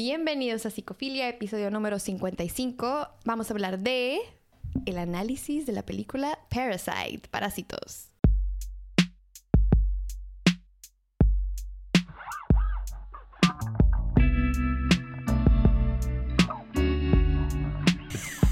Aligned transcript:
Bienvenidos 0.00 0.66
a 0.66 0.70
Psicofilia, 0.70 1.26
episodio 1.26 1.70
número 1.70 1.98
55. 1.98 3.08
Vamos 3.24 3.48
a 3.48 3.54
hablar 3.54 3.78
de 3.78 4.18
el 4.84 4.98
análisis 4.98 5.64
de 5.64 5.72
la 5.72 5.86
película 5.86 6.38
Parasite, 6.50 7.26
Parásitos. 7.30 8.10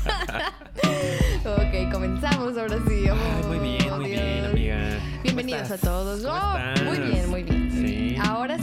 ok, 1.44 1.92
comenzamos 1.92 2.56
ahora 2.56 2.78
sí. 2.88 3.04
Ay, 3.08 3.44
muy 3.48 3.58
bien, 3.58 3.90
Oh, 3.92 3.96
muy 3.96 4.10
Dios. 4.10 4.22
bien, 4.22 4.44
amiga. 4.44 4.78
Bienvenidos 5.22 5.70
a 5.70 5.78
todos. 5.78 6.22
¿Cómo 6.22 6.34
Oh, 6.34 6.84
muy 6.84 6.98
bien, 6.98 7.30
muy 7.30 7.42
bien. 7.42 7.70
Sí. 7.70 8.16
Ahora 8.22 8.53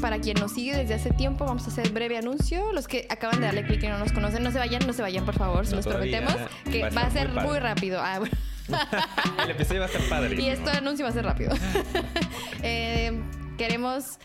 para 0.00 0.18
quien 0.20 0.38
nos 0.38 0.52
sigue 0.52 0.76
desde 0.76 0.94
hace 0.94 1.10
tiempo, 1.10 1.44
vamos 1.44 1.64
a 1.64 1.68
hacer 1.68 1.90
breve 1.90 2.16
anuncio. 2.18 2.72
Los 2.72 2.86
que 2.88 3.06
acaban 3.10 3.40
de 3.40 3.46
darle 3.46 3.64
clic 3.64 3.82
y 3.82 3.88
no 3.88 3.98
nos 3.98 4.12
conocen, 4.12 4.42
no 4.42 4.50
se 4.52 4.58
vayan, 4.58 4.86
no 4.86 4.92
se 4.92 5.02
vayan, 5.02 5.24
por 5.24 5.34
favor. 5.34 5.64
Se 5.66 5.72
No, 5.72 5.76
los 5.76 5.84
todavía. 5.84 6.20
prometemos 6.24 6.50
que 6.70 6.80
Va 6.82 6.86
a 6.88 6.90
va 6.90 7.00
a 7.02 7.08
estar 7.08 7.26
ser 7.34 7.44
muy 7.46 7.58
rápido. 7.58 8.00
Ah, 8.02 8.18
bueno. 8.18 8.34
El 9.44 9.50
episodio 9.50 9.80
va 9.80 9.86
a 9.86 9.88
estar 9.90 10.02
padre. 10.08 10.40
Y 10.40 10.48
este 10.48 10.70
anuncio 10.70 11.04
va 11.04 11.10
a 11.10 11.14
ser 11.14 11.24
rápido. 11.24 11.52
Eh, 12.62 13.12
queremos 13.56 14.18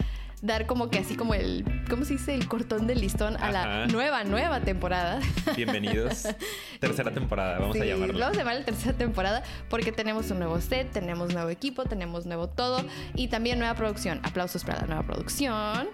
dar 0.44 0.68
como 0.68 0.90
que 0.90 1.00
así 1.00 1.16
como 1.16 1.34
el, 1.34 1.64
¿cómo 1.90 2.04
se 2.04 2.14
dice? 2.14 2.36
El 2.36 2.48
cortón 2.48 2.86
del 2.86 3.00
listón 3.00 3.38
a 3.38 3.50
la 3.50 3.88
nueva, 3.88 4.26
nueva 4.26 4.60
temporada. 4.60 5.20
Bienvenidos. 5.56 6.28
Tercera 6.82 7.12
temporada, 7.12 7.60
vamos 7.60 7.78
a 7.80 7.86
llamarlo. 7.86 8.20
Vamos 8.20 8.36
a 8.36 8.40
llamar 8.40 8.56
la 8.58 8.66
tercera 8.66 8.94
temporada 8.94 9.42
porque 9.70 9.94
tenemos 9.94 10.30
un 10.32 10.40
nuevo 10.40 10.60
set, 10.60 10.92
tenemos 10.92 11.34
nuevo 11.34 11.50
equipo, 11.50 11.86
tenemos 11.86 12.26
nuevo 12.26 12.50
todo 12.50 12.84
y 13.16 13.30
también 13.30 13.58
nueva 13.58 13.74
producción. 13.76 14.20
Aplausos 14.24 14.66
para 14.66 14.82
la 14.82 14.88
nueva 14.88 15.04
producción. 15.04 15.88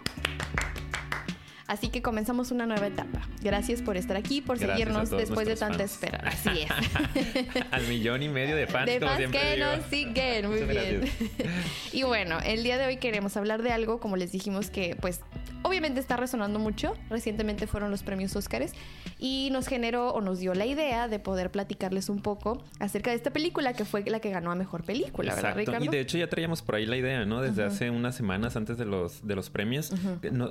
Así 1.69 1.89
que 1.89 2.01
comenzamos 2.01 2.49
una 2.49 2.65
nueva 2.65 2.87
etapa. 2.87 3.21
Gracias 3.43 3.83
por 3.83 3.95
estar 3.95 4.17
aquí, 4.17 4.41
por 4.41 4.57
Gracias 4.57 4.79
seguirnos 4.79 5.11
después 5.11 5.47
de 5.47 5.55
tanta 5.55 5.77
fans. 5.77 5.91
espera. 5.91 6.23
Así 6.25 6.49
es. 6.63 7.66
Al 7.71 7.85
millón 7.88 8.23
y 8.23 8.27
medio 8.27 8.55
de 8.55 8.66
fans, 8.66 8.88
de 8.88 8.99
fans 8.99 9.31
que 9.31 9.55
digo. 9.55 9.67
nos 9.67 9.85
siguen. 9.85 10.49
Muy 10.49 10.63
bien. 10.63 11.03
y 11.94 12.02
bueno, 12.02 12.39
el 12.44 12.63
día 12.63 12.79
de 12.79 12.88
hoy 12.88 12.97
queremos 12.97 13.38
hablar 13.38 13.61
de 13.61 13.71
algo, 13.71 13.99
como 13.99 14.17
les 14.17 14.31
dijimos, 14.31 14.71
que 14.71 14.97
pues 14.99 15.21
obviamente 15.61 15.99
está 15.99 16.17
resonando 16.17 16.57
mucho. 16.57 16.95
Recientemente 17.11 17.67
fueron 17.67 17.91
los 17.91 18.01
premios 18.01 18.35
Óscares 18.35 18.73
y 19.19 19.49
nos 19.51 19.67
generó 19.67 20.09
o 20.09 20.22
nos 20.22 20.39
dio 20.39 20.55
la 20.55 20.66
idea 20.66 21.07
de 21.07 21.19
poder 21.19 21.51
platicarles 21.51 22.09
un 22.09 22.22
poco 22.22 22.63
acerca 22.79 23.11
de 23.11 23.17
esta 23.17 23.31
película 23.31 23.73
que 23.73 23.85
fue 23.85 24.03
la 24.05 24.19
que 24.19 24.31
ganó 24.31 24.51
a 24.51 24.55
mejor 24.55 24.83
película, 24.83 25.35
¿verdad, 25.35 25.51
Exacto. 25.51 25.72
Ricardo? 25.72 25.85
Y 25.85 25.89
de 25.89 25.99
hecho 25.99 26.17
ya 26.17 26.27
traíamos 26.27 26.63
por 26.63 26.75
ahí 26.75 26.88
la 26.88 26.97
idea, 26.97 27.25
¿no? 27.25 27.41
Desde 27.41 27.63
hace 27.63 27.91
unas 27.91 28.16
semanas 28.16 28.55
antes 28.55 28.77
de 28.79 28.85
los, 28.85 29.27
de 29.27 29.35
los 29.35 29.51
premios, 29.51 29.91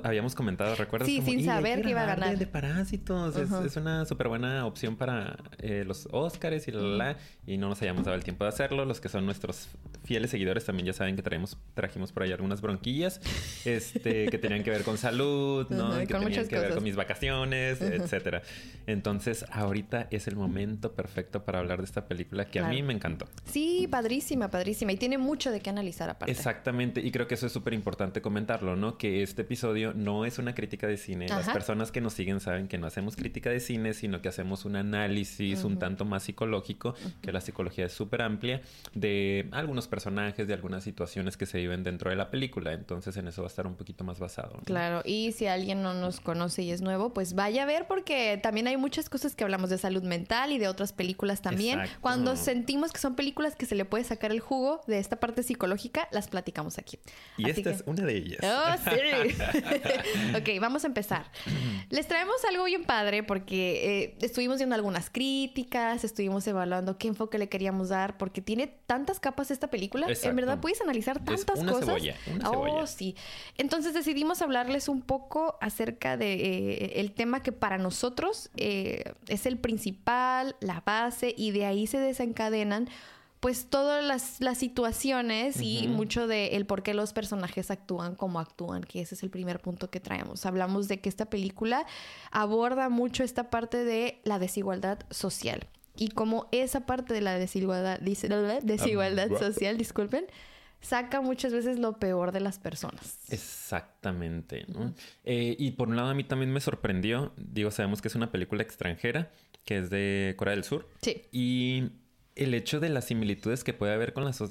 habíamos 0.03 0.33
comentado, 0.33 0.75
¿recuerdas? 0.75 1.08
Sí, 1.09 1.21
sin 1.21 1.39
"Y 1.39 1.41
hay 1.41 1.45
saber 1.45 1.81
que 1.81 1.89
iba 1.89 2.03
a 2.03 2.05
ganar". 2.05 2.37
De, 2.37 2.47
Parásitos. 2.47 3.35
Es- 3.35 3.51
Ajá. 3.51 3.65
es, 3.65 3.75
una 3.75 4.05
súper 4.05 4.27
buena 4.27 4.65
opción 4.65 4.95
para 4.95 5.37
eh, 5.59 5.83
los 5.85 6.07
Óscares 6.11 6.67
y 6.67 6.71
la, 6.71 6.81
la, 6.81 6.97
la, 7.13 7.17
y 7.45 7.57
no 7.57 7.69
nos 7.69 7.81
hayamos 7.81 8.03
dado 8.05 8.15
el 8.15 8.23
tiempo 8.23 8.43
de 8.43 8.49
hacerlo. 8.49 8.85
Los 8.85 8.99
que 8.99 9.09
son 9.09 9.25
nuestros 9.25 9.67
fieles 10.03 10.31
seguidores 10.31 10.65
también 10.65 10.87
ya 10.87 10.93
saben 10.93 11.15
que 11.15 11.21
traemos, 11.21 11.57
trajimos 11.73 12.11
por 12.11 12.23
ahí 12.23 12.31
algunas 12.31 12.61
bronquillas 12.61 13.21
este, 13.65 14.27
que 14.27 14.37
tenían 14.37 14.63
que 14.63 14.71
ver 14.71 14.83
con 14.83 14.97
salud, 14.97 15.67
¿no? 15.69 15.87
Ajá, 15.87 16.03
Y 16.03 16.07
que 16.07 16.13
con 16.13 16.23
tenían 16.23 16.47
que 16.47 16.59
ver 16.59 16.73
con 16.73 16.83
mis 16.83 16.95
vacaciones, 16.95 17.81
etcétera. 17.81 18.41
Entonces, 18.87 19.45
ahorita 19.51 20.07
es 20.11 20.27
el 20.27 20.35
momento 20.35 20.93
perfecto 20.93 21.43
para 21.45 21.59
hablar 21.59 21.79
de 21.79 21.85
esta 21.85 22.07
película 22.07 22.45
que 22.45 22.59
a 22.59 22.67
mí 22.67 22.81
me 22.83 22.93
encantó. 22.93 23.27
Sí, 23.45 23.87
padrísima, 23.89 24.49
padrísima. 24.49 24.91
Y 24.91 24.97
tiene 24.97 25.17
mucho 25.17 25.51
de 25.51 25.59
qué 25.59 25.69
analizar 25.69 26.09
aparte. 26.09 26.31
Exactamente, 26.31 27.01
y 27.01 27.11
creo 27.11 27.27
que 27.27 27.35
eso 27.35 27.45
es 27.47 27.51
súper 27.53 27.73
importante 27.73 28.21
comentarlo, 28.21 28.75
¿no? 28.75 28.97
Que 28.97 29.21
este 29.23 29.43
episodio 29.43 29.93
no 29.93 30.25
es 30.25 30.39
una 30.39 30.55
crítica 30.55 30.87
de 30.87 30.97
cine. 30.99 31.27
Las 31.27 31.49
personas 31.49 31.91
que 31.91 32.01
nos 32.01 32.13
siguen 32.13 32.39
saben 32.39 32.67
que 32.67 32.77
no 32.77 32.85
hacemos 32.85 33.15
crítica 33.15 33.49
de 33.49 33.59
cine, 33.59 33.93
sino 33.95 34.21
que 34.21 34.29
hacemos 34.29 34.65
un 34.65 34.75
análisis 34.75 35.63
un 35.63 35.79
tanto 35.79 36.05
más 36.05 36.23
psicológico, 36.23 36.93
que 37.21 37.31
la 37.31 37.41
psicología 37.41 37.85
es 37.85 37.93
súper 37.93 38.21
amplia, 38.21 38.61
de 38.93 39.47
algunos 39.51 39.87
personajes, 39.87 40.47
de 40.47 40.53
algunas 40.53 40.83
situaciones 40.83 41.37
que 41.37 41.45
se 41.45 41.57
viven 41.57 41.83
dentro 41.83 42.09
de 42.09 42.15
la 42.15 42.29
película. 42.29 42.73
Entonces 42.73 43.17
en 43.17 43.27
eso 43.27 43.41
va 43.41 43.47
a 43.47 43.49
estar 43.49 43.65
un 43.65 43.75
poquito 43.75 44.03
más 44.03 44.19
basado. 44.19 44.57
¿no? 44.57 44.63
Claro, 44.63 45.01
y 45.05 45.31
si 45.31 45.47
alguien 45.47 45.81
no 45.81 45.93
nos 45.93 46.19
conoce 46.19 46.61
y 46.63 46.71
es 46.71 46.81
nuevo, 46.81 47.13
pues 47.13 47.33
vaya 47.33 47.63
a 47.63 47.65
ver 47.65 47.87
porque 47.87 48.39
también 48.41 48.67
hay 48.67 48.77
muchas 48.77 49.09
cosas 49.09 49.35
que 49.35 49.43
hablamos 49.43 49.69
de 49.69 49.77
salud 49.77 50.03
mental 50.03 50.51
y 50.51 50.59
de 50.59 50.67
otras 50.67 50.93
películas 50.93 51.41
también. 51.41 51.79
Exacto. 51.79 52.01
Cuando 52.01 52.35
sentimos 52.35 52.91
que 52.91 52.99
son 52.99 53.15
películas 53.15 53.55
que 53.55 53.65
se 53.65 53.75
le 53.75 53.85
puede 53.85 54.03
sacar 54.03 54.31
el 54.31 54.39
jugo 54.39 54.81
de 54.87 54.99
esta 54.99 55.19
parte 55.19 55.43
psicológica, 55.43 56.07
las 56.11 56.27
platicamos 56.27 56.77
aquí. 56.77 56.99
Y 57.37 57.43
Así 57.49 57.61
esta 57.61 57.71
que- 57.71 57.75
es 57.77 57.83
una 57.85 58.05
de 58.05 58.17
ellas. 58.17 58.39
Oh, 58.43 58.89
sí. 58.89 59.35
ok, 60.37 60.61
vamos 60.61 60.85
a 60.85 60.88
empezar. 60.89 61.31
Les 61.89 62.07
traemos 62.07 62.35
algo 62.49 62.65
bien 62.65 62.83
padre 62.83 63.23
porque 63.23 64.03
eh, 64.03 64.17
estuvimos 64.21 64.57
viendo 64.57 64.75
algunas 64.75 65.09
críticas, 65.09 66.03
estuvimos 66.03 66.45
evaluando 66.47 66.97
qué 66.97 67.07
enfoque 67.07 67.37
le 67.37 67.47
queríamos 67.49 67.89
dar, 67.89 68.17
porque 68.17 68.41
tiene 68.41 68.67
tantas 68.85 69.19
capas 69.19 69.51
esta 69.51 69.69
película. 69.69 70.07
En 70.23 70.35
verdad 70.35 70.59
puedes 70.59 70.81
analizar 70.81 71.17
Es 71.17 71.45
tantas 71.45 71.59
una 71.59 71.71
cosas. 71.71 71.85
cebolla, 71.87 72.15
una 72.33 72.49
oh, 72.49 72.65
cebolla. 72.65 72.87
sí. 72.87 73.15
Entonces 73.57 73.93
decidimos 73.93 74.41
hablarles 74.41 74.89
un 74.89 75.01
poco 75.01 75.57
acerca 75.61 76.17
de 76.17 76.33
eh, 76.33 76.99
el 76.99 77.11
tema 77.11 77.41
que 77.41 77.51
para 77.51 77.77
nosotros 77.77 78.49
eh, 78.57 79.13
es 79.27 79.45
el 79.45 79.57
principal, 79.57 80.55
la 80.59 80.81
base, 80.85 81.33
y 81.37 81.51
de 81.51 81.65
ahí 81.65 81.87
se 81.87 81.99
desencadenan 81.99 82.89
pues 83.39 83.69
todas 83.69 84.03
las, 84.03 84.41
las 84.41 84.57
situaciones 84.57 85.61
y 85.61 85.87
mucho 85.87 86.27
de 86.27 86.57
el 86.57 86.65
por 86.65 86.83
qué 86.83 86.93
los 86.93 87.13
personajes 87.13 87.71
actúan 87.71 88.15
como 88.15 88.39
actúan, 88.39 88.83
que 88.83 88.99
ese 89.01 89.15
es 89.15 89.23
el 89.23 89.29
primer 89.29 89.59
punto 89.61 89.89
que 89.89 89.99
traemos. 89.99 90.45
Hablamos 90.45 90.87
de 90.89 90.99
que 90.99 91.07
esta 91.09 91.29
película 91.29 91.85
aborda 92.31 92.89
mucho 92.89 93.23
esta 93.23 93.49
parte 93.49 93.83
de 93.85 94.19
la 94.25 94.39
desigualdad 94.39 94.99
social 95.09 95.67
y 95.95 96.09
cómo 96.09 96.47
esa 96.51 96.85
parte 96.85 97.13
de 97.13 97.21
la 97.21 97.35
desigualdad, 97.39 97.99
dice- 98.01 98.27
desigualdad 98.63 99.29
social, 99.39 99.77
disculpen, 99.77 100.25
saca 100.81 101.21
muchas 101.21 101.53
veces 101.53 101.79
lo 101.79 101.97
peor 101.99 102.31
de 102.31 102.39
las 102.41 102.59
personas. 102.59 103.19
Exactamente, 103.29 104.65
¿no? 104.67 104.93
Eh, 105.23 105.55
y 105.57 105.71
por 105.71 105.87
un 105.89 105.95
lado 105.95 106.09
a 106.09 106.13
mí 106.13 106.23
también 106.23 106.51
me 106.51 106.59
sorprendió, 106.61 107.33
digo, 107.37 107.71
sabemos 107.71 108.01
que 108.01 108.07
es 108.09 108.15
una 108.15 108.31
película 108.31 108.63
extranjera, 108.63 109.31
que 109.65 109.77
es 109.77 109.89
de 109.89 110.33
Corea 110.37 110.55
del 110.55 110.63
Sur, 110.63 110.87
Sí. 111.01 111.21
y 111.31 111.89
el 112.39 112.53
hecho 112.53 112.79
de 112.79 112.89
las 112.89 113.05
similitudes 113.05 113.63
que 113.63 113.73
puede 113.73 113.93
haber 113.93 114.13
con 114.13 114.25
las... 114.25 114.41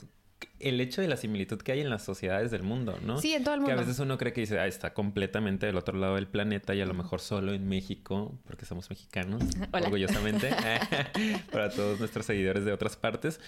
El 0.61 0.81
hecho 0.81 1.01
de 1.03 1.09
la 1.09 1.17
similitud 1.17 1.59
que 1.59 1.73
hay 1.73 1.81
en 1.81 1.91
las 1.91 2.03
sociedades 2.05 2.51
del 2.51 2.63
mundo, 2.63 2.99
¿no? 3.05 3.21
Sí, 3.21 3.33
en 3.35 3.45
todo 3.45 3.55
el 3.55 3.61
Que 3.65 3.73
a 3.73 3.75
mundo. 3.77 3.87
veces 3.87 4.01
uno 4.01 4.19
cree 4.19 4.33
que 4.33 4.41
dice, 4.43 4.59
ah, 4.59 4.67
está 4.67 4.93
completamente 4.95 5.67
del 5.67 5.77
otro 5.77 5.99
lado 5.99 6.17
del 6.17 6.27
planeta 6.27 6.75
y 6.75 6.81
a 6.81 6.87
lo 6.87 6.95
mejor 6.95 7.21
solo 7.21 7.53
en 7.55 7.69
México, 7.69 8.39
porque 8.47 8.65
somos 8.67 8.91
mexicanos, 8.91 9.43
Hola. 9.73 9.87
orgullosamente, 9.87 10.51
para 11.53 11.71
todos 11.71 11.99
nuestros 12.01 12.27
seguidores 12.27 12.65
de 12.65 12.73
otras 12.73 12.97
partes. 12.97 13.41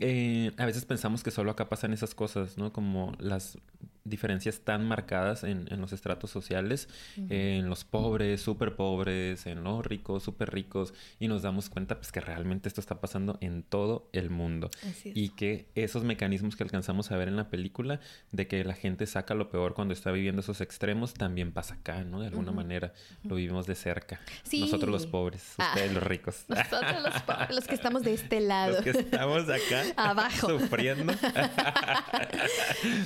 Eh, 0.00 0.52
a 0.56 0.66
veces 0.66 0.84
pensamos 0.84 1.22
que 1.22 1.30
solo 1.30 1.50
acá 1.50 1.68
pasan 1.68 1.92
esas 1.92 2.14
cosas, 2.14 2.58
¿no? 2.58 2.72
Como 2.72 3.12
las 3.18 3.58
diferencias 4.04 4.60
tan 4.60 4.86
marcadas 4.86 5.42
en, 5.42 5.66
en 5.68 5.80
los 5.80 5.92
estratos 5.92 6.30
sociales, 6.30 6.88
en 7.28 7.68
los 7.68 7.84
pobres, 7.84 8.40
súper 8.40 8.76
pobres, 8.76 9.46
en 9.46 9.64
los 9.64 9.84
ricos, 9.84 10.22
súper 10.22 10.52
ricos, 10.52 10.94
y 11.18 11.26
nos 11.26 11.42
damos 11.42 11.68
cuenta 11.68 11.96
pues 11.96 12.12
que 12.12 12.20
realmente 12.20 12.68
esto 12.68 12.80
está 12.80 13.00
pasando 13.00 13.36
en 13.40 13.64
todo 13.64 14.08
el 14.12 14.30
mundo. 14.30 14.70
Así 14.88 15.08
es. 15.08 15.16
Y 15.16 15.30
que 15.30 15.66
esos 15.74 16.04
mecanismos 16.04 16.54
que 16.56 16.62
alcanzamos 16.64 17.10
a 17.12 17.16
ver 17.16 17.28
en 17.28 17.36
la 17.36 17.48
película, 17.48 18.00
de 18.32 18.46
que 18.48 18.64
la 18.64 18.74
gente 18.74 19.06
saca 19.06 19.34
lo 19.34 19.50
peor 19.50 19.74
cuando 19.74 19.94
está 19.94 20.10
viviendo 20.10 20.40
esos 20.40 20.60
extremos, 20.60 21.14
también 21.14 21.52
pasa 21.52 21.74
acá, 21.74 22.02
¿no? 22.04 22.20
De 22.20 22.26
alguna 22.28 22.52
manera 22.52 22.92
lo 23.22 23.36
vivimos 23.36 23.66
de 23.66 23.74
cerca. 23.74 24.20
Sí. 24.42 24.60
Nosotros 24.60 24.90
los 24.90 25.06
pobres, 25.06 25.54
Ah. 25.58 25.70
ustedes 25.74 25.92
los 25.92 26.02
ricos. 26.02 26.44
Nosotros 26.48 27.02
los, 27.02 27.22
po- 27.22 27.34
los 27.54 27.66
que 27.66 27.74
estamos 27.74 28.02
de 28.02 28.14
este 28.14 28.40
lado. 28.40 28.74
Los 28.74 28.82
que 28.82 28.90
estamos 28.90 29.44
acá 29.48 29.82
Abajo. 29.96 30.48
sufriendo. 30.58 31.12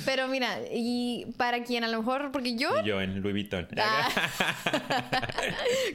Pero 0.05 0.27
mira, 0.27 0.59
y 0.71 1.27
para 1.37 1.63
quien 1.63 1.83
a 1.83 1.87
lo 1.87 1.99
mejor, 1.99 2.31
porque 2.31 2.55
yo 2.55 2.69
yo 2.83 3.01
en 3.01 3.21
Louis 3.21 3.33
Vuitton. 3.33 3.67
Ah. 3.77 4.09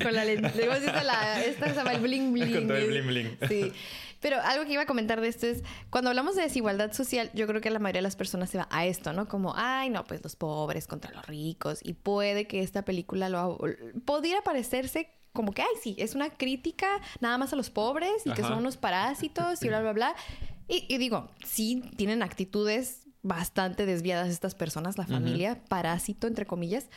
con 0.02 0.14
la 0.14 0.24
lente, 0.24 0.48
esta 0.48 1.68
se 1.68 1.74
llama 1.74 1.92
el 1.94 2.00
bling 2.00 2.32
bling. 2.32 2.52
Con 2.52 2.66
todo 2.68 2.76
el 2.76 2.86
bling 2.88 3.06
bling. 3.06 3.38
Sí. 3.48 3.72
Pero 4.26 4.40
algo 4.42 4.64
que 4.64 4.72
iba 4.72 4.82
a 4.82 4.86
comentar 4.86 5.20
de 5.20 5.28
esto 5.28 5.46
es, 5.46 5.62
cuando 5.88 6.10
hablamos 6.10 6.34
de 6.34 6.42
desigualdad 6.42 6.92
social, 6.92 7.30
yo 7.32 7.46
creo 7.46 7.60
que 7.60 7.70
la 7.70 7.78
mayoría 7.78 7.98
de 7.98 8.02
las 8.02 8.16
personas 8.16 8.50
se 8.50 8.58
va 8.58 8.66
a 8.72 8.84
esto, 8.84 9.12
¿no? 9.12 9.28
Como, 9.28 9.52
ay, 9.54 9.88
no, 9.88 10.02
pues 10.02 10.20
los 10.24 10.34
pobres 10.34 10.88
contra 10.88 11.12
los 11.12 11.24
ricos. 11.26 11.78
Y 11.84 11.92
puede 11.92 12.48
que 12.48 12.60
esta 12.60 12.84
película 12.84 13.28
lo... 13.28 13.56
Podría 14.04 14.42
parecerse 14.42 15.12
como 15.32 15.52
que, 15.52 15.62
ay, 15.62 15.68
sí, 15.80 15.94
es 16.00 16.16
una 16.16 16.30
crítica 16.30 16.88
nada 17.20 17.38
más 17.38 17.52
a 17.52 17.56
los 17.56 17.70
pobres 17.70 18.26
y 18.26 18.32
que 18.32 18.42
son 18.42 18.54
unos 18.54 18.76
parásitos 18.76 19.62
y 19.62 19.68
bla, 19.68 19.80
bla, 19.80 19.92
bla. 19.92 20.16
Y, 20.66 20.92
y 20.92 20.98
digo, 20.98 21.30
sí, 21.46 21.84
tienen 21.96 22.24
actitudes 22.24 23.04
bastante 23.22 23.86
desviadas 23.86 24.28
estas 24.28 24.56
personas, 24.56 24.98
la 24.98 25.06
familia, 25.06 25.62
parásito, 25.68 26.26
entre 26.26 26.46
comillas. 26.46 26.88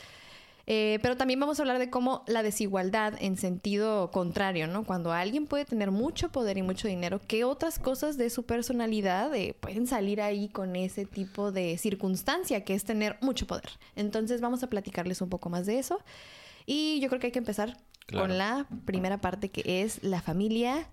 Eh, 0.66 0.98
pero 1.02 1.16
también 1.16 1.40
vamos 1.40 1.58
a 1.58 1.62
hablar 1.62 1.78
de 1.78 1.90
cómo 1.90 2.24
la 2.26 2.42
desigualdad 2.42 3.14
en 3.20 3.36
sentido 3.36 4.10
contrario, 4.10 4.66
¿no? 4.66 4.84
Cuando 4.84 5.12
alguien 5.12 5.46
puede 5.46 5.64
tener 5.64 5.90
mucho 5.90 6.30
poder 6.30 6.58
y 6.58 6.62
mucho 6.62 6.88
dinero, 6.88 7.20
¿qué 7.26 7.44
otras 7.44 7.78
cosas 7.78 8.16
de 8.16 8.30
su 8.30 8.44
personalidad 8.44 9.34
eh, 9.34 9.54
pueden 9.58 9.86
salir 9.86 10.20
ahí 10.20 10.48
con 10.48 10.76
ese 10.76 11.04
tipo 11.04 11.52
de 11.52 11.78
circunstancia 11.78 12.64
que 12.64 12.74
es 12.74 12.84
tener 12.84 13.16
mucho 13.20 13.46
poder? 13.46 13.70
Entonces 13.96 14.40
vamos 14.40 14.62
a 14.62 14.68
platicarles 14.68 15.20
un 15.20 15.28
poco 15.28 15.50
más 15.50 15.66
de 15.66 15.78
eso. 15.78 16.00
Y 16.66 17.00
yo 17.00 17.08
creo 17.08 17.20
que 17.20 17.28
hay 17.28 17.32
que 17.32 17.38
empezar 17.38 17.76
con 18.12 18.38
la 18.38 18.66
primera 18.84 19.18
parte 19.18 19.50
que 19.50 19.82
es 19.82 20.02
la 20.02 20.20
familia 20.20 20.88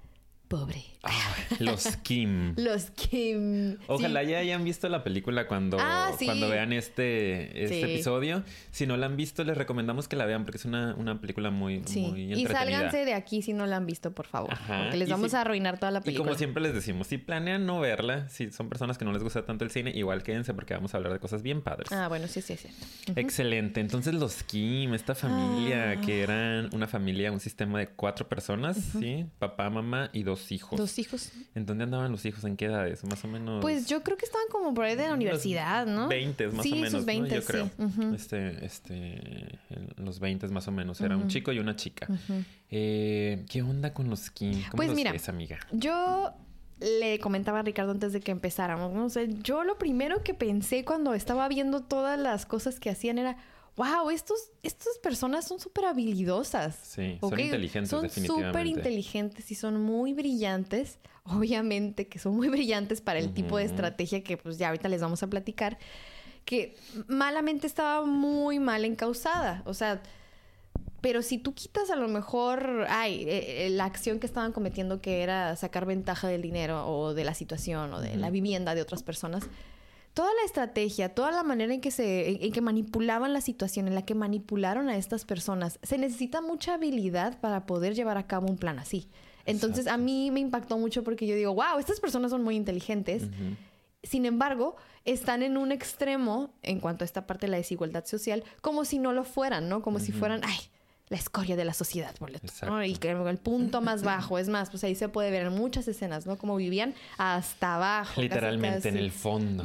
pobre. 0.48 0.84
Ah, 1.04 1.36
los 1.60 1.98
Kim. 1.98 2.54
los 2.58 2.92
Kim. 2.92 3.78
Ojalá 3.88 4.24
ya 4.24 4.40
hayan 4.40 4.64
visto 4.64 4.90
la 4.90 5.04
película 5.04 5.48
cuando, 5.48 5.78
ah, 5.80 6.12
cuando 6.24 6.50
vean 6.50 6.74
este, 6.74 7.64
este 7.64 7.94
episodio. 7.94 8.44
Si 8.72 8.86
no 8.86 8.98
la 8.98 9.06
han 9.06 9.16
visto, 9.16 9.44
les 9.44 9.58
recomendamos 9.58 10.08
que 10.08 10.16
la 10.16 10.26
vean 10.26 10.44
porque 10.44 10.58
es 10.58 10.66
una, 10.66 10.96
película 11.22 11.50
muy, 11.50 11.80
muy 11.80 12.34
Y 12.34 12.46
sálganse 12.48 13.06
de 13.06 13.14
aquí 13.14 13.42
si 13.42 13.54
no 13.54 13.66
la 13.66 13.78
han 13.78 13.86
visto, 13.86 14.12
por 14.12 14.28
favor. 14.28 14.54
Porque 14.68 14.98
les 14.98 15.10
vamos 15.10 15.34
a 15.34 15.42
arruinar 15.42 15.80
toda 15.80 15.92
la 15.92 16.02
película. 16.02 16.24
Y 16.24 16.26
como 16.26 16.38
siempre 16.38 16.62
les 16.64 16.74
decimos, 16.74 17.08
si 17.08 17.18
planean 17.18 17.66
no 17.66 17.80
verla, 17.80 18.28
si 18.30 18.52
son 18.52 18.70
personas 18.70 18.98
que 18.98 19.06
no 19.06 19.12
les 19.12 19.24
gusta 19.24 19.46
tanto 19.46 19.64
el 19.64 19.72
cine, 19.72 19.92
igual 19.96 20.24
quédense 20.24 20.54
porque 20.54 20.74
vamos 20.74 20.94
a 20.94 20.98
hablar 20.98 21.14
de 21.14 21.20
cosas 21.20 21.42
bien 21.42 21.62
padres. 21.62 21.92
Ah, 21.92 22.08
bueno, 22.08 22.28
sí, 22.28 22.42
sí, 22.42 22.54
es 22.54 22.62
cierto. 22.62 23.20
Excelente. 23.20 23.80
Entonces 23.80 24.14
los 24.14 24.44
Kim, 24.44 24.94
esta 24.94 25.16
familia 25.16 25.92
ah. 25.92 26.02
que 26.02 26.22
eran 26.22 26.70
una 26.74 26.88
familia, 26.88 27.32
un 27.32 27.40
sistema 27.40 27.80
de 27.80 27.88
cuatro 27.88 28.28
personas, 28.28 28.78
¿sí? 29.00 29.26
Papá, 29.40 29.70
mamá 29.70 30.10
y 30.14 30.24
dos 30.24 30.37
hijos. 30.52 30.78
Dos 30.78 31.00
hijos. 31.00 31.32
¿En 31.56 31.66
dónde 31.66 31.84
andaban 31.84 32.12
los 32.12 32.26
hijos? 32.26 32.44
¿En 32.44 32.58
qué 32.58 32.66
edades? 32.66 33.04
Más 33.04 33.24
o 33.24 33.28
menos. 33.28 33.62
Pues 33.62 33.88
yo 33.88 34.04
creo 34.04 34.18
que 34.18 34.26
estaban 34.26 34.48
como 34.50 34.74
por 34.74 34.86
ahí 34.86 34.96
de 34.96 35.08
la 35.08 35.14
universidad, 35.14 35.86
¿no? 35.86 36.08
20 36.08 36.48
más 36.48 36.66
o 36.66 36.70
menos. 36.70 36.92
Sus 36.92 37.06
20, 37.06 37.36
Yo 37.36 37.44
creo. 37.44 37.70
Este, 38.16 38.66
este, 38.66 39.60
los 39.98 40.20
20 40.20 40.48
más 40.50 40.68
o 40.68 40.72
menos. 40.72 41.02
Era 41.02 41.18
un 41.18 41.28
chico 41.28 41.52
y 41.52 41.60
una 41.60 41.76
chica. 41.76 42.08
Eh, 42.70 43.46
¿Qué 43.50 43.62
onda 43.62 43.94
con 43.94 44.10
los 44.10 44.30
Kim? 44.30 44.54
¿Cómo 44.64 44.78
pues 44.78 44.90
los 44.90 44.96
mira, 44.96 45.12
ves, 45.12 45.30
amiga? 45.30 45.60
Yo 45.72 46.34
le 46.80 47.20
comentaba 47.20 47.60
a 47.60 47.62
Ricardo 47.64 47.92
antes 47.92 48.14
de 48.14 48.20
que 48.20 48.32
empezáramos. 48.32 48.94
¿no? 48.94 49.06
O 49.06 49.42
yo 49.42 49.64
lo 49.64 49.78
primero 49.78 50.24
que 50.24 50.34
pensé 50.34 50.86
cuando 50.86 51.14
estaba 51.14 51.48
viendo 51.48 51.82
todas 51.82 52.20
las 52.20 52.46
cosas 52.46 52.80
que 52.80 52.90
hacían 52.90 53.18
era 53.18 53.38
wow, 53.78 54.10
estos, 54.10 54.50
estas 54.64 54.98
personas 54.98 55.48
son 55.48 55.60
súper 55.60 55.86
habilidosas. 55.86 56.76
Sí, 56.76 57.20
son 57.22 57.40
inteligentes, 57.40 57.90
son 57.90 58.10
súper 58.10 58.66
inteligentes 58.66 59.52
y 59.52 59.56
son 59.56 59.80
muy 59.82 60.14
brillantes. 60.14 60.98
Obviamente 61.24 62.08
que 62.08 62.20
son 62.20 62.36
muy 62.36 62.50
brillantes 62.50 63.02
para 63.02 63.20
el 63.20 63.34
tipo 63.34 63.58
de 63.58 63.66
estrategia 63.66 64.24
que 64.24 64.38
pues 64.38 64.58
ya 64.58 64.68
ahorita 64.70 64.90
les 64.90 65.02
vamos 65.02 65.22
a 65.24 65.28
platicar. 65.28 65.78
Que 66.44 66.76
malamente 67.08 67.68
estaba 67.68 68.06
muy 68.06 68.58
mal 68.60 68.84
encausada. 68.84 69.62
O 69.66 69.74
sea, 69.74 70.02
pero 71.02 71.22
si 71.22 71.38
tú 71.38 71.54
quitas 71.54 71.92
a 71.92 71.96
lo 71.96 72.08
mejor, 72.08 72.88
ay, 72.90 73.26
eh, 73.28 73.68
eh, 73.68 73.70
la 73.70 73.86
acción 73.86 74.20
que 74.20 74.26
estaban 74.26 74.54
cometiendo 74.54 75.02
que 75.02 75.22
era 75.22 75.56
sacar 75.56 75.86
ventaja 75.86 76.28
del 76.28 76.42
dinero 76.42 76.88
o 76.88 77.14
de 77.14 77.26
la 77.26 77.36
situación 77.36 77.94
o 77.94 78.02
de 78.02 78.16
la 78.16 78.32
vivienda 78.32 78.74
de 78.74 78.82
otras 78.82 79.04
personas, 79.04 79.48
toda 80.18 80.34
la 80.34 80.46
estrategia, 80.46 81.14
toda 81.14 81.30
la 81.30 81.44
manera 81.44 81.72
en 81.76 81.80
que 81.80 81.92
se, 81.92 82.44
en 82.44 82.52
que 82.52 82.60
manipulaban 82.60 83.34
la 83.34 83.42
situación, 83.42 83.88
en 83.88 83.94
la 83.94 84.02
que 84.02 84.16
manipularon 84.16 84.90
a 84.90 84.98
estas 84.98 85.26
personas, 85.26 85.78
se 85.84 86.00
necesita 86.00 86.42
mucha 86.42 86.74
habilidad 86.74 87.40
para 87.40 87.68
poder 87.68 87.94
llevar 87.94 88.18
a 88.18 88.26
cabo 88.26 88.48
un 88.48 88.58
plan 88.58 88.80
así. 88.80 89.10
Entonces 89.46 89.86
a 89.86 89.96
mí 89.96 90.32
me 90.32 90.40
impactó 90.40 90.80
mucho 90.80 91.04
porque 91.04 91.28
yo 91.28 91.36
digo, 91.36 91.54
wow, 91.54 91.78
estas 91.78 92.00
personas 92.00 92.32
son 92.32 92.44
muy 92.44 92.56
inteligentes. 92.56 93.30
Sin 94.02 94.26
embargo, 94.26 94.76
están 95.06 95.44
en 95.44 95.56
un 95.56 95.72
extremo 95.72 96.50
en 96.64 96.80
cuanto 96.80 97.04
a 97.04 97.06
esta 97.06 97.28
parte 97.28 97.46
de 97.46 97.52
la 97.52 97.58
desigualdad 97.58 98.06
social, 98.06 98.44
como 98.62 98.86
si 98.86 98.98
no 98.98 99.14
lo 99.14 99.24
fueran, 99.24 99.70
¿no? 99.70 99.84
Como 99.84 100.00
si 100.00 100.12
fueran, 100.12 100.42
ay, 100.44 100.58
la 101.10 101.18
escoria 101.18 101.56
de 101.56 101.64
la 101.64 101.74
sociedad, 101.74 102.14
por 102.18 102.32
¿no? 102.66 102.84
Y 102.84 102.96
que 102.98 103.12
el 103.12 103.38
punto 103.38 103.82
más 103.82 104.04
bajo, 104.04 104.38
es 104.38 104.50
más, 104.50 104.70
pues 104.70 104.84
ahí 104.84 104.96
se 104.96 105.08
puede 105.08 105.32
ver 105.32 105.46
en 105.46 105.54
muchas 105.54 105.88
escenas, 105.88 106.26
¿no? 106.26 106.38
Como 106.38 106.56
vivían 106.58 106.94
hasta 107.18 107.76
abajo. 107.76 108.22
Literalmente 108.22 108.90
en 108.90 108.98
el 108.98 109.12
fondo. 109.12 109.64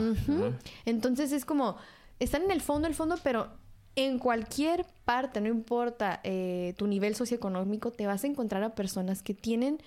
Entonces 0.84 1.32
es 1.32 1.44
como, 1.44 1.76
están 2.20 2.42
en 2.42 2.52
el 2.52 2.60
fondo, 2.60 2.86
el 2.86 2.94
fondo, 2.94 3.16
pero 3.22 3.48
en 3.96 4.18
cualquier 4.18 4.86
parte, 5.04 5.40
no 5.40 5.48
importa 5.48 6.20
eh, 6.22 6.74
tu 6.78 6.86
nivel 6.86 7.14
socioeconómico, 7.16 7.90
te 7.90 8.06
vas 8.06 8.24
a 8.24 8.26
encontrar 8.28 8.62
a 8.62 8.74
personas 8.74 9.22
que 9.22 9.34
tienen 9.34 9.80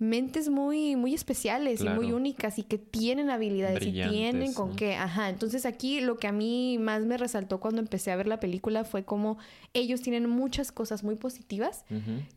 mentes 0.00 0.48
muy, 0.48 0.96
muy 0.96 1.12
especiales 1.14 1.82
y 1.82 1.88
muy 1.90 2.10
únicas 2.12 2.58
y 2.58 2.62
que 2.62 2.78
tienen 2.78 3.28
habilidades 3.28 3.86
y 3.86 3.92
tienen 3.92 4.54
con 4.54 4.74
qué. 4.74 4.94
Ajá. 4.94 5.28
Entonces 5.28 5.66
aquí 5.66 6.00
lo 6.00 6.16
que 6.16 6.26
a 6.26 6.32
mí 6.32 6.78
más 6.78 7.04
me 7.04 7.18
resaltó 7.18 7.60
cuando 7.60 7.82
empecé 7.82 8.10
a 8.10 8.16
ver 8.16 8.26
la 8.26 8.40
película 8.40 8.84
fue 8.84 9.04
como 9.04 9.36
ellos 9.74 10.00
tienen 10.00 10.28
muchas 10.28 10.72
cosas 10.72 11.04
muy 11.04 11.16
positivas 11.16 11.84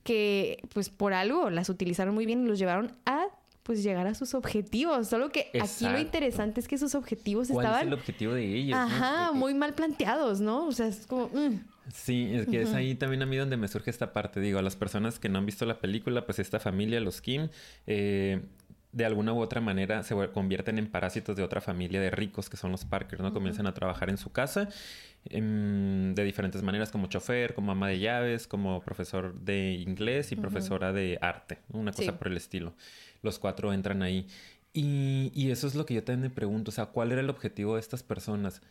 que 0.04 0.60
pues 0.74 0.89
por 0.89 1.13
algo 1.13 1.50
las 1.50 1.69
utilizaron 1.69 2.13
muy 2.13 2.25
bien 2.25 2.44
y 2.44 2.48
los 2.48 2.60
llevaron 2.60 2.92
a 3.06 3.27
pues 3.63 3.81
llegar 3.81 4.07
a 4.07 4.13
sus 4.13 4.33
objetivos. 4.33 5.07
Solo 5.07 5.30
que 5.30 5.50
aquí 5.62 5.88
lo 5.88 5.98
interesante 5.98 6.60
es 6.60 6.68
que 6.68 6.77
sus 6.77 6.95
objetivos 6.95 7.48
¿Cuál 7.48 7.65
estaban. 7.65 7.81
Es 7.83 7.88
el 7.88 7.94
objetivo 7.94 8.33
de 8.33 8.57
ellos? 8.57 8.77
Ajá, 8.77 9.31
muy 9.31 9.54
mal 9.54 9.74
planteados, 9.74 10.42
¿no? 10.42 10.68
O 10.68 10.71
sea, 10.74 10.88
es 10.88 11.07
como. 11.07 11.27
Mm. 11.27 11.62
Sí, 11.91 12.30
es 12.33 12.47
que 12.47 12.62
es 12.62 12.74
ahí 12.74 12.95
también 12.95 13.21
a 13.24 13.25
mí 13.25 13.35
donde 13.35 13.57
me 13.57 13.68
surge 13.68 13.89
esta 13.89 14.13
parte. 14.13 14.39
Digo, 14.39 14.59
a 14.59 14.62
las 14.62 14.75
personas 14.75 15.19
que 15.19 15.27
no 15.27 15.39
han 15.39 15.45
visto 15.45 15.65
la 15.65 15.80
película, 15.80 16.25
pues 16.25 16.39
esta 16.39 16.59
familia, 16.59 17.01
los 17.01 17.19
Kim, 17.19 17.50
eh, 17.88 18.41
de 18.94 19.06
alguna 19.06 19.33
u 19.33 19.39
otra 19.39 19.59
manera 19.59 20.03
se 20.03 20.15
convierten 20.30 20.77
en 20.77 20.88
parásitos 20.88 21.35
de 21.35 21.44
otra 21.44 21.62
familia 21.62 22.00
de 22.00 22.12
ricos 22.12 22.50
que 22.50 22.57
son 22.57 22.71
los 22.71 22.85
Parker, 22.85 23.21
¿no? 23.21 23.33
Comienzan 23.33 23.68
a 23.68 23.74
trabajar 23.74 24.09
en 24.09 24.18
su 24.18 24.31
casa 24.31 24.69
em, 25.25 26.13
de 26.13 26.24
diferentes 26.24 26.62
maneras, 26.62 26.91
como 26.91 27.07
chofer, 27.07 27.56
como 27.56 27.71
ama 27.71 27.88
de 27.88 28.00
llaves, 28.00 28.47
como 28.47 28.81
profesor 28.81 29.33
de 29.41 29.74
inglés 29.74 30.31
y 30.31 30.36
profesora 30.36 30.94
de 30.94 31.18
arte, 31.21 31.59
una 31.71 31.91
cosa 31.91 32.18
por 32.18 32.27
el 32.27 32.38
estilo. 32.38 32.74
Los 33.24 33.39
cuatro 33.39 33.74
entran 33.74 34.03
ahí. 34.03 34.27
Y, 34.74 35.31
y 35.36 35.51
eso 35.51 35.68
es 35.68 35.75
lo 35.75 35.86
que 35.86 35.95
yo 35.95 36.03
también 36.03 36.29
me 36.29 36.36
pregunto, 36.36 36.69
o 36.69 36.74
sea, 36.74 36.88
¿cuál 36.88 37.12
era 37.12 37.21
el 37.21 37.29
objetivo 37.29 37.75
de 37.75 37.79
estas 37.79 38.03
personas? 38.03 38.62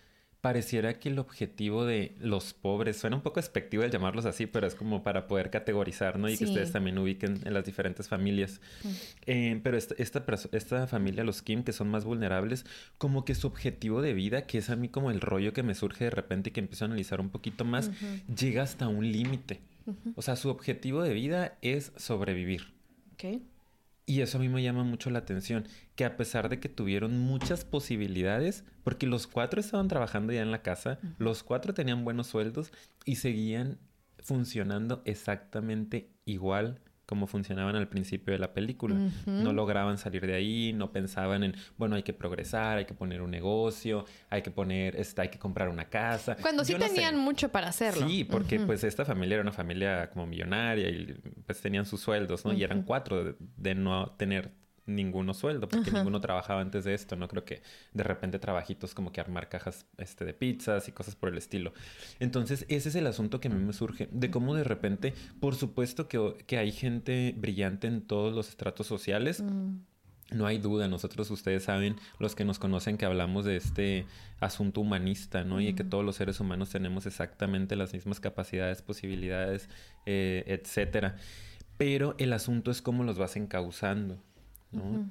Pareciera 0.42 0.98
que 0.98 1.08
el 1.08 1.20
objetivo 1.20 1.86
de 1.86 2.16
los 2.18 2.52
pobres, 2.52 2.98
suena 2.98 3.14
un 3.14 3.22
poco 3.22 3.38
expectivo 3.38 3.84
el 3.84 3.92
llamarlos 3.92 4.26
así, 4.26 4.46
pero 4.46 4.66
es 4.66 4.74
como 4.74 5.04
para 5.04 5.28
poder 5.28 5.50
categorizar, 5.50 6.18
¿no? 6.18 6.28
Y 6.28 6.36
que 6.36 6.44
ustedes 6.44 6.72
también 6.72 6.98
ubiquen 6.98 7.40
en 7.44 7.54
las 7.54 7.64
diferentes 7.64 8.08
familias. 8.08 8.60
Eh, 9.26 9.60
pero 9.62 9.76
esta, 9.76 9.94
esta, 9.98 10.24
esta, 10.50 10.86
familia, 10.88 11.22
los 11.22 11.42
Kim, 11.42 11.62
que 11.62 11.72
son 11.72 11.88
más 11.88 12.04
vulnerables, 12.04 12.66
como 12.98 13.24
que 13.24 13.36
su 13.36 13.46
objetivo 13.46 14.02
de 14.02 14.14
vida, 14.14 14.42
que 14.48 14.58
es 14.58 14.68
a 14.68 14.74
mí 14.74 14.88
como 14.88 15.12
el 15.12 15.20
rollo 15.20 15.52
que 15.52 15.62
me 15.62 15.76
surge 15.76 16.04
de 16.04 16.10
repente 16.10 16.50
y 16.50 16.52
que 16.52 16.60
empiezo 16.60 16.84
a 16.84 16.86
analizar 16.86 17.20
un 17.20 17.30
poquito 17.30 17.64
más, 17.64 17.92
llega 18.36 18.64
hasta 18.64 18.88
un 18.88 19.10
límite. 19.12 19.60
O 20.16 20.22
sea, 20.22 20.34
su 20.34 20.48
objetivo 20.48 21.02
de 21.02 21.14
vida 21.14 21.56
es 21.62 21.92
sobrevivir. 21.96 22.72
Okay. 23.14 23.42
Y 24.04 24.20
eso 24.20 24.38
a 24.38 24.40
mí 24.40 24.48
me 24.48 24.62
llama 24.62 24.82
mucho 24.82 25.10
la 25.10 25.20
atención, 25.20 25.68
que 25.94 26.04
a 26.04 26.16
pesar 26.16 26.48
de 26.48 26.58
que 26.58 26.68
tuvieron 26.68 27.18
muchas 27.18 27.64
posibilidades, 27.64 28.64
porque 28.82 29.06
los 29.06 29.26
cuatro 29.26 29.60
estaban 29.60 29.88
trabajando 29.88 30.32
ya 30.32 30.42
en 30.42 30.50
la 30.50 30.62
casa, 30.62 30.98
los 31.18 31.42
cuatro 31.42 31.72
tenían 31.72 32.04
buenos 32.04 32.26
sueldos 32.26 32.72
y 33.04 33.16
seguían 33.16 33.78
funcionando 34.18 35.02
exactamente 35.04 36.10
igual 36.24 36.80
como 37.12 37.26
funcionaban 37.26 37.76
al 37.76 37.88
principio 37.88 38.32
de 38.32 38.38
la 38.38 38.54
película. 38.54 38.96
No 39.26 39.52
lograban 39.52 39.98
salir 39.98 40.26
de 40.26 40.32
ahí, 40.32 40.72
no 40.72 40.92
pensaban 40.92 41.44
en, 41.44 41.54
bueno, 41.76 41.94
hay 41.94 42.02
que 42.02 42.14
progresar, 42.14 42.78
hay 42.78 42.86
que 42.86 42.94
poner 42.94 43.20
un 43.20 43.30
negocio, 43.30 44.06
hay 44.30 44.40
que 44.40 44.50
poner, 44.50 44.96
este, 44.96 45.20
hay 45.20 45.28
que 45.28 45.38
comprar 45.38 45.68
una 45.68 45.90
casa. 45.90 46.36
Cuando 46.40 46.64
sí 46.64 46.74
tenían 46.74 47.18
mucho 47.18 47.50
para 47.50 47.68
hacerlo. 47.68 48.08
Sí, 48.08 48.24
porque 48.24 48.60
pues 48.60 48.82
esta 48.82 49.04
familia 49.04 49.34
era 49.34 49.42
una 49.42 49.52
familia 49.52 50.08
como 50.08 50.26
millonaria 50.26 50.88
y 50.88 51.14
pues 51.44 51.60
tenían 51.60 51.84
sus 51.84 52.00
sueldos, 52.00 52.46
¿no? 52.46 52.54
Y 52.54 52.62
eran 52.62 52.80
cuatro 52.80 53.36
de 53.38 53.74
no 53.74 54.12
tener 54.12 54.54
ninguno 54.86 55.34
sueldo, 55.34 55.68
porque 55.68 55.90
ninguno 55.90 56.20
trabajaba 56.20 56.60
antes 56.60 56.84
de 56.84 56.94
esto, 56.94 57.16
¿no? 57.16 57.28
Creo 57.28 57.44
que 57.44 57.62
de 57.92 58.02
repente 58.02 58.38
trabajitos 58.38 58.94
como 58.94 59.12
que 59.12 59.20
armar 59.20 59.48
cajas 59.48 59.86
este, 59.98 60.24
de 60.24 60.34
pizzas 60.34 60.88
y 60.88 60.92
cosas 60.92 61.14
por 61.14 61.28
el 61.28 61.38
estilo. 61.38 61.72
Entonces, 62.20 62.64
ese 62.68 62.88
es 62.88 62.94
el 62.94 63.06
asunto 63.06 63.40
que 63.40 63.48
a 63.48 63.50
mí 63.50 63.62
me 63.62 63.72
surge, 63.72 64.08
de 64.10 64.30
cómo 64.30 64.54
de 64.54 64.64
repente, 64.64 65.14
por 65.40 65.54
supuesto 65.54 66.08
que, 66.08 66.36
que 66.46 66.58
hay 66.58 66.72
gente 66.72 67.34
brillante 67.36 67.86
en 67.86 68.02
todos 68.02 68.34
los 68.34 68.48
estratos 68.48 68.86
sociales. 68.86 69.42
Mm. 69.42 69.76
No 70.30 70.46
hay 70.46 70.56
duda, 70.56 70.88
nosotros 70.88 71.30
ustedes 71.30 71.64
saben, 71.64 71.96
los 72.18 72.34
que 72.34 72.46
nos 72.46 72.58
conocen, 72.58 72.96
que 72.96 73.04
hablamos 73.04 73.44
de 73.44 73.56
este 73.56 74.06
asunto 74.40 74.80
humanista, 74.80 75.44
¿no? 75.44 75.60
Y 75.60 75.74
que 75.74 75.84
todos 75.84 76.04
los 76.04 76.16
seres 76.16 76.40
humanos 76.40 76.70
tenemos 76.70 77.04
exactamente 77.04 77.76
las 77.76 77.92
mismas 77.92 78.18
capacidades, 78.18 78.80
posibilidades, 78.80 79.68
eh, 80.06 80.44
etcétera. 80.46 81.16
Pero 81.76 82.14
el 82.18 82.32
asunto 82.32 82.70
es 82.70 82.80
cómo 82.80 83.04
los 83.04 83.18
vas 83.18 83.36
encauzando. 83.36 84.22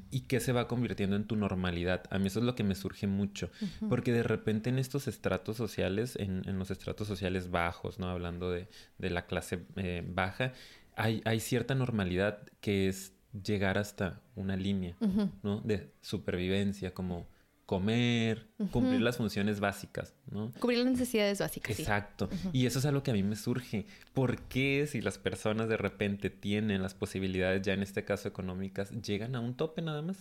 Y 0.10 0.22
qué 0.22 0.40
se 0.40 0.52
va 0.52 0.68
convirtiendo 0.68 1.16
en 1.16 1.26
tu 1.26 1.36
normalidad. 1.36 2.04
A 2.10 2.18
mí 2.18 2.28
eso 2.28 2.40
es 2.40 2.46
lo 2.46 2.56
que 2.56 2.64
me 2.64 2.76
surge 2.76 3.08
mucho, 3.08 3.50
porque 3.90 4.12
de 4.12 4.24
repente 4.24 4.70
en 4.70 4.80
estos 4.80 5.08
estratos 5.08 5.58
sociales, 5.58 6.16
en, 6.16 6.58
los 6.58 6.72
estratos 6.72 7.08
sociales 7.08 7.52
bajos, 7.52 8.00
¿no? 8.00 8.10
Hablando 8.10 8.50
de, 8.52 8.68
la 8.98 9.26
clase 9.26 9.66
eh, 9.76 10.04
baja, 10.08 10.54
hay, 10.96 11.22
hay 11.26 11.40
cierta 11.40 11.76
normalidad 11.76 12.44
que 12.60 12.88
es 12.88 13.14
llegar 13.32 13.78
hasta 13.78 14.22
una 14.36 14.56
línea, 14.56 14.96
¿no? 15.44 15.62
De 15.62 15.92
supervivencia, 16.02 16.94
como 16.94 17.28
comer, 17.72 18.50
cumplir 18.70 19.00
las 19.00 19.16
funciones 19.16 19.62
básicas, 19.62 20.14
¿no? 20.30 20.52
Cubrir 20.60 20.80
las 20.80 20.92
necesidades 20.92 21.40
básicas. 21.40 21.80
Exacto. 21.80 22.28
Y 22.52 22.66
eso 22.66 22.80
es 22.80 22.86
algo 22.86 23.02
que 23.02 23.12
a 23.12 23.14
mí 23.14 23.24
me 23.24 23.38
surge. 23.38 23.86
¿Por 24.14 24.42
qué 24.42 24.88
si 24.92 25.00
las 25.00 25.18
personas 25.18 25.70
de 25.70 25.78
repente 25.78 26.30
tienen 26.30 26.82
las 26.82 26.96
posibilidades, 26.96 27.62
ya 27.62 27.72
en 27.72 27.82
este 27.82 28.04
caso 28.04 28.28
económicas, 28.28 28.92
llegan 29.02 29.38
a 29.38 29.40
un 29.40 29.56
tope 29.56 29.82
nada 29.82 30.02
más? 30.02 30.18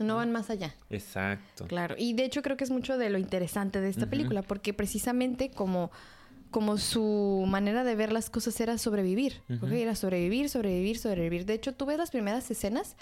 No 0.00 0.16
van 0.16 0.32
más 0.32 0.50
allá. 0.50 0.74
Exacto. 0.88 1.68
Claro. 1.68 1.94
Y 1.96 2.14
de 2.14 2.24
hecho 2.24 2.42
creo 2.42 2.56
que 2.56 2.64
es 2.64 2.72
mucho 2.72 2.98
de 2.98 3.08
lo 3.08 3.18
interesante 3.18 3.80
de 3.80 3.88
esta 3.88 4.10
película, 4.10 4.42
porque 4.42 4.74
precisamente 4.74 5.52
como 5.52 5.92
como 6.50 6.78
su 6.78 7.44
manera 7.46 7.84
de 7.84 7.94
ver 7.94 8.12
las 8.12 8.28
cosas 8.30 8.60
era 8.60 8.76
sobrevivir. 8.78 9.42
Era 9.70 9.94
sobrevivir, 9.94 10.48
sobrevivir, 10.48 10.98
sobrevivir. 10.98 11.46
De 11.46 11.54
hecho, 11.54 11.72
tú 11.72 11.86
ves 11.86 11.98
las 11.98 12.10
primeras 12.10 12.50
escenas. 12.50 12.96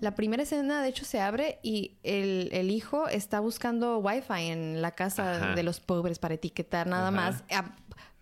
La 0.00 0.14
primera 0.14 0.42
escena, 0.42 0.82
de 0.82 0.88
hecho, 0.88 1.04
se 1.04 1.20
abre 1.20 1.58
y 1.62 1.98
el, 2.02 2.70
hijo 2.70 3.08
está 3.08 3.40
buscando 3.40 3.98
wifi 3.98 4.46
en 4.48 4.80
la 4.80 4.92
casa 4.92 5.54
de 5.54 5.62
los 5.62 5.80
pobres 5.80 6.18
para 6.18 6.34
etiquetar 6.34 6.86
nada 6.86 7.10
más, 7.10 7.44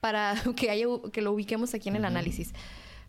para 0.00 0.34
que, 0.56 0.70
haya, 0.70 0.86
que 1.12 1.22
lo 1.22 1.32
ubiquemos 1.32 1.74
aquí 1.74 1.88
en 1.88 1.96
el 1.96 2.04
análisis. 2.04 2.52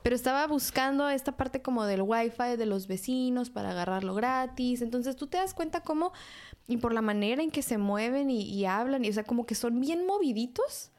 Pero 0.04 0.16
estaba 0.16 0.48
buscando 0.48 1.10
esta 1.10 1.36
parte 1.36 1.62
como 1.62 1.84
del 1.86 2.04
wifi 2.04 2.56
de 2.58 2.66
los 2.66 2.88
vecinos 2.88 3.50
para 3.50 3.72
agarrarlo 3.72 4.14
gratis. 4.14 4.82
Entonces 4.82 5.16
tú 5.16 5.28
te 5.28 5.38
das 5.38 5.54
cuenta 5.54 5.82
cómo, 5.82 6.14
y 6.68 6.78
por 6.78 6.94
la 6.94 7.02
manera 7.02 7.42
en 7.42 7.52
que 7.52 7.64
se 7.64 7.78
mueven 7.78 8.30
y, 8.30 8.44
y 8.44 8.66
hablan, 8.66 9.04
y 9.04 9.10
o 9.10 9.14
sea, 9.14 9.24
como 9.24 9.46
que 9.46 9.56
son 9.56 9.82
bien 9.82 10.06
moviditos 10.06 10.92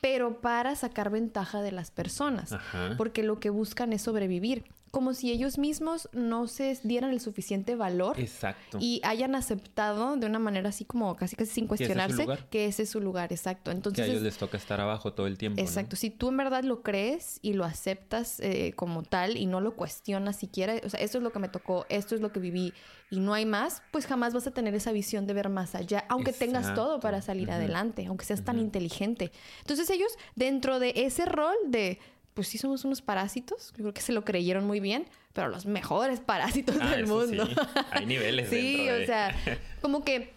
pero 0.00 0.40
para 0.40 0.76
sacar 0.76 1.10
ventaja 1.10 1.62
de 1.62 1.72
las 1.72 1.90
personas, 1.90 2.54
porque 2.96 3.22
lo 3.22 3.40
que 3.40 3.50
buscan 3.50 3.92
es 3.92 4.02
sobrevivir 4.02 4.64
como 4.96 5.12
si 5.12 5.30
ellos 5.30 5.58
mismos 5.58 6.08
no 6.14 6.46
se 6.46 6.80
dieran 6.82 7.10
el 7.10 7.20
suficiente 7.20 7.76
valor 7.76 8.18
exacto. 8.18 8.78
y 8.80 9.02
hayan 9.04 9.34
aceptado 9.34 10.16
de 10.16 10.24
una 10.24 10.38
manera 10.38 10.70
así 10.70 10.86
como 10.86 11.14
casi 11.16 11.36
casi 11.36 11.50
sin 11.50 11.66
cuestionarse 11.66 12.26
que 12.48 12.64
ese 12.64 12.84
es 12.84 12.88
su 12.88 13.00
lugar, 13.00 13.30
exacto. 13.30 13.70
Entonces 13.70 14.02
que 14.02 14.10
a 14.10 14.10
ellos 14.10 14.22
les 14.22 14.38
toca 14.38 14.56
estar 14.56 14.80
abajo 14.80 15.12
todo 15.12 15.26
el 15.26 15.36
tiempo. 15.36 15.60
Exacto. 15.60 15.96
Si 15.96 16.08
tú 16.08 16.30
en 16.30 16.38
verdad 16.38 16.64
lo 16.64 16.80
crees 16.82 17.40
y 17.42 17.52
lo 17.52 17.66
aceptas 17.66 18.40
eh, 18.40 18.72
como 18.74 19.02
tal 19.02 19.36
y 19.36 19.44
no 19.44 19.60
lo 19.60 19.76
cuestionas 19.76 20.36
siquiera, 20.36 20.76
o 20.82 20.88
sea, 20.88 20.98
esto 21.00 21.18
es 21.18 21.24
lo 21.24 21.30
que 21.30 21.40
me 21.40 21.50
tocó, 21.50 21.84
esto 21.90 22.14
es 22.14 22.22
lo 22.22 22.32
que 22.32 22.40
viví 22.40 22.72
y 23.10 23.20
no 23.20 23.34
hay 23.34 23.44
más, 23.44 23.82
pues 23.90 24.06
jamás 24.06 24.32
vas 24.32 24.46
a 24.46 24.50
tener 24.50 24.74
esa 24.74 24.92
visión 24.92 25.26
de 25.26 25.34
ver 25.34 25.50
más 25.50 25.74
allá, 25.74 26.06
aunque 26.08 26.32
tengas 26.32 26.74
todo 26.74 27.00
para 27.00 27.20
salir 27.20 27.50
adelante, 27.50 28.06
aunque 28.06 28.24
seas 28.24 28.44
tan 28.46 28.58
inteligente. 28.58 29.30
Entonces 29.60 29.90
ellos 29.90 30.12
dentro 30.36 30.78
de 30.78 30.94
ese 30.96 31.26
rol 31.26 31.54
de 31.66 31.98
pues 32.36 32.48
sí 32.48 32.58
somos 32.58 32.84
unos 32.84 33.00
parásitos. 33.00 33.72
Yo 33.72 33.84
creo 33.84 33.94
que 33.94 34.02
se 34.02 34.12
lo 34.12 34.22
creyeron 34.22 34.66
muy 34.66 34.78
bien, 34.78 35.06
pero 35.32 35.48
los 35.48 35.64
mejores 35.64 36.20
parásitos 36.20 36.76
ah, 36.80 36.90
del 36.90 37.06
mundo. 37.06 37.46
Sí. 37.46 37.54
Hay 37.90 38.04
niveles. 38.04 38.50
sí, 38.50 38.86
o 38.90 39.06
sea, 39.06 39.34
como 39.80 40.04
que 40.04 40.34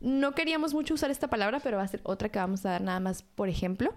no 0.00 0.32
queríamos 0.32 0.74
mucho 0.74 0.94
usar 0.94 1.10
esta 1.10 1.28
palabra, 1.28 1.58
pero 1.58 1.76
va 1.76 1.82
a 1.82 1.88
ser 1.88 2.00
otra 2.04 2.28
que 2.28 2.38
vamos 2.38 2.64
a 2.64 2.70
dar 2.70 2.82
nada 2.82 3.00
más 3.00 3.24
por 3.24 3.48
ejemplo. 3.48 3.92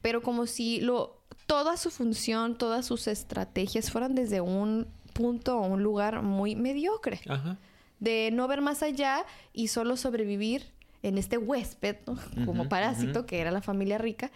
Pero 0.00 0.22
como 0.22 0.46
si 0.46 0.80
lo 0.80 1.20
toda 1.46 1.76
su 1.76 1.90
función, 1.90 2.56
todas 2.56 2.86
sus 2.86 3.08
estrategias 3.08 3.90
fueran 3.90 4.14
desde 4.14 4.40
un 4.40 4.86
punto 5.14 5.58
o 5.58 5.66
un 5.66 5.82
lugar 5.82 6.22
muy 6.22 6.54
mediocre. 6.54 7.20
Ajá. 7.28 7.58
De 7.98 8.30
no 8.32 8.46
ver 8.46 8.60
más 8.60 8.84
allá 8.84 9.24
y 9.52 9.68
solo 9.68 9.96
sobrevivir 9.96 10.70
en 11.02 11.18
este 11.18 11.36
huésped, 11.36 11.96
como 12.44 12.68
parásito, 12.68 13.26
que 13.26 13.40
era 13.40 13.50
la 13.50 13.60
familia 13.60 13.98
rica 13.98 14.30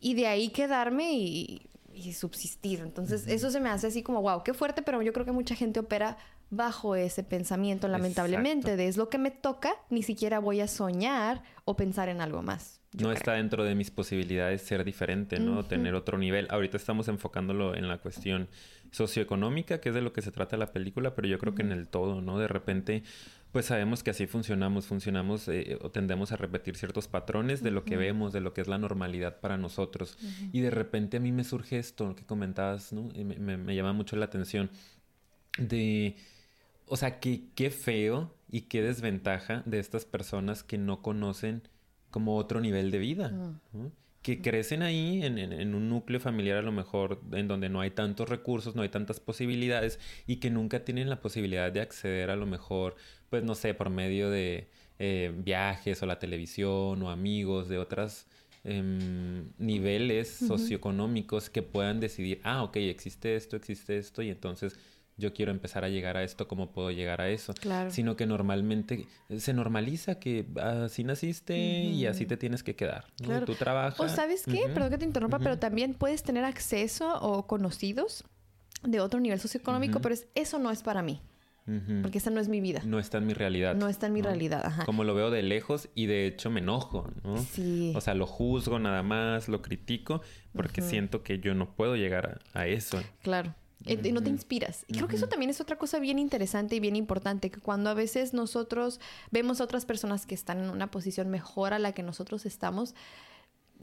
y 0.00 0.14
de 0.14 0.26
ahí 0.26 0.48
quedarme 0.48 1.12
y, 1.12 1.62
subsistir. 2.12 2.80
Entonces, 2.80 3.26
eso 3.26 3.50
se 3.50 3.58
me 3.58 3.70
hace 3.70 3.86
así 3.86 4.02
como, 4.02 4.20
wow, 4.20 4.42
qué 4.44 4.52
fuerte, 4.52 4.82
pero 4.82 5.00
yo 5.00 5.14
creo 5.14 5.24
que 5.24 5.32
mucha 5.32 5.54
gente 5.54 5.80
opera 5.80 6.18
bajo 6.50 6.94
ese 6.94 7.24
pensamiento, 7.24 7.88
lamentablemente, 7.88 8.76
de 8.76 8.86
es 8.86 8.98
lo 8.98 9.08
que 9.08 9.16
me 9.16 9.30
toca, 9.30 9.72
ni 9.88 10.02
siquiera 10.02 10.38
voy 10.38 10.60
a 10.60 10.68
soñar 10.68 11.42
o 11.64 11.74
pensar 11.74 12.10
en 12.10 12.20
algo 12.20 12.42
más. 12.42 12.80
No 12.92 13.12
está 13.12 13.32
dentro 13.32 13.64
de 13.64 13.74
mis 13.74 13.90
posibilidades 13.90 14.62
ser 14.62 14.84
diferente, 14.84 15.38
¿no? 15.38 15.64
Tener 15.64 15.94
otro 15.94 16.16
nivel. 16.16 16.46
Ahorita 16.50 16.76
estamos 16.76 17.08
enfocándolo 17.08 17.74
en 17.74 17.88
la 17.88 17.98
cuestión 17.98 18.48
socioeconómica, 18.90 19.80
que 19.80 19.90
es 19.90 19.94
de 19.94 20.00
lo 20.00 20.12
que 20.12 20.22
se 20.22 20.30
trata 20.30 20.56
la 20.56 20.72
película, 20.72 21.14
pero 21.14 21.28
yo 21.28 21.38
creo 21.38 21.54
que 21.54 21.62
en 21.62 21.72
el 21.72 21.88
todo, 21.88 22.22
¿no? 22.22 22.38
De 22.38 22.48
repente 22.48 23.02
pues 23.56 23.64
sabemos 23.64 24.02
que 24.02 24.10
así 24.10 24.26
funcionamos, 24.26 24.84
funcionamos 24.84 25.48
eh, 25.48 25.78
o 25.80 25.90
tendemos 25.90 26.30
a 26.30 26.36
repetir 26.36 26.76
ciertos 26.76 27.08
patrones 27.08 27.62
de 27.62 27.70
lo 27.70 27.86
que 27.86 27.96
vemos, 27.96 28.34
de 28.34 28.42
lo 28.42 28.52
que 28.52 28.60
es 28.60 28.68
la 28.68 28.76
normalidad 28.76 29.40
para 29.40 29.56
nosotros. 29.56 30.18
Y 30.52 30.60
de 30.60 30.68
repente 30.68 31.16
a 31.16 31.20
mí 31.20 31.32
me 31.32 31.42
surge 31.42 31.78
esto 31.78 32.14
que 32.14 32.26
comentabas, 32.26 32.92
¿no? 32.92 33.08
Y 33.14 33.24
me, 33.24 33.74
llama 33.74 33.94
mucho 33.94 34.14
la 34.16 34.26
atención 34.26 34.68
de, 35.56 36.16
o 36.84 36.98
sea, 36.98 37.18
que, 37.18 37.44
qué 37.54 37.70
feo 37.70 38.30
y 38.50 38.60
qué 38.68 38.82
desventaja 38.82 39.62
de 39.64 39.78
estas 39.78 40.04
personas 40.04 40.62
que 40.62 40.76
no 40.76 41.00
conocen 41.00 41.62
como 42.10 42.36
otro 42.36 42.60
nivel 42.60 42.90
de 42.90 42.98
vida. 42.98 43.30
¿no? 43.30 43.58
Que 44.26 44.42
crecen 44.42 44.82
ahí 44.82 45.22
en, 45.22 45.72
un 45.76 45.88
núcleo 45.88 46.18
familiar 46.18 46.56
a 46.56 46.62
lo 46.62 46.72
mejor 46.72 47.20
en 47.30 47.46
donde 47.46 47.68
no 47.68 47.80
hay 47.80 47.92
tantos 47.92 48.28
recursos, 48.28 48.74
no 48.74 48.82
hay 48.82 48.88
tantas 48.88 49.20
posibilidades 49.20 50.00
y 50.26 50.38
que 50.38 50.50
nunca 50.50 50.84
tienen 50.84 51.08
la 51.08 51.20
posibilidad 51.20 51.70
de 51.70 51.80
acceder 51.80 52.30
a 52.30 52.34
lo 52.34 52.44
mejor, 52.44 52.96
pues 53.30 53.44
no 53.44 53.54
sé, 53.54 53.72
por 53.72 53.88
medio 53.88 54.28
de 54.28 54.68
eh, 54.98 55.32
viajes 55.32 56.02
o 56.02 56.06
la 56.06 56.18
televisión 56.18 57.00
o 57.04 57.10
amigos 57.10 57.68
de 57.68 57.78
otros 57.78 58.26
em, 58.64 59.52
niveles 59.58 60.28
socioeconómicos 60.28 61.48
que 61.48 61.62
puedan 61.62 62.00
decidir, 62.00 62.40
ah, 62.42 62.64
ok, 62.64 62.78
existe 62.78 63.36
esto, 63.36 63.54
existe 63.54 63.96
esto 63.96 64.22
y 64.22 64.30
entonces 64.30 64.76
yo 65.16 65.32
quiero 65.32 65.50
empezar 65.50 65.84
a 65.84 65.88
llegar 65.88 66.16
a 66.16 66.22
esto, 66.22 66.46
¿cómo 66.46 66.72
puedo 66.72 66.90
llegar 66.90 67.20
a 67.20 67.30
eso? 67.30 67.54
Claro. 67.54 67.90
Sino 67.90 68.16
que 68.16 68.26
normalmente 68.26 69.06
se 69.38 69.54
normaliza 69.54 70.18
que 70.18 70.46
así 70.60 71.04
naciste 71.04 71.56
y 71.56 72.06
así 72.06 72.26
te 72.26 72.36
tienes 72.36 72.62
que 72.62 72.76
quedar. 72.76 73.06
Claro. 73.22 73.46
Tú 73.46 73.54
trabajas. 73.54 73.98
O 73.98 74.08
sabes 74.08 74.44
qué, 74.44 74.68
perdón 74.68 74.90
que 74.90 74.98
te 74.98 75.04
interrumpa, 75.04 75.38
pero 75.38 75.58
también 75.58 75.94
puedes 75.94 76.22
tener 76.22 76.44
acceso 76.44 77.18
o 77.20 77.46
conocidos 77.46 78.24
de 78.82 79.00
otro 79.00 79.20
nivel 79.20 79.40
socioeconómico, 79.40 80.00
pero 80.00 80.14
eso 80.34 80.58
no 80.58 80.70
es 80.70 80.82
para 80.82 81.02
mí. 81.02 81.20
Porque 82.02 82.18
esa 82.18 82.30
no 82.30 82.40
es 82.40 82.48
mi 82.48 82.60
vida. 82.60 82.82
No 82.84 83.00
está 83.00 83.18
en 83.18 83.26
mi 83.26 83.34
realidad. 83.34 83.74
No 83.74 83.88
está 83.88 84.06
en 84.06 84.12
mi 84.12 84.22
realidad, 84.22 84.64
ajá. 84.64 84.84
Como 84.84 85.02
lo 85.02 85.16
veo 85.16 85.32
de 85.32 85.42
lejos 85.42 85.88
y 85.96 86.06
de 86.06 86.26
hecho 86.26 86.48
me 86.48 86.60
enojo, 86.60 87.10
¿no? 87.24 87.38
Sí. 87.38 87.92
O 87.96 88.00
sea, 88.00 88.14
lo 88.14 88.28
juzgo 88.28 88.78
nada 88.78 89.02
más, 89.02 89.48
lo 89.48 89.62
critico, 89.62 90.20
porque 90.52 90.80
siento 90.80 91.24
que 91.24 91.40
yo 91.40 91.54
no 91.54 91.74
puedo 91.74 91.96
llegar 91.96 92.38
a 92.54 92.68
eso. 92.68 93.02
Claro. 93.22 93.52
Eh, 93.84 94.00
y 94.02 94.12
no 94.12 94.22
te 94.22 94.30
inspiras. 94.30 94.84
Y 94.88 94.94
creo 94.94 95.08
que 95.08 95.16
eso 95.16 95.28
también 95.28 95.50
es 95.50 95.60
otra 95.60 95.76
cosa 95.76 95.98
bien 95.98 96.18
interesante 96.18 96.76
y 96.76 96.80
bien 96.80 96.96
importante, 96.96 97.50
que 97.50 97.60
cuando 97.60 97.90
a 97.90 97.94
veces 97.94 98.32
nosotros 98.34 99.00
vemos 99.30 99.60
a 99.60 99.64
otras 99.64 99.84
personas 99.84 100.26
que 100.26 100.34
están 100.34 100.58
en 100.58 100.70
una 100.70 100.90
posición 100.90 101.28
mejor 101.28 101.72
a 101.72 101.78
la 101.78 101.92
que 101.92 102.02
nosotros 102.02 102.46
estamos, 102.46 102.94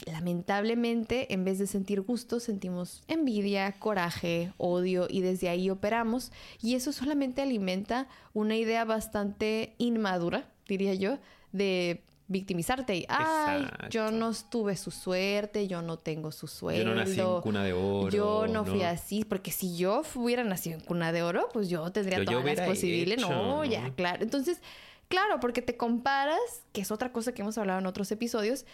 lamentablemente, 0.06 1.32
en 1.32 1.44
vez 1.44 1.58
de 1.58 1.66
sentir 1.66 2.00
gusto, 2.00 2.40
sentimos 2.40 3.02
envidia, 3.08 3.72
coraje, 3.72 4.52
odio 4.58 5.06
y 5.08 5.20
desde 5.20 5.48
ahí 5.48 5.70
operamos. 5.70 6.32
Y 6.60 6.74
eso 6.74 6.92
solamente 6.92 7.42
alimenta 7.42 8.08
una 8.32 8.56
idea 8.56 8.84
bastante 8.84 9.74
inmadura, 9.78 10.50
diría 10.66 10.94
yo, 10.94 11.18
de 11.52 12.02
victimizarte 12.26 12.96
y 12.96 13.06
ay 13.08 13.66
yo 13.90 14.10
no 14.10 14.32
tuve 14.50 14.76
su 14.76 14.90
suerte 14.90 15.68
yo 15.68 15.82
no 15.82 15.98
tengo 15.98 16.32
su 16.32 16.46
sueldo 16.46 16.82
yo 16.82 16.88
no 16.88 16.94
nací 16.94 17.20
en 17.20 17.40
cuna 17.42 17.62
de 17.62 17.74
oro 17.74 18.08
yo 18.08 18.46
no, 18.46 18.64
fui 18.64 18.82
así 18.82 19.24
porque 19.24 19.50
si 19.50 19.76
yo 19.76 20.02
hubiera 20.14 20.42
nacido 20.42 20.78
en 20.78 20.84
cuna 20.84 21.12
de 21.12 21.22
oro 21.22 21.48
pues 21.52 21.68
yo 21.68 21.90
tendría 21.92 22.24
todas 22.24 22.44
las 22.44 22.60
posibles 22.66 23.20
no, 23.20 23.64
ya 23.64 23.92
claro. 23.94 24.22
Entonces 24.22 24.60
claro 25.08 25.38
porque 25.38 25.60
te 25.60 25.76
comparas 25.76 26.38
que 26.72 26.80
es 26.80 26.90
otra 26.90 27.12
cosa 27.12 27.32
que 27.32 27.42
hemos 27.42 27.58
hablado 27.58 27.78
en 27.78 27.86
otros 27.86 28.10
episodios 28.10 28.64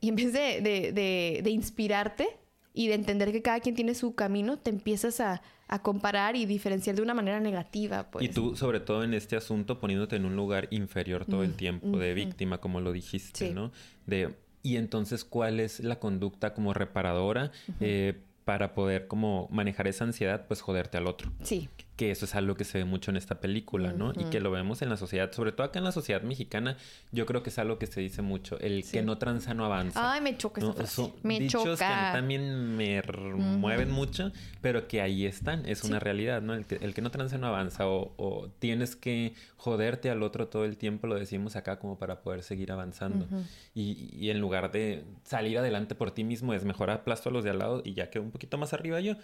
y 0.00 0.08
en 0.08 0.16
vez 0.16 0.32
de, 0.32 0.60
de, 0.62 1.40
de 1.42 1.50
inspirarte 1.50 2.38
y 2.74 2.88
de 2.88 2.94
entender 2.94 3.32
que 3.32 3.40
cada 3.40 3.60
quien 3.60 3.74
tiene 3.74 3.94
su 3.94 4.14
camino 4.14 4.58
te 4.58 4.68
empiezas 4.68 5.20
a 5.20 5.40
a 5.68 5.82
comparar 5.82 6.36
y 6.36 6.46
diferenciar 6.46 6.96
de 6.96 7.02
una 7.02 7.14
manera 7.14 7.40
negativa. 7.40 8.10
Pues. 8.10 8.24
Y 8.24 8.28
tú, 8.28 8.56
sobre 8.56 8.80
todo 8.80 9.02
en 9.02 9.14
este 9.14 9.36
asunto, 9.36 9.80
poniéndote 9.80 10.16
en 10.16 10.24
un 10.24 10.36
lugar 10.36 10.68
inferior 10.70 11.24
todo 11.24 11.42
el 11.42 11.54
tiempo, 11.54 11.98
de 11.98 12.14
víctima, 12.14 12.58
como 12.58 12.80
lo 12.80 12.92
dijiste, 12.92 13.52
¿no? 13.52 13.72
De, 14.06 14.34
y 14.62 14.76
entonces, 14.76 15.24
¿cuál 15.24 15.60
es 15.60 15.80
la 15.80 15.98
conducta 15.98 16.54
como 16.54 16.74
reparadora? 16.74 17.50
eh, 17.80 18.20
para 18.44 18.74
poder 18.74 19.06
como 19.06 19.48
manejar 19.50 19.88
esa 19.88 20.04
ansiedad, 20.04 20.46
pues 20.46 20.60
joderte 20.60 20.98
al 20.98 21.06
otro. 21.06 21.32
Sí. 21.42 21.70
Que 21.96 22.10
eso 22.10 22.24
es 22.24 22.34
algo 22.34 22.56
que 22.56 22.64
se 22.64 22.78
ve 22.78 22.84
mucho 22.84 23.10
en 23.10 23.16
esta 23.16 23.40
película, 23.40 23.92
¿no? 23.92 24.12
Y 24.16 24.24
que 24.24 24.40
lo 24.40 24.50
vemos 24.50 24.82
en 24.82 24.88
la 24.88 24.96
sociedad, 24.96 25.30
sobre 25.32 25.52
todo 25.52 25.66
acá 25.66 25.78
en 25.78 25.84
la 25.84 25.92
sociedad 25.92 26.22
mexicana, 26.22 26.76
yo 27.12 27.24
creo 27.26 27.42
que 27.42 27.50
es 27.50 27.58
algo 27.58 27.78
que 27.78 27.86
se 27.86 28.00
dice 28.00 28.22
mucho, 28.22 28.58
el 28.58 28.84
que 28.84 29.02
no 29.02 29.18
tranza 29.18 29.54
no 29.54 29.64
avanza. 29.64 30.12
Ay, 30.12 30.20
me 30.20 30.36
choca 30.36 30.60
esa 30.60 30.72
frase. 30.72 31.12
me 31.22 31.38
dichos 31.38 31.78
que 31.78 31.84
también 31.84 32.76
me 32.76 33.02
mueven 33.36 33.90
mucho, 33.90 34.32
pero 34.60 34.88
que 34.88 35.00
ahí 35.00 35.24
están, 35.24 35.66
es 35.66 35.84
una 35.84 36.00
realidad, 36.00 36.42
¿no? 36.42 36.54
El 36.54 36.66
que, 36.66 36.76
el 36.76 36.94
que 36.94 37.02
no 37.02 37.10
tranza 37.10 37.38
no 37.38 37.46
avanza 37.46 37.86
o, 37.86 38.12
o, 38.16 38.48
tienes 38.58 38.96
que 38.96 39.34
joderte 39.56 40.10
al 40.10 40.22
otro 40.22 40.48
todo 40.48 40.64
el 40.64 40.76
tiempo, 40.76 41.06
lo 41.06 41.14
decimos 41.14 41.56
acá 41.56 41.78
como 41.78 41.98
para 41.98 42.22
poder 42.22 42.42
seguir 42.42 42.72
avanzando. 42.72 43.26
y, 43.74 44.10
y, 44.12 44.30
en 44.30 44.40
lugar 44.40 44.72
de 44.72 45.04
salir 45.22 45.58
adelante 45.58 45.94
por 45.94 46.10
ti 46.10 46.24
mismo, 46.24 46.54
es 46.54 46.64
mejor 46.64 46.90
aplasto 46.90 47.28
a 47.28 47.32
los 47.32 47.44
de 47.44 47.50
al 47.50 47.58
lado 47.58 47.82
y 47.84 47.94
ya 47.94 48.10
que 48.10 48.18
un 48.18 48.30
poquito 48.30 48.58
más 48.58 48.72
arriba 48.72 49.00
yo. 49.00 49.14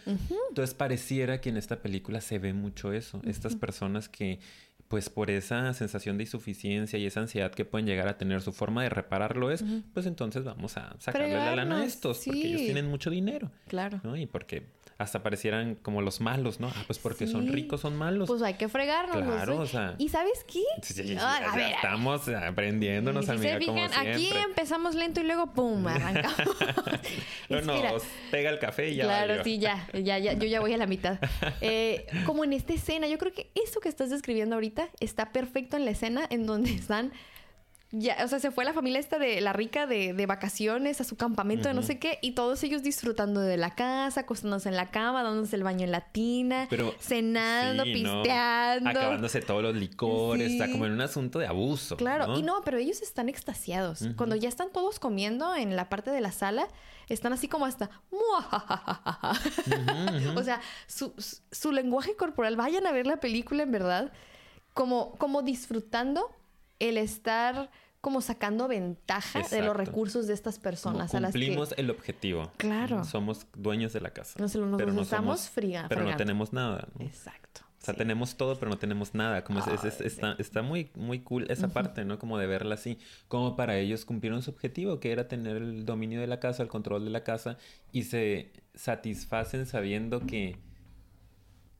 Entonces 0.48 0.74
pareciera 0.74 1.40
que 1.40 1.48
en 1.50 1.56
esta 1.56 1.76
película 1.82 2.20
se 2.20 2.38
ve 2.38 2.52
mucho 2.60 2.92
eso. 2.92 3.20
Estas 3.24 3.56
personas 3.56 4.08
que 4.08 4.38
pues 4.90 5.08
por 5.08 5.30
esa 5.30 5.72
sensación 5.72 6.18
de 6.18 6.24
insuficiencia 6.24 6.98
y 6.98 7.06
esa 7.06 7.20
ansiedad 7.20 7.52
que 7.52 7.64
pueden 7.64 7.86
llegar 7.86 8.08
a 8.08 8.18
tener, 8.18 8.42
su 8.42 8.52
forma 8.52 8.82
de 8.82 8.88
repararlo 8.88 9.52
es, 9.52 9.64
pues 9.94 10.04
entonces 10.04 10.42
vamos 10.42 10.76
a 10.76 10.96
sacarle 10.98 11.32
la 11.32 11.54
lana 11.54 11.82
a 11.82 11.84
estos, 11.84 12.22
porque 12.26 12.48
ellos 12.48 12.62
tienen 12.62 12.88
mucho 12.88 13.08
dinero. 13.08 13.52
Claro. 13.68 14.00
¿no? 14.02 14.16
Y 14.16 14.26
porque 14.26 14.64
hasta 15.00 15.22
parecieran 15.22 15.76
como 15.76 16.02
los 16.02 16.20
malos, 16.20 16.60
¿no? 16.60 16.68
Ah, 16.76 16.82
pues 16.86 16.98
porque 16.98 17.26
son 17.26 17.48
ricos, 17.48 17.80
son 17.80 17.96
malos. 17.96 18.28
Pues 18.28 18.42
hay 18.42 18.54
que 18.54 18.68
fregarnos. 18.68 19.16
Claro, 19.16 19.58
o 19.58 19.66
sea. 19.66 19.94
¿Y 19.96 20.10
sabes 20.10 20.44
qué? 20.44 20.62
a 21.18 21.56
ver, 21.56 21.72
estamos 21.72 22.28
aprendiéndonos, 22.28 23.24
si 23.24 23.30
amiga, 23.30 23.52
se 23.52 23.58
fijan, 23.60 23.90
aquí 23.94 24.30
empezamos 24.44 24.96
lento 24.96 25.20
y 25.20 25.24
luego 25.24 25.54
¡pum! 25.54 25.86
arrancamos. 25.86 26.56
no, 27.48 27.62
nos 27.62 28.02
pega 28.30 28.50
el 28.50 28.58
café 28.58 28.90
y 28.90 28.96
ya 28.96 29.04
Claro, 29.04 29.42
sí, 29.42 29.58
ya, 29.58 29.88
ya, 29.94 30.18
ya, 30.18 30.34
yo 30.34 30.46
ya 30.46 30.60
voy 30.60 30.74
a 30.74 30.76
la 30.76 30.86
mitad. 30.86 31.18
Eh, 31.62 32.06
como 32.26 32.44
en 32.44 32.52
esta 32.52 32.72
escena, 32.72 33.06
yo 33.06 33.18
creo 33.18 33.32
que 33.32 33.50
eso 33.54 33.80
que 33.80 33.88
estás 33.88 34.08
describiendo 34.08 34.54
ahorita 34.54 34.79
está 35.00 35.32
perfecto 35.32 35.76
en 35.76 35.84
la 35.84 35.90
escena 35.90 36.26
en 36.30 36.46
donde 36.46 36.70
están 36.74 37.12
ya, 37.92 38.18
o 38.24 38.28
sea, 38.28 38.38
se 38.38 38.52
fue 38.52 38.64
la 38.64 38.72
familia 38.72 39.00
esta 39.00 39.18
de 39.18 39.40
la 39.40 39.52
rica 39.52 39.88
de, 39.88 40.14
de 40.14 40.26
vacaciones 40.26 41.00
a 41.00 41.04
su 41.04 41.16
campamento 41.16 41.66
de 41.66 41.74
no 41.74 41.82
sé 41.82 41.98
qué 41.98 42.20
y 42.22 42.30
todos 42.32 42.62
ellos 42.62 42.84
disfrutando 42.84 43.40
de 43.40 43.56
la 43.56 43.74
casa, 43.74 44.20
acostándose 44.20 44.68
en 44.68 44.76
la 44.76 44.92
cama, 44.92 45.24
dándose 45.24 45.56
el 45.56 45.64
baño 45.64 45.84
en 45.84 45.90
la 45.90 46.02
tina, 46.02 46.68
cenando, 47.00 47.82
pisteando. 47.82 48.90
Acabándose 48.90 49.40
todos 49.40 49.64
los 49.64 49.74
licores, 49.74 50.52
está 50.52 50.70
como 50.70 50.86
en 50.86 50.92
un 50.92 51.00
asunto 51.00 51.40
de 51.40 51.48
abuso. 51.48 51.96
Claro, 51.96 52.38
y 52.38 52.42
no, 52.42 52.60
pero 52.64 52.78
ellos 52.78 53.02
están 53.02 53.28
extasiados. 53.28 54.08
Cuando 54.16 54.36
ya 54.36 54.48
están 54.48 54.70
todos 54.72 55.00
comiendo 55.00 55.56
en 55.56 55.74
la 55.74 55.88
parte 55.88 56.12
de 56.12 56.20
la 56.20 56.30
sala, 56.30 56.68
están 57.08 57.32
así 57.32 57.48
como 57.48 57.66
hasta... 57.66 57.90
o 60.36 60.42
sea, 60.44 60.60
su, 60.86 61.12
su 61.50 61.72
lenguaje 61.72 62.14
corporal, 62.14 62.54
vayan 62.54 62.86
a 62.86 62.92
ver 62.92 63.08
la 63.08 63.18
película 63.18 63.64
en 63.64 63.72
verdad, 63.72 64.12
como, 64.74 65.12
como 65.12 65.42
disfrutando 65.42 66.30
el 66.78 66.96
estar 66.96 67.70
como 68.00 68.22
sacando 68.22 68.66
ventaja 68.66 69.42
de 69.48 69.62
los 69.62 69.76
recursos 69.76 70.26
de 70.26 70.32
estas 70.32 70.58
personas. 70.58 71.14
a 71.14 71.20
las 71.20 71.32
cumplimos 71.32 71.74
el 71.76 71.90
objetivo. 71.90 72.50
Claro. 72.56 73.04
Somos 73.04 73.46
dueños 73.54 73.92
de 73.92 74.00
la 74.00 74.10
casa. 74.10 74.40
Nos, 74.40 74.52
pero 74.52 74.92
no 74.92 75.02
estamos 75.02 75.50
fría, 75.50 75.86
Pero 75.88 76.04
no 76.04 76.16
tenemos 76.16 76.52
nada. 76.52 76.88
Exacto. 76.98 77.60
O 77.80 77.82
sea, 77.82 77.94
tenemos 77.94 78.36
todo, 78.36 78.58
pero 78.58 78.70
no 78.70 78.78
tenemos 78.78 79.14
nada. 79.14 79.42
Como 79.42 79.60
es, 79.60 80.00
está, 80.00 80.34
está, 80.38 80.60
muy, 80.60 80.90
muy 80.94 81.20
cool 81.20 81.50
esa 81.50 81.68
parte, 81.68 82.04
¿no? 82.04 82.18
Como 82.18 82.36
de 82.36 82.46
verla 82.46 82.74
así. 82.74 82.98
Como 83.26 83.56
para 83.56 83.78
ellos 83.78 84.04
cumplieron 84.04 84.42
su 84.42 84.50
objetivo, 84.50 85.00
que 85.00 85.12
era 85.12 85.28
tener 85.28 85.56
el 85.56 85.86
dominio 85.86 86.20
de 86.20 86.26
la 86.26 86.40
casa, 86.40 86.62
el 86.62 86.68
control 86.68 87.06
de 87.06 87.10
la 87.10 87.24
casa, 87.24 87.56
y 87.90 88.02
se 88.02 88.52
satisfacen 88.74 89.64
sabiendo 89.64 90.26
que 90.26 90.58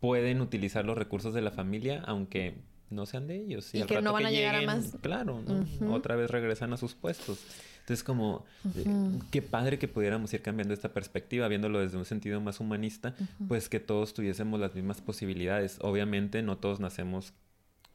pueden 0.00 0.40
utilizar 0.40 0.86
los 0.86 0.96
recursos 0.96 1.34
de 1.34 1.42
la 1.42 1.50
familia, 1.50 2.02
aunque 2.06 2.62
no 2.90 3.06
sean 3.06 3.26
de 3.26 3.36
ellos. 3.36 3.74
Y, 3.74 3.82
que 3.84 4.02
no 4.02 4.12
van 4.12 4.26
a 4.26 4.30
llegar 4.30 4.56
a 4.56 4.62
más. 4.62 4.96
Claro, 5.00 5.42
otra 5.88 6.16
vez 6.16 6.30
regresan 6.30 6.72
a 6.72 6.76
sus 6.76 6.94
puestos. 6.94 7.38
Entonces, 7.80 8.04
como, 8.04 8.44
eh, 8.76 8.84
qué 9.30 9.42
padre 9.42 9.78
que 9.78 9.88
pudiéramos 9.88 10.32
ir 10.34 10.42
cambiando 10.42 10.74
esta 10.74 10.92
perspectiva, 10.92 11.48
viéndolo 11.48 11.80
desde 11.80 11.96
un 11.96 12.04
sentido 12.04 12.40
más 12.40 12.60
humanista, 12.60 13.14
pues 13.48 13.68
que 13.68 13.80
todos 13.80 14.14
tuviésemos 14.14 14.60
las 14.60 14.74
mismas 14.74 15.00
posibilidades. 15.00 15.78
Obviamente, 15.80 16.42
no 16.42 16.58
todos 16.58 16.78
nacemos 16.78 17.32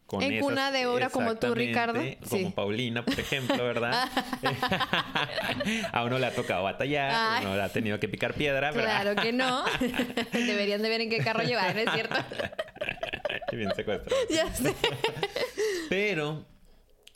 con 0.05 0.21
en 0.21 0.39
cuna 0.39 0.71
de 0.71 0.85
oro 0.85 1.09
como 1.09 1.35
tú, 1.35 1.55
Ricardo. 1.55 1.99
Como 2.29 2.51
Paulina, 2.51 3.03
por 3.03 3.19
ejemplo, 3.19 3.57
¿verdad? 3.57 4.07
a 5.91 6.03
uno 6.03 6.19
le 6.19 6.27
ha 6.27 6.33
tocado 6.33 6.63
batallar, 6.63 7.11
a 7.11 7.41
uno 7.41 7.55
le 7.55 7.61
ha 7.63 7.69
tenido 7.69 7.99
que 7.99 8.07
picar 8.07 8.35
piedra, 8.35 8.71
¿verdad? 8.71 9.01
Claro 9.01 9.21
que 9.21 9.33
no. 9.33 9.63
Deberían 10.31 10.81
de 10.81 10.89
ver 10.89 11.01
en 11.01 11.09
qué 11.09 11.17
carro 11.19 11.43
llevar, 11.43 11.73
¿no 11.73 11.81
es 11.81 11.91
cierto? 11.91 12.15
bien 13.51 13.73
secuestrado. 13.75 14.15
Ya 14.29 14.53
sé. 14.53 14.75
Pero 15.89 16.45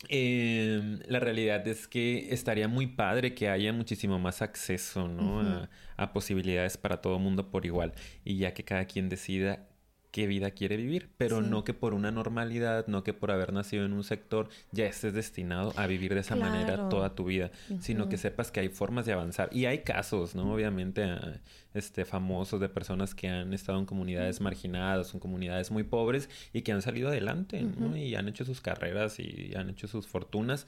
em, 0.08 1.00
la 1.08 1.20
realidad 1.20 1.68
es 1.68 1.88
que 1.88 2.34
estaría 2.34 2.68
muy 2.68 2.88
padre 2.88 3.34
que 3.34 3.50
haya 3.50 3.74
muchísimo 3.74 4.20
más 4.20 4.42
acceso 4.42 5.08
¿no? 5.08 5.42
a, 5.42 5.70
a, 5.98 6.14
posibilidades 6.14 6.78
para 6.78 7.02
todo 7.02 7.20
mundo 7.20 7.50
por 7.50 7.66
igual. 7.66 7.94
Y 8.24 8.38
ya 8.38 8.54
que 8.54 8.64
cada 8.64 8.86
quien 8.86 9.10
decida 9.10 9.69
qué 10.12 10.28
vida 10.28 10.52
quiere 10.52 10.78
vivir, 10.78 11.10
pero 11.18 11.42
no 11.42 11.64
que 11.64 11.74
por 11.74 11.94
una 11.94 12.12
normalidad, 12.12 12.88
no 12.88 13.04
que 13.04 13.14
por 13.14 13.32
haber 13.32 13.54
nacido 13.54 13.86
en 13.86 13.94
un 13.94 14.04
sector 14.04 14.50
ya 14.72 14.86
estés 14.86 15.14
destinado 15.14 15.74
a 15.76 15.86
vivir 15.88 16.14
de 16.14 16.22
esa 16.22 16.36
manera 16.36 16.90
toda 16.90 17.14
tu 17.16 17.26
vida, 17.26 17.52
sino 17.80 18.10
que 18.10 18.18
sepas 18.18 18.52
que 18.52 18.60
hay 18.60 18.70
formas 18.70 19.06
de 19.06 19.14
avanzar. 19.14 19.50
Y 19.52 19.66
hay 19.66 19.80
casos, 19.80 20.36
¿no? 20.36 20.54
Obviamente 20.54 21.04
ah, 21.04 21.40
este 21.74 22.06
famosos 22.06 22.60
de 22.60 22.70
personas 22.70 23.14
que 23.14 23.28
han 23.28 23.54
estado 23.54 23.78
en 23.80 23.86
comunidades 23.86 24.42
marginadas, 24.42 25.14
en 25.14 25.20
comunidades 25.20 25.70
muy 25.70 25.84
pobres 25.84 26.30
y 26.54 26.62
que 26.62 26.72
han 26.72 26.82
salido 26.82 27.10
adelante, 27.10 27.62
¿no? 27.62 27.96
Y 27.96 28.16
han 28.16 28.28
hecho 28.28 28.46
sus 28.46 28.62
carreras 28.62 29.20
y 29.20 29.54
han 29.56 29.70
hecho 29.70 29.88
sus 29.88 30.08
fortunas 30.08 30.66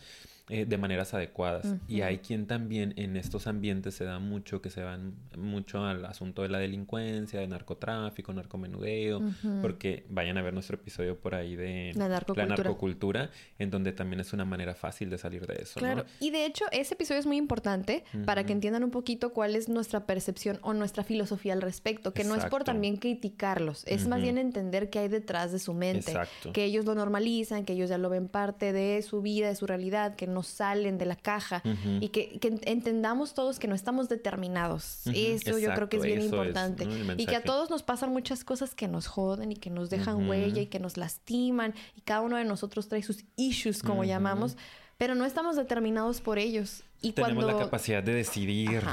eh, 0.53 0.65
de 0.65 0.77
maneras 0.77 1.13
adecuadas. 1.13 1.65
Y 1.87 2.01
hay 2.01 2.17
quien 2.17 2.45
también 2.45 2.93
en 2.97 3.15
estos 3.15 3.47
ambientes 3.47 3.95
se 3.95 4.03
da 4.03 4.19
mucho, 4.19 4.61
que 4.61 4.69
se 4.69 4.83
van 4.83 5.13
mucho 5.37 5.85
al 5.85 6.03
asunto 6.03 6.41
de 6.41 6.49
la 6.49 6.59
delincuencia, 6.59 7.39
de 7.39 7.47
narcotráfico, 7.47 8.33
narcomenudeo, 8.33 9.21
porque 9.61 10.05
vayan 10.09 10.37
a 10.37 10.41
ver 10.41 10.53
nuestro 10.53 10.75
episodio 10.75 11.17
por 11.17 11.35
ahí 11.35 11.55
de 11.55 11.93
la 11.95 12.45
narcocultura, 12.45 13.29
en 13.59 13.69
donde 13.69 13.93
también 13.93 14.19
es 14.19 14.33
una 14.33 14.43
manera 14.43 14.75
fácil 14.75 15.09
de 15.09 15.17
salir 15.17 15.47
de 15.47 15.61
eso. 15.61 15.79
Claro, 15.79 16.03
y 16.19 16.31
de 16.31 16.45
hecho 16.45 16.65
ese 16.73 16.95
episodio 16.95 17.21
es 17.21 17.25
muy 17.25 17.37
importante 17.37 18.03
para 18.25 18.43
que 18.43 18.51
entiendan 18.51 18.83
un 18.83 18.91
poquito 18.91 19.31
cuál 19.31 19.55
es 19.55 19.69
nuestra 19.69 20.05
percepción 20.05 20.59
o 20.63 20.73
nuestra 20.73 21.05
filosofía 21.05 21.53
al 21.53 21.61
respecto, 21.61 22.13
que 22.13 22.25
no 22.25 22.35
es 22.35 22.43
por 22.47 22.65
también 22.65 22.97
criticarlos, 22.97 23.85
es 23.87 24.05
más 24.05 24.21
bien 24.21 24.37
entender 24.37 24.89
qué 24.89 24.99
hay 24.99 25.07
detrás 25.07 25.53
de 25.53 25.59
su 25.59 25.73
mente, 25.73 26.13
que 26.51 26.65
ellos 26.65 26.83
lo 26.83 26.93
normalizan, 26.93 27.63
que 27.63 27.71
ellos 27.71 27.89
ya 27.89 27.97
lo 27.97 28.09
ven 28.09 28.27
parte 28.27 28.73
de 28.73 29.01
su 29.01 29.21
vida, 29.21 29.47
de 29.47 29.55
su 29.55 29.65
realidad, 29.65 30.15
que 30.17 30.27
no 30.27 30.40
salen 30.43 30.97
de 30.97 31.05
la 31.05 31.15
caja 31.15 31.61
y 31.99 32.09
que, 32.09 32.39
entendamos 32.65 33.33
todos 33.33 33.59
que 33.59 33.67
no 33.67 33.75
estamos 33.75 34.09
determinados. 34.09 35.01
Eso 35.13 35.57
yo 35.59 35.73
creo 35.73 35.89
que 35.89 35.97
es 35.97 36.03
bien 36.03 36.21
importante. 36.21 36.87
Y 37.17 37.25
que 37.25 37.35
a 37.35 37.43
todos 37.43 37.69
nos 37.69 37.83
pasan 37.83 38.11
muchas 38.11 38.43
cosas 38.43 38.75
que 38.75 38.87
nos 38.87 39.07
joden 39.07 39.51
y 39.51 39.55
que 39.55 39.69
nos 39.69 39.89
dejan 39.89 40.29
huella 40.29 40.61
y 40.61 40.67
que 40.67 40.79
nos 40.79 40.97
lastiman 40.97 41.73
y 41.95 42.01
cada 42.01 42.21
uno 42.21 42.37
de 42.37 42.45
nosotros 42.45 42.87
trae 42.87 43.03
sus 43.03 43.23
issues, 43.35 43.83
como 43.83 44.03
llamamos, 44.03 44.57
pero 44.97 45.15
no 45.15 45.25
estamos 45.25 45.55
determinados 45.55 46.21
por 46.21 46.39
ellos. 46.39 46.83
Y 47.01 47.13
Tenemos 47.13 47.43
la 47.45 47.57
capacidad 47.57 48.03
de 48.03 48.13
decidir. 48.13 48.83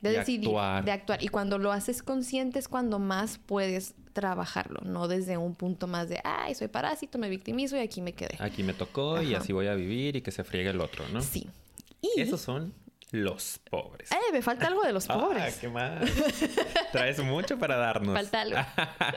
De 0.00 0.10
decidir, 0.10 0.50
de 0.84 0.92
actuar. 0.92 1.22
Y 1.22 1.28
cuando 1.28 1.58
lo 1.58 1.72
haces 1.72 2.02
consciente 2.02 2.58
es 2.58 2.68
cuando 2.68 2.98
más 2.98 3.38
puedes 3.38 3.94
trabajarlo, 4.12 4.80
no 4.84 5.06
desde 5.08 5.36
un 5.36 5.54
punto 5.54 5.86
más 5.86 6.08
de, 6.08 6.20
ay, 6.24 6.54
soy 6.54 6.68
parásito, 6.68 7.18
me 7.18 7.28
victimizo 7.28 7.76
y 7.76 7.80
aquí 7.80 8.00
me 8.00 8.14
quedé. 8.14 8.36
Aquí 8.40 8.62
me 8.62 8.74
tocó 8.74 9.22
y 9.22 9.34
así 9.34 9.52
voy 9.52 9.68
a 9.68 9.74
vivir 9.74 10.16
y 10.16 10.22
que 10.22 10.30
se 10.30 10.44
friegue 10.44 10.70
el 10.70 10.80
otro, 10.80 11.04
¿no? 11.12 11.20
Sí. 11.20 11.48
Y... 12.00 12.20
Esos 12.20 12.40
son 12.40 12.72
los 13.10 13.58
pobres. 13.70 14.10
Eh, 14.12 14.32
me 14.32 14.42
falta 14.42 14.66
algo 14.66 14.82
de 14.82 14.92
los 14.92 15.06
pobres. 15.08 15.56
Ah, 15.56 15.58
qué 15.60 15.68
más. 15.68 16.02
Traes 16.92 17.18
mucho 17.22 17.58
para 17.58 17.76
darnos. 17.76 18.14
Falta 18.14 18.42
algo. 18.42 18.58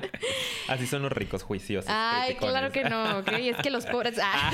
Así 0.70 0.88
son 0.88 1.02
los 1.02 1.12
ricos 1.12 1.44
juiciosos. 1.44 1.92
Ay, 1.94 2.36
claro 2.36 2.72
que 2.72 2.86
no, 2.86 3.20
ok. 3.20 3.32
Es 3.34 3.58
que 3.58 3.70
los 3.70 3.86
pobres. 3.86 4.18
Ah. 4.22 4.52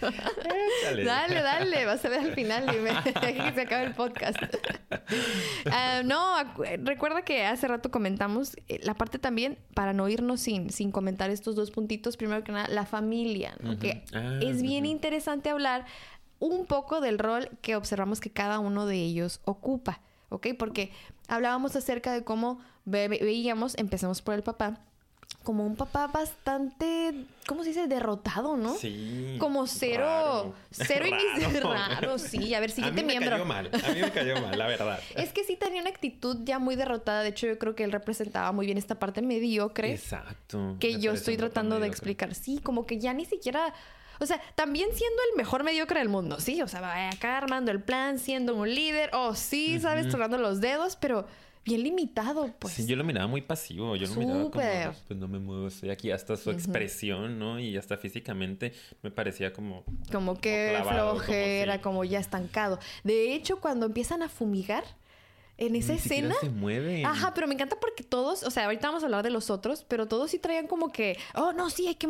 dale. 1.04 1.42
dale, 1.42 1.84
Vas 1.84 2.04
a 2.04 2.08
ver 2.08 2.20
al 2.20 2.34
final. 2.34 2.66
Dime. 2.66 2.90
que 3.04 3.52
se 3.54 3.60
acabe 3.60 3.84
el 3.84 3.94
podcast. 3.94 4.38
Ah, 5.70 6.02
no, 6.04 6.34
recuerda 6.84 7.22
que 7.22 7.44
hace 7.44 7.68
rato 7.68 7.90
comentamos 7.90 8.56
eh, 8.68 8.80
la 8.82 8.94
parte 8.94 9.18
también, 9.18 9.58
para 9.74 9.92
no 9.92 10.08
irnos 10.08 10.40
sin, 10.40 10.70
sin 10.70 10.90
comentar 10.90 11.30
estos 11.30 11.54
dos 11.54 11.70
puntitos. 11.70 12.16
Primero 12.16 12.42
que 12.44 12.52
nada, 12.52 12.68
la 12.68 12.86
familia, 12.86 13.56
que 13.80 14.04
ah, 14.14 14.38
es 14.40 14.62
bien 14.62 14.86
interesante 14.86 15.50
hablar 15.50 15.84
un 16.42 16.66
poco 16.66 17.00
del 17.00 17.20
rol 17.20 17.48
que 17.62 17.76
observamos 17.76 18.20
que 18.20 18.30
cada 18.30 18.58
uno 18.58 18.84
de 18.86 18.96
ellos 18.96 19.40
ocupa, 19.44 20.00
¿ok? 20.28 20.48
Porque 20.58 20.90
hablábamos 21.28 21.76
acerca 21.76 22.12
de 22.12 22.24
cómo 22.24 22.58
veíamos, 22.84 23.78
empezamos 23.78 24.22
por 24.22 24.34
el 24.34 24.42
papá, 24.42 24.80
como 25.44 25.64
un 25.64 25.76
papá 25.76 26.08
bastante, 26.08 27.14
¿cómo 27.46 27.62
se 27.62 27.68
dice? 27.68 27.86
Derrotado, 27.86 28.56
¿no? 28.56 28.74
Sí. 28.74 29.36
Como 29.38 29.68
cero, 29.68 30.52
cero 30.72 31.06
raro. 31.62 31.72
raro, 31.72 32.18
sí. 32.18 32.54
A 32.54 32.60
ver, 32.60 32.72
siguiente 32.72 33.04
miembro. 33.04 33.36
A 33.36 33.38
mí 33.38 33.44
me 33.44 33.50
cayó 33.50 33.70
mal, 33.70 33.84
a 33.84 33.92
mí 33.92 34.00
me 34.00 34.10
cayó 34.10 34.40
mal, 34.40 34.58
la 34.58 34.66
verdad. 34.66 35.00
es 35.16 35.32
que 35.32 35.44
sí 35.44 35.56
tenía 35.56 35.80
una 35.80 35.90
actitud 35.90 36.38
ya 36.42 36.58
muy 36.58 36.74
derrotada. 36.74 37.22
De 37.22 37.28
hecho, 37.28 37.46
yo 37.46 37.56
creo 37.56 37.76
que 37.76 37.84
él 37.84 37.92
representaba 37.92 38.50
muy 38.50 38.66
bien 38.66 38.78
esta 38.78 38.96
parte 38.98 39.22
mediocre. 39.22 39.92
Exacto. 39.92 40.76
Que 40.80 40.98
yo 40.98 41.12
estoy 41.12 41.36
tratando 41.36 41.78
de 41.78 41.86
explicar. 41.86 42.34
Sí, 42.34 42.58
como 42.58 42.84
que 42.84 42.98
ya 42.98 43.12
ni 43.12 43.26
siquiera 43.26 43.72
o 44.20 44.26
sea, 44.26 44.40
también 44.54 44.88
siendo 44.94 45.18
el 45.30 45.36
mejor 45.36 45.64
mediocre 45.64 45.98
del 45.98 46.08
mundo, 46.08 46.40
sí. 46.40 46.62
O 46.62 46.68
sea, 46.68 47.10
acá 47.10 47.38
armando 47.38 47.70
el 47.70 47.80
plan, 47.80 48.18
siendo 48.18 48.54
un 48.54 48.74
líder. 48.74 49.10
Oh, 49.12 49.34
sí, 49.34 49.78
sabes, 49.80 50.08
tronando 50.08 50.38
los 50.38 50.60
dedos, 50.60 50.96
pero 50.96 51.26
bien 51.64 51.82
limitado, 51.82 52.52
pues. 52.58 52.74
Sí, 52.74 52.86
yo 52.86 52.96
lo 52.96 53.04
miraba 53.04 53.26
muy 53.26 53.42
pasivo. 53.42 53.96
Yo 53.96 54.08
lo 54.08 54.14
miraba 54.14 54.50
como, 54.50 54.50
pues 54.50 55.18
no 55.18 55.28
me 55.28 55.38
muevo, 55.38 55.68
estoy 55.68 55.90
aquí. 55.90 56.10
Hasta 56.10 56.36
su 56.36 56.50
expresión, 56.50 57.38
¿no? 57.38 57.58
Y 57.58 57.76
hasta 57.76 57.96
físicamente 57.96 58.72
me 59.02 59.10
parecía 59.10 59.52
como... 59.52 59.84
Como 60.10 60.40
que 60.40 60.80
flojera, 60.88 61.80
como, 61.80 62.04
ya 62.04 62.18
estancado. 62.18 62.78
De 63.04 63.34
hecho, 63.34 63.60
cuando 63.60 63.86
empiezan 63.86 64.22
a 64.22 64.28
fumigar 64.28 64.84
en 65.58 65.76
esa 65.76 65.94
escena. 65.94 66.34
se 66.40 66.50
mueve. 66.50 67.04
Ajá, 67.04 67.34
pero 67.34 67.46
me 67.46 67.54
encanta 67.54 67.78
porque 67.78 68.02
todos, 68.02 68.42
o 68.42 68.50
sea, 68.50 68.64
ahorita 68.64 68.88
vamos 68.88 69.02
a 69.02 69.06
hablar 69.06 69.22
de 69.22 69.30
los 69.30 69.50
otros, 69.50 69.84
pero 69.86 70.06
todos 70.06 70.30
sí 70.30 70.38
traían 70.38 70.66
como 70.66 70.90
que, 70.90 71.16
oh, 71.34 71.52
no, 71.52 71.70
sí, 71.70 71.86
hay 71.86 71.94
que 71.94 72.08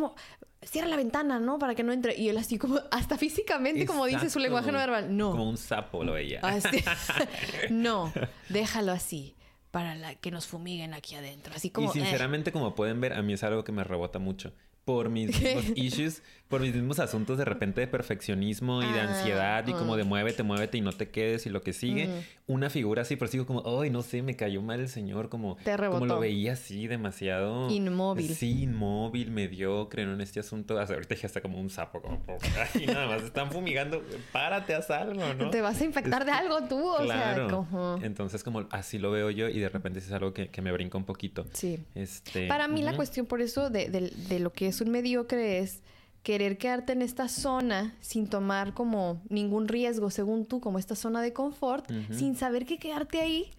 cierra 0.65 0.87
la 0.87 0.95
ventana, 0.95 1.39
¿no? 1.39 1.59
Para 1.59 1.75
que 1.75 1.83
no 1.83 1.91
entre. 1.91 2.17
Y 2.17 2.29
él 2.29 2.37
así 2.37 2.57
como, 2.57 2.79
hasta 2.91 3.17
físicamente, 3.17 3.85
como 3.85 4.05
dice 4.05 4.29
su 4.29 4.39
lenguaje 4.39 4.71
no 4.71 4.77
verbal, 4.77 5.15
no. 5.15 5.31
Como 5.31 5.49
un 5.49 5.57
sapo 5.57 6.03
lo 6.03 6.13
veía. 6.13 6.39
Así. 6.41 6.83
no, 7.69 8.11
déjalo 8.49 8.91
así 8.91 9.35
para 9.71 9.95
la, 9.95 10.15
que 10.15 10.31
nos 10.31 10.47
fumiguen 10.47 10.93
aquí 10.93 11.15
adentro. 11.15 11.53
Así 11.55 11.69
como. 11.69 11.87
Y 11.87 11.99
eh. 11.99 12.03
sinceramente, 12.03 12.51
como 12.51 12.75
pueden 12.75 13.01
ver, 13.01 13.13
a 13.13 13.21
mí 13.21 13.33
es 13.33 13.43
algo 13.43 13.63
que 13.63 13.71
me 13.71 13.83
rebota 13.83 14.19
mucho 14.19 14.53
por 14.85 15.09
mis 15.09 15.27
mismos 15.29 15.65
issues, 15.75 16.23
por 16.53 16.61
mis 16.61 16.73
mismos 16.75 16.99
asuntos 16.99 17.37
de 17.39 17.45
repente 17.45 17.81
de 17.81 17.87
perfeccionismo 17.87 18.83
y 18.83 18.85
de 18.91 18.99
Ah, 18.99 19.09
ansiedad 19.09 19.67
y 19.67 19.73
como 19.73 19.97
de 19.97 20.03
muévete, 20.03 20.43
muévete 20.43 20.77
y 20.77 20.81
no 20.81 20.91
te 20.91 21.09
quedes 21.09 21.45
y 21.45 21.49
lo 21.49 21.61
que 21.61 21.73
sigue. 21.73 22.09
Una 22.45 22.69
figura 22.69 23.01
así, 23.01 23.15
pero 23.15 23.31
sigo 23.31 23.45
como, 23.45 23.63
ay, 23.81 23.89
no 23.89 24.01
sé, 24.03 24.21
me 24.21 24.35
cayó 24.35 24.61
mal 24.61 24.79
el 24.79 24.87
señor, 24.89 25.29
como, 25.29 25.55
Te 25.63 25.75
como 25.77 26.05
lo 26.05 26.19
veía 26.19 26.53
así, 26.53 26.87
demasiado 26.87 27.69
Inmóvil. 27.71 28.35
Sí, 28.35 28.63
inmóvil, 28.63 29.31
mediocre, 29.31 30.05
¿no? 30.05 30.13
En 30.13 30.21
este 30.21 30.39
asunto, 30.41 30.77
hasta 30.79 30.93
ahorita 30.93 31.15
dije 31.15 31.25
hasta 31.25 31.41
como 31.41 31.59
un 31.59 31.69
sapo, 31.69 32.01
como, 32.01 32.21
y 32.79 32.85
nada 32.85 33.07
más 33.07 33.23
están 33.23 33.51
fumigando, 33.51 34.03
párate, 34.31 34.75
haz 34.75 34.91
algo, 34.91 35.33
¿no? 35.33 35.49
Te 35.49 35.61
vas 35.61 35.81
a 35.81 35.85
infectar 35.85 36.25
de 36.25 36.31
algo 36.33 36.63
tú, 36.67 36.79
o 36.87 36.97
Claro. 36.97 37.47
sea, 37.49 37.55
como... 37.57 37.99
Entonces, 38.03 38.43
como 38.43 38.67
así 38.71 38.99
lo 38.99 39.09
veo 39.11 39.29
yo 39.31 39.49
y 39.49 39.59
de 39.59 39.69
repente 39.69 39.99
es 39.99 40.11
algo 40.11 40.33
que, 40.33 40.49
que 40.49 40.61
me 40.61 40.71
brinca 40.71 40.97
un 40.97 41.05
poquito. 41.05 41.45
Sí. 41.53 41.79
Este, 41.95 42.47
Para 42.47 42.67
mí 42.67 42.81
la 42.83 42.95
cuestión 42.95 43.25
por 43.25 43.41
eso 43.41 43.69
de, 43.69 43.89
de- 43.89 44.11
de 44.29 44.39
lo 44.39 44.51
que 44.51 44.67
es 44.67 44.81
un 44.81 44.91
mediocre 44.91 45.59
es 45.59 45.81
querer 46.23 46.57
quedarte 46.57 46.93
en 46.93 47.01
esta 47.01 47.27
zona 47.27 47.95
sin 47.99 48.27
tomar 48.27 48.73
como 48.73 49.21
ningún 49.29 49.67
riesgo, 49.67 50.09
según 50.09 50.45
tú, 50.45 50.59
como 50.61 50.79
esta 50.79 50.95
zona 50.95 51.21
de 51.21 51.33
confort, 51.33 51.89
sin 52.11 52.35
saber 52.35 52.65
que 52.65 52.77
quedarte 52.79 53.19
ahí 53.21 53.51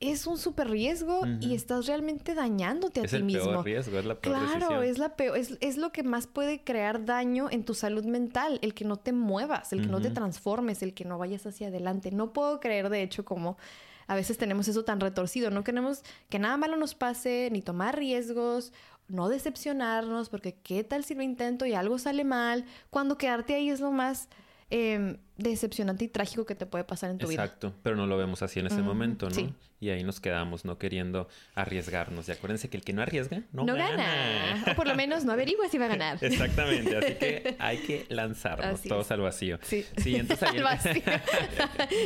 es 0.00 0.26
un 0.26 0.38
súper 0.38 0.70
riesgo 0.70 1.20
y 1.42 1.54
estás 1.54 1.86
realmente 1.86 2.34
dañándote 2.34 3.00
a 3.00 3.04
Es 3.04 3.10
ti 3.10 3.16
el 3.18 3.24
mismo. 3.24 3.50
peor 3.50 3.64
riesgo, 3.66 3.98
es 3.98 4.04
la 4.06 4.14
peor 4.14 4.34
Claro, 4.34 4.54
decisión. 4.80 4.84
es 4.84 4.98
la 4.98 5.14
peor, 5.14 5.36
es, 5.36 5.58
es 5.60 5.76
lo 5.76 5.92
que 5.92 6.02
más 6.02 6.26
puede 6.26 6.64
crear 6.64 7.04
daño 7.04 7.48
en 7.50 7.64
tu 7.66 7.74
salud 7.74 8.06
mental, 8.06 8.58
el 8.62 8.72
que 8.72 8.86
no 8.86 8.96
te 8.96 9.12
muevas, 9.12 9.74
el 9.74 9.82
que 9.82 9.88
no 9.88 10.00
te 10.00 10.08
transformes, 10.10 10.82
el 10.82 10.94
que 10.94 11.04
no 11.04 11.18
vayas 11.18 11.44
hacia 11.44 11.66
adelante. 11.68 12.12
No 12.12 12.32
puedo 12.32 12.60
creer, 12.60 12.88
de 12.88 13.02
hecho, 13.02 13.26
como 13.26 13.58
a 14.06 14.14
veces 14.14 14.38
tenemos 14.38 14.68
eso 14.68 14.84
tan 14.84 15.00
retorcido. 15.00 15.50
No 15.50 15.64
queremos 15.64 16.02
que 16.30 16.38
nada 16.38 16.56
malo 16.56 16.78
nos 16.78 16.94
pase, 16.94 17.50
ni 17.52 17.60
tomar 17.60 17.94
riesgos, 17.98 18.72
no 19.10 19.28
decepcionarnos, 19.28 20.28
porque 20.28 20.54
qué 20.54 20.84
tal 20.84 21.04
si 21.04 21.14
lo 21.14 21.22
intento 21.22 21.66
y 21.66 21.74
algo 21.74 21.98
sale 21.98 22.24
mal, 22.24 22.64
cuando 22.90 23.18
quedarte 23.18 23.54
ahí 23.54 23.70
es 23.70 23.80
lo 23.80 23.92
más 23.92 24.28
eh, 24.70 25.18
decepcionante 25.42 26.04
y 26.04 26.08
trágico 26.08 26.44
que 26.46 26.54
te 26.54 26.66
puede 26.66 26.84
pasar 26.84 27.10
en 27.10 27.18
tu 27.18 27.26
vida. 27.28 27.42
Exacto, 27.44 27.72
pero 27.82 27.96
no 27.96 28.06
lo 28.06 28.16
vemos 28.16 28.42
así 28.42 28.60
en 28.60 28.66
ese 28.66 28.82
momento, 28.82 29.28
¿no? 29.28 29.34
sí. 29.34 29.52
Y 29.82 29.88
ahí 29.88 30.04
nos 30.04 30.20
quedamos, 30.20 30.66
no 30.66 30.76
queriendo 30.76 31.26
arriesgarnos. 31.54 32.28
Y 32.28 32.32
acuérdense 32.32 32.68
que 32.68 32.76
el 32.76 32.84
que 32.84 32.92
no 32.92 33.00
arriesga, 33.00 33.44
no, 33.50 33.64
No, 33.64 33.74
gana. 33.74 33.96
gana. 33.96 34.64
O 34.72 34.74
por 34.76 34.86
lo 34.86 34.94
menos 34.94 35.24
no 35.24 35.32
averigua 35.32 35.70
si 35.70 35.78
va 35.78 35.86
a 35.86 35.88
ganar. 35.88 36.18
Exactamente, 36.22 36.98
así 36.98 37.14
que 37.14 37.56
hay 37.58 37.78
que 37.78 38.04
lanzarnos 38.10 38.82
todos 38.82 39.10
al 39.10 39.22
vacío. 39.22 39.58
Sí. 39.62 39.86
Sí, 39.96 40.16
entonces 40.16 40.46
Al 40.50 40.62
vacío. 40.62 41.00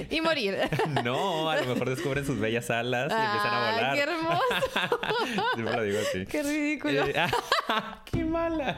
y 0.09 0.21
morir. 0.21 0.55
no, 1.03 1.51
a 1.51 1.57
lo 1.61 1.67
mejor 1.75 1.91
descubren 1.91 2.25
sus 2.25 2.39
bellas 2.39 2.71
alas 2.71 3.11
y 3.11 3.15
empiezan 3.15 3.53
a 3.53 3.69
Ah, 3.71 3.75
volar. 3.75 3.95
¡Qué 3.97 4.03
hermoso! 4.03 5.01
Yo 5.59 5.65
me 5.65 5.73
lo 5.73 5.83
digo 5.83 5.99
así. 5.99 6.27
¡Qué 6.27 6.43
ridículo! 6.45 7.07
Eh, 7.09 7.15
¡Qué 8.05 8.25
mala! 8.25 8.77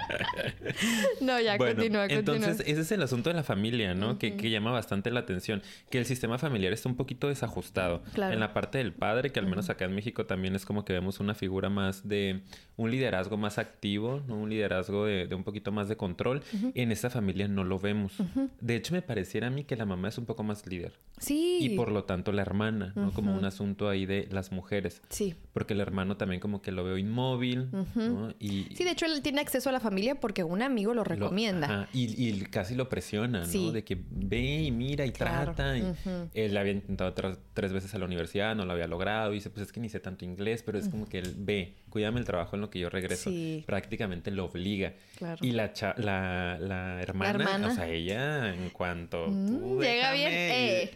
no, 1.21 1.39
ya, 1.39 1.59
bueno, 1.59 1.75
continúa, 1.77 2.09
continúa. 2.09 2.35
entonces 2.37 2.67
ese 2.67 2.81
es 2.81 2.93
el 2.93 3.03
asunto 3.03 3.29
de 3.31 3.35
la 3.37 3.43
familia, 3.43 3.95
¿no? 3.95 4.19
que, 4.19 4.37
que 4.47 4.51
llama 4.53 4.71
bastante 4.71 5.11
la 5.11 5.21
atención. 5.21 5.63
Que 5.91 5.99
el 5.99 6.05
sistema 6.07 6.39
familiar 6.39 6.73
está 6.73 6.89
un 6.89 6.95
poquito 6.97 7.29
desajustado. 7.29 8.03
Claro. 8.15 8.33
En 8.33 8.41
la 8.41 8.53
parte 8.55 8.79
del 8.79 8.93
padre, 8.93 9.33
que 9.33 9.41
al 9.41 9.47
menos 9.47 9.69
acá 9.71 9.85
en 9.87 9.95
México 9.95 10.25
también 10.27 10.55
es 10.55 10.65
como 10.65 10.85
que 10.85 10.93
vemos 10.93 11.19
una 11.21 11.35
figura 11.35 11.69
más 11.69 12.07
de 12.09 12.43
un 12.77 12.91
liderazgo 12.91 13.37
más 13.37 13.59
activo, 13.59 14.23
¿no? 14.29 14.37
Un 14.37 14.51
liderazgo 14.51 15.07
de, 15.07 15.27
de 15.27 15.35
un 15.35 15.43
poquito 15.45 15.73
más 15.73 15.89
de 15.89 15.97
control. 15.97 16.43
En 16.75 16.93
esta 16.93 17.11
familia 17.11 17.49
no 17.49 17.65
lo 17.65 17.79
vemos. 17.79 18.13
De 18.61 18.77
hecho, 18.77 18.95
me 18.95 19.03
pareciera 19.03 19.49
a 19.49 19.51
mí 19.51 19.65
que 19.65 19.75
la 19.77 19.87
mamá 19.87 20.09
es 20.09 20.19
un 20.19 20.27
poco 20.27 20.43
más 20.45 20.67
líder. 20.67 20.93
Sí. 21.19 21.59
Y 21.61 21.71
por 21.71 21.91
lo 21.91 22.05
tanto 22.05 22.31
la 22.33 22.43
hermana, 22.43 22.93
¿no? 22.95 23.13
Como 23.13 23.35
un 23.37 23.45
asunto 23.45 23.89
ahí 23.89 24.07
de 24.07 24.29
las 24.31 24.53
mujeres. 24.53 25.03
Sí. 25.09 25.35
Porque 25.53 25.75
el 25.75 25.81
hermano 25.81 26.17
también 26.17 26.41
como 26.41 26.63
que 26.63 26.71
lo 26.71 26.85
veo 26.85 26.99
inmóvil, 26.99 27.69
¿no? 27.95 28.35
Y, 28.39 28.67
Sí, 28.77 28.85
de 28.85 28.91
hecho, 28.91 29.07
él 29.07 29.23
tiene 29.23 29.41
acceso 29.41 29.71
a 29.71 29.73
la 29.73 29.81
familia 29.81 30.21
porque 30.21 30.45
un 30.45 30.63
amigo 30.63 30.93
lo 30.93 30.97
lo- 30.97 31.05
recomienda. 31.05 31.67
ajá, 31.67 31.89
y, 31.93 32.29
y 32.29 32.41
casi 32.43 32.75
lo 32.75 32.89
presiona, 32.89 33.41
¿no? 33.41 33.47
Sí. 33.47 33.71
De 33.73 33.83
que 33.85 33.97
ve 34.39 34.63
y 34.63 34.71
mira 34.71 35.05
y 35.07 35.11
Claro, 35.13 35.55
trata. 35.55 35.77
Y. 35.79 35.95
Él 36.35 36.57
había 36.57 36.73
intentado 36.73 37.15
tres 37.53 37.73
veces 37.73 37.95
a 37.95 37.99
la 37.99 38.05
universidad, 38.05 38.55
no 38.55 38.65
lo 38.65 38.73
había 38.73 38.87
logrado. 38.87 39.33
Y 39.33 39.37
dice, 39.37 39.51
pues 39.51 39.67
es 39.67 39.73
que 39.73 39.81
ni 39.81 39.89
sé 39.89 40.01
tanto 40.01 40.25
inglés, 40.25 40.63
pero 40.63 40.79
es 40.79 40.89
como 40.89 41.09
que 41.09 41.19
él 41.19 41.35
ve, 41.39 41.75
cuídame 41.91 42.21
el 42.21 42.27
trabajo 42.27 42.57
en 42.57 42.63
lo 42.63 42.71
que 42.71 42.79
yo 42.79 42.91
regreso. 42.91 43.31
Sí. 43.31 43.65
Prácticamente 43.67 44.31
lo 44.31 44.45
obliga. 44.47 44.93
Claro. 45.17 45.45
Y 45.45 45.53
la, 45.53 45.73
cha- 45.73 45.95
la, 45.99 46.59
la 46.61 47.03
hermana, 47.03 47.45
hermana. 47.45 47.69
o 47.69 47.75
sea, 47.75 47.89
ella 47.89 48.55
en 48.55 48.71
cuanto... 48.71 49.27
Mm, 49.29 49.59
tú 49.61 49.83
llega 49.83 50.13
bien, 50.13 50.31
eh. 50.33 50.91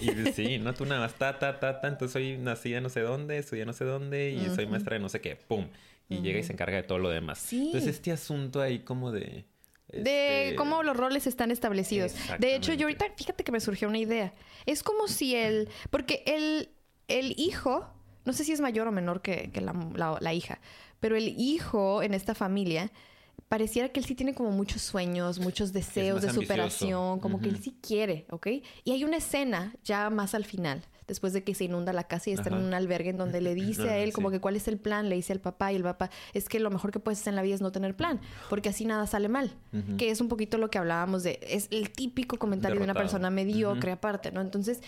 Y, 0.00 0.10
y 0.10 0.32
sí, 0.32 0.58
no, 0.58 0.74
tú 0.74 0.84
nada 0.86 1.00
más, 1.02 1.14
ta, 1.14 1.38
ta, 1.38 1.58
ta, 1.60 1.80
ta. 1.80 1.88
Entonces 1.88 2.12
soy 2.12 2.36
nacida 2.38 2.80
no 2.80 2.88
sé 2.88 3.00
dónde, 3.00 3.38
estudié 3.38 3.64
no 3.64 3.72
sé 3.72 3.84
dónde 3.84 4.30
y 4.32 4.46
soy 4.54 4.66
maestra 4.66 4.94
de 4.96 5.00
no 5.00 5.08
sé 5.08 5.20
qué. 5.20 5.36
¡Pum! 5.36 5.66
Y 6.08 6.20
llega 6.20 6.38
y 6.38 6.42
se 6.42 6.52
encarga 6.52 6.76
de 6.76 6.82
todo 6.82 6.98
lo 6.98 7.08
demás. 7.08 7.38
Sí. 7.38 7.66
Entonces 7.66 7.94
este 7.94 8.12
asunto 8.12 8.60
ahí 8.60 8.80
como 8.80 9.12
de... 9.12 9.44
De 9.92 10.44
este, 10.44 10.56
cómo 10.56 10.82
los 10.82 10.96
roles 10.96 11.26
están 11.26 11.50
establecidos. 11.50 12.12
De 12.38 12.54
hecho, 12.56 12.72
yo 12.74 12.86
ahorita, 12.86 13.06
fíjate 13.16 13.44
que 13.44 13.52
me 13.52 13.60
surgió 13.60 13.88
una 13.88 13.98
idea. 13.98 14.32
Es 14.66 14.82
como 14.82 15.06
si 15.08 15.34
el. 15.34 15.68
Porque 15.90 16.22
el, 16.26 16.70
el 17.08 17.34
hijo, 17.38 17.86
no 18.24 18.32
sé 18.32 18.44
si 18.44 18.52
es 18.52 18.60
mayor 18.60 18.88
o 18.88 18.92
menor 18.92 19.20
que, 19.22 19.50
que 19.52 19.60
la, 19.60 19.72
la- 19.94 20.18
la 20.20 20.32
hija, 20.34 20.60
pero 21.00 21.16
el 21.16 21.28
hijo 21.38 22.02
en 22.02 22.14
esta 22.14 22.34
familia. 22.34 22.90
Pareciera 23.48 23.90
que 23.90 24.00
él 24.00 24.06
sí 24.06 24.14
tiene 24.14 24.34
como 24.34 24.50
muchos 24.50 24.80
sueños, 24.80 25.38
muchos 25.38 25.74
deseos 25.74 26.22
de 26.22 26.28
ambicioso. 26.28 26.40
superación, 26.40 27.20
como 27.20 27.38
que 27.38 27.50
él 27.50 27.62
sí 27.62 27.76
quiere, 27.82 28.24
¿ok? 28.30 28.46
Y 28.84 28.92
hay 28.92 29.04
una 29.04 29.18
escena 29.18 29.74
ya 29.84 30.08
más 30.08 30.34
al 30.34 30.46
final, 30.46 30.82
después 31.12 31.32
de 31.32 31.44
que 31.44 31.54
se 31.54 31.64
inunda 31.64 31.92
la 31.92 32.04
casa 32.04 32.30
y 32.30 32.32
está 32.32 32.48
en 32.48 32.56
un 32.56 32.74
albergue 32.74 33.10
en 33.10 33.18
donde 33.18 33.40
le 33.40 33.54
dice 33.54 33.90
a 33.90 33.98
él 33.98 34.12
como 34.12 34.30
sí. 34.30 34.34
que 34.34 34.40
cuál 34.40 34.56
es 34.56 34.66
el 34.66 34.78
plan, 34.78 35.08
le 35.08 35.16
dice 35.16 35.32
al 35.32 35.40
papá 35.40 35.72
y 35.72 35.76
el 35.76 35.82
papá, 35.82 36.10
es 36.32 36.48
que 36.48 36.58
lo 36.58 36.70
mejor 36.70 36.90
que 36.90 36.98
puedes 36.98 37.20
hacer 37.20 37.32
en 37.32 37.36
la 37.36 37.42
vida 37.42 37.54
es 37.54 37.60
no 37.60 37.70
tener 37.72 37.94
plan, 37.94 38.20
porque 38.48 38.70
así 38.70 38.84
nada 38.84 39.06
sale 39.06 39.28
mal, 39.28 39.54
que 39.98 40.10
es 40.10 40.20
un 40.20 40.28
poquito 40.28 40.58
lo 40.58 40.70
que 40.70 40.78
hablábamos 40.78 41.22
de, 41.22 41.38
es 41.42 41.68
el 41.70 41.90
típico 41.90 42.38
comentario 42.38 42.78
de 42.78 42.84
una 42.84 42.94
persona 42.94 43.30
mediocre 43.30 43.92
aparte, 43.92 44.32
¿no? 44.32 44.40
Entonces, 44.40 44.80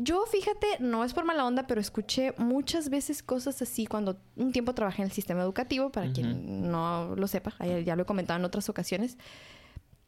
yo 0.00 0.24
fíjate, 0.30 0.66
no 0.78 1.04
es 1.04 1.12
por 1.12 1.24
mala 1.24 1.44
onda, 1.44 1.66
pero 1.66 1.80
escuché 1.80 2.32
muchas 2.38 2.88
veces 2.88 3.22
cosas 3.22 3.60
así 3.60 3.86
cuando 3.86 4.16
un 4.36 4.52
tiempo 4.52 4.72
trabajé 4.72 5.02
en 5.02 5.08
el 5.08 5.12
sistema 5.12 5.42
educativo, 5.42 5.90
para 5.90 6.12
quien 6.12 6.70
no 6.70 7.14
lo 7.16 7.26
sepa, 7.26 7.54
ya 7.84 7.96
lo 7.96 8.02
he 8.02 8.06
comentado 8.06 8.38
en 8.38 8.44
otras 8.44 8.68
ocasiones. 8.68 9.18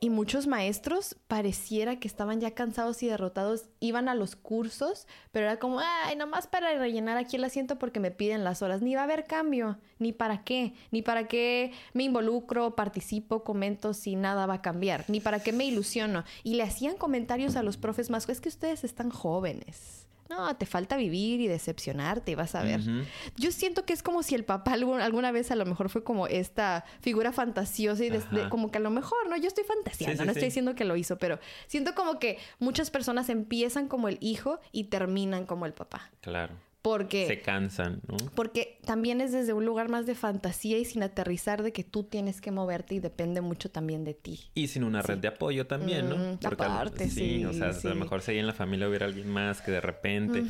Y 0.02 0.08
muchos 0.08 0.46
maestros 0.46 1.14
pareciera 1.28 2.00
que 2.00 2.08
estaban 2.08 2.40
ya 2.40 2.52
cansados 2.52 3.02
y 3.02 3.06
derrotados, 3.06 3.66
iban 3.80 4.08
a 4.08 4.14
los 4.14 4.34
cursos, 4.34 5.06
pero 5.30 5.44
era 5.44 5.58
como, 5.58 5.80
ay, 5.80 6.16
nomás 6.16 6.46
para 6.46 6.72
rellenar 6.78 7.18
aquí 7.18 7.36
el 7.36 7.44
asiento 7.44 7.78
porque 7.78 8.00
me 8.00 8.10
piden 8.10 8.42
las 8.42 8.62
horas. 8.62 8.80
Ni 8.80 8.94
va 8.94 9.02
a 9.02 9.04
haber 9.04 9.26
cambio, 9.26 9.78
ni 9.98 10.12
para 10.12 10.42
qué, 10.42 10.72
ni 10.90 11.02
para 11.02 11.28
qué 11.28 11.72
me 11.92 12.04
involucro, 12.04 12.74
participo, 12.74 13.44
comento 13.44 13.92
si 13.92 14.16
nada 14.16 14.46
va 14.46 14.54
a 14.54 14.62
cambiar, 14.62 15.04
ni 15.08 15.20
para 15.20 15.42
qué 15.42 15.52
me 15.52 15.66
ilusiono. 15.66 16.24
Y 16.44 16.54
le 16.54 16.62
hacían 16.62 16.96
comentarios 16.96 17.56
a 17.56 17.62
los 17.62 17.76
profes 17.76 18.08
más, 18.08 18.26
es 18.26 18.40
que 18.40 18.48
ustedes 18.48 18.84
están 18.84 19.10
jóvenes. 19.10 20.09
No, 20.30 20.56
te 20.56 20.64
falta 20.64 20.96
vivir 20.96 21.40
y 21.40 21.48
decepcionarte 21.48 22.30
y 22.30 22.34
vas 22.36 22.54
a 22.54 22.62
ver. 22.62 22.80
Yo 23.36 23.50
siento 23.50 23.84
que 23.84 23.92
es 23.92 24.02
como 24.02 24.22
si 24.22 24.34
el 24.36 24.44
papá 24.44 24.72
alguna 24.74 25.32
vez 25.32 25.50
a 25.50 25.56
lo 25.56 25.66
mejor 25.66 25.88
fue 25.90 26.04
como 26.04 26.28
esta 26.28 26.84
figura 27.00 27.32
fantasiosa 27.32 28.04
y 28.04 28.10
de- 28.10 28.20
de- 28.20 28.40
Ajá. 28.42 28.48
como 28.50 28.70
que 28.70 28.78
a 28.78 28.80
lo 28.80 28.90
mejor, 28.90 29.28
¿no? 29.28 29.36
Yo 29.36 29.48
estoy 29.48 29.64
fantaseando, 29.64 30.12
Sí, 30.16 30.18
sí, 30.20 30.24
no 30.24 30.30
estoy 30.30 30.42
sí. 30.42 30.46
diciendo 30.46 30.74
que 30.76 30.84
lo 30.84 30.94
hizo, 30.96 31.18
pero 31.18 31.40
siento 31.66 31.94
como 31.94 32.18
que 32.20 32.38
muchas 32.60 32.90
personas 32.90 33.28
empiezan 33.28 33.88
como 33.88 34.08
el 34.08 34.18
hijo 34.20 34.60
y 34.72 34.84
terminan 34.84 35.46
como 35.46 35.66
el 35.66 35.72
papá. 35.74 36.10
Claro. 36.20 36.54
Porque... 36.82 37.26
Se 37.26 37.40
cansan, 37.40 38.00
¿no? 38.08 38.16
Porque 38.34 38.78
también 38.86 39.20
es 39.20 39.32
desde 39.32 39.52
un 39.52 39.66
lugar 39.66 39.88
más 39.90 40.06
de 40.06 40.14
fantasía 40.14 40.78
y 40.78 40.84
sin 40.86 41.02
aterrizar 41.02 41.62
de 41.62 41.72
que 41.72 41.84
tú 41.84 42.04
tienes 42.04 42.40
que 42.40 42.50
moverte 42.50 42.94
y 42.94 43.00
depende 43.00 43.40
mucho 43.42 43.70
también 43.70 44.04
de 44.04 44.14
ti. 44.14 44.40
Y 44.54 44.68
sin 44.68 44.84
una 44.84 45.02
red 45.02 45.18
de 45.18 45.28
apoyo 45.28 45.66
también, 45.66 46.08
¿no? 46.08 46.16
Mm, 46.16 46.38
Porque 46.38 46.62
al- 46.64 46.70
aparte, 46.72 47.08
sí, 47.10 47.44
o 47.44 47.52
sea, 47.52 47.68
a 47.68 47.72
sí. 47.74 47.86
lo 47.88 47.94
mejor 47.96 48.22
si 48.22 48.30
ahí 48.32 48.38
en 48.38 48.46
la 48.46 48.54
familia 48.54 48.88
hubiera 48.88 49.06
alguien 49.06 49.28
más 49.28 49.60
que 49.60 49.70
de 49.72 49.80
repente. 49.80 50.42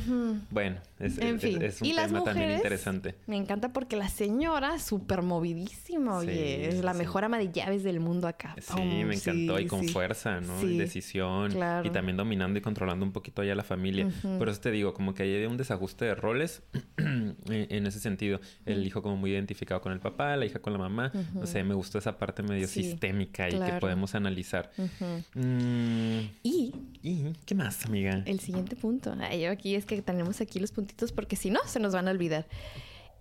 Bueno, 0.49 0.77
es, 0.99 1.17
En 1.17 1.35
es- 1.35 1.41
fin. 1.41 1.61
es 1.61 1.81
un 1.81 1.87
y 1.87 1.93
las 1.93 2.07
tema 2.07 2.23
también 2.23 2.45
mujeres, 2.47 2.57
interesante. 2.59 3.15
Me 3.27 3.35
encanta 3.37 3.73
porque 3.73 3.95
la 3.97 4.07
señora, 4.09 4.79
súper 4.79 5.21
movidísima, 5.21 6.17
oye, 6.17 6.31
Sí, 6.71 6.75
es 6.77 6.83
la 6.83 6.93
sí. 6.93 6.99
mejor 6.99 7.25
ama 7.25 7.37
de 7.37 7.51
llaves 7.51 7.83
del 7.83 7.99
mundo 7.99 8.27
acá. 8.27 8.55
Sí, 8.59 8.73
Pum, 8.73 9.03
me 9.05 9.15
encantó 9.15 9.59
y 9.59 9.67
con 9.67 9.81
sí. 9.81 9.89
fuerza, 9.89 10.39
¿no? 10.39 10.59
Sí, 10.61 10.67
Y 10.67 10.77
decisión. 10.77 11.51
claro. 11.51 11.85
Y 11.87 11.91
también 11.91 12.15
dominando 12.17 12.57
y 12.57 12.61
controlando 12.61 13.05
un 13.05 13.11
poquito 13.11 13.43
ya 13.43 13.53
la 13.55 13.63
familia. 13.63 14.07
Por 14.37 14.47
eso 14.49 14.61
te 14.61 14.71
digo, 14.71 14.93
como 14.93 15.13
que 15.13 15.23
hay 15.23 15.45
un 15.45 15.57
desajuste 15.57 16.05
de 16.05 16.15
roles 16.21 16.61
en 16.97 17.85
ese 17.87 17.99
sentido. 17.99 18.39
El 18.65 18.85
hijo 18.85 19.01
como 19.01 19.17
muy 19.17 19.31
identificado 19.31 19.81
con 19.81 19.91
el 19.91 19.99
papá, 19.99 20.35
la 20.37 20.45
hija 20.45 20.59
con 20.59 20.73
la 20.73 20.79
mamá. 20.79 21.11
No 21.33 21.45
sé, 21.47 21.63
me 21.63 21.73
gustó 21.73 21.97
esa 21.97 22.17
parte 22.17 22.43
medio 22.43 22.67
Sí, 22.67 22.83
sistémica 22.83 23.47
y 23.47 23.51
que 23.51 23.57
claro. 23.57 23.79
podemos 23.79 24.15
analizar. 24.15 24.71
Ujú. 24.77 25.23
Mm, 25.35 26.19
Y 26.43 26.73
¿Y 27.03 27.33
qué 27.45 27.55
más, 27.55 27.85
amiga? 27.85 28.23
el 28.25 28.39
siguiente 28.39 28.75
punto. 28.75 29.15
Ay, 29.19 29.41
yo 29.41 29.51
aquí 29.51 29.75
es 29.75 29.85
que 29.85 30.01
tenemos 30.01 30.39
aquí 30.41 30.59
los 30.59 30.71
puntitos 30.71 31.11
porque 31.11 31.35
si 31.35 31.49
no, 31.49 31.59
se 31.65 31.79
nos 31.79 31.93
van 31.93 32.07
a 32.07 32.11
olvidar. 32.11 32.47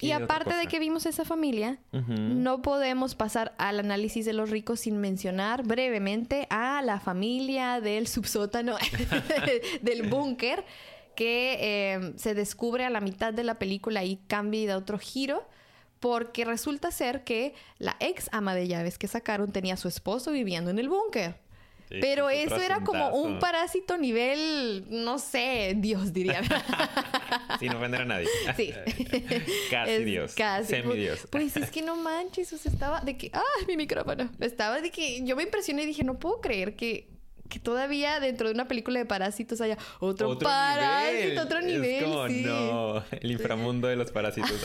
Y 0.03 0.13
aparte 0.13 0.55
de 0.55 0.67
que 0.67 0.79
vimos 0.79 1.05
esa 1.05 1.27
familia, 1.27 1.79
no 1.93 2.63
podemos 2.63 3.15
pasar 3.15 3.55
al 3.59 3.81
análisis 3.81 4.25
de 4.25 4.33
los 4.33 4.49
ricos 4.49 4.81
sin 4.81 4.97
mencionar 4.97 5.63
brevemente 5.63 6.47
a 6.49 6.81
la 6.81 7.01
familia 7.01 7.83
del 7.83 8.07
subsótano, 8.07 8.77
del 9.83 10.09
búnker, 10.09 10.65
que 11.21 11.59
eh, 11.61 12.13
se 12.17 12.33
descubre 12.33 12.87
a 12.87 12.89
la 12.89 13.03
mitad 13.03 13.35
de 13.35 13.45
la 13.45 13.59
película 13.59 14.03
y 14.05 14.17
cambia 14.27 14.63
y 14.63 14.65
da 14.65 14.79
otro 14.79 14.99
giro 14.99 15.47
porque 15.99 16.47
resulta 16.47 16.91
ser 16.91 17.25
que 17.25 17.53
la 17.77 17.95
ex 18.01 18.31
ama 18.33 18.55
de 18.55 18.67
llaves 18.67 18.97
que 18.97 19.07
sacaron 19.07 19.53
tenía 19.53 19.75
a 19.75 19.77
su 19.77 19.87
esposo 19.87 20.33
viviendo 20.33 20.71
en 20.71 20.79
el 20.79 20.89
búnker. 20.89 21.35
Pero 21.91 22.31
eso 22.31 22.57
era 22.57 22.85
como 22.85 23.11
un 23.11 23.39
parásito 23.39 23.99
nivel, 23.99 24.87
no 24.89 25.19
sé, 25.19 25.75
Dios 25.77 26.15
diría. 26.15 26.41
Sin 27.61 27.75
ofender 27.75 28.01
a 28.01 28.05
nadie. 28.07 28.29
Sí. 28.57 28.73
casi 29.71 30.05
Dios. 30.05 30.35
Casi. 30.35 30.69
Semi-Dios. 30.69 31.29
Pues, 31.31 31.55
es 31.59 31.71
que 31.71 31.83
no 31.83 31.97
manches, 31.97 32.51
o 32.55 32.57
sea, 32.57 32.73
estaba 32.73 33.03
de 33.03 33.19
que, 33.19 33.31
ah, 33.35 33.43
mi 33.67 33.77
micrófono. 33.77 34.31
Estaba 34.41 34.81
de 34.81 34.91
que 34.91 35.23
yo 35.23 35.37
me 35.37 35.43
impresioné 35.43 35.83
y 35.83 35.87
dije, 35.87 36.03
no 36.03 36.19
puedo 36.19 36.41
creer 36.41 36.77
que 36.77 37.20
que 37.51 37.59
todavía 37.59 38.21
dentro 38.21 38.49
de 38.49 38.55
una 38.55 38.67
película 38.67 38.99
de 38.99 39.05
parásitos 39.05 39.61
haya 39.61 39.77
otro, 39.99 40.39
parásito, 40.39 41.43
otro 41.43 41.61
nivel. 41.61 42.05
Es 42.05 42.47
no, 42.47 43.05
el 43.11 43.31
inframundo 43.31 43.89
de 43.89 43.97
los 43.97 44.11
parásitos. 44.11 44.53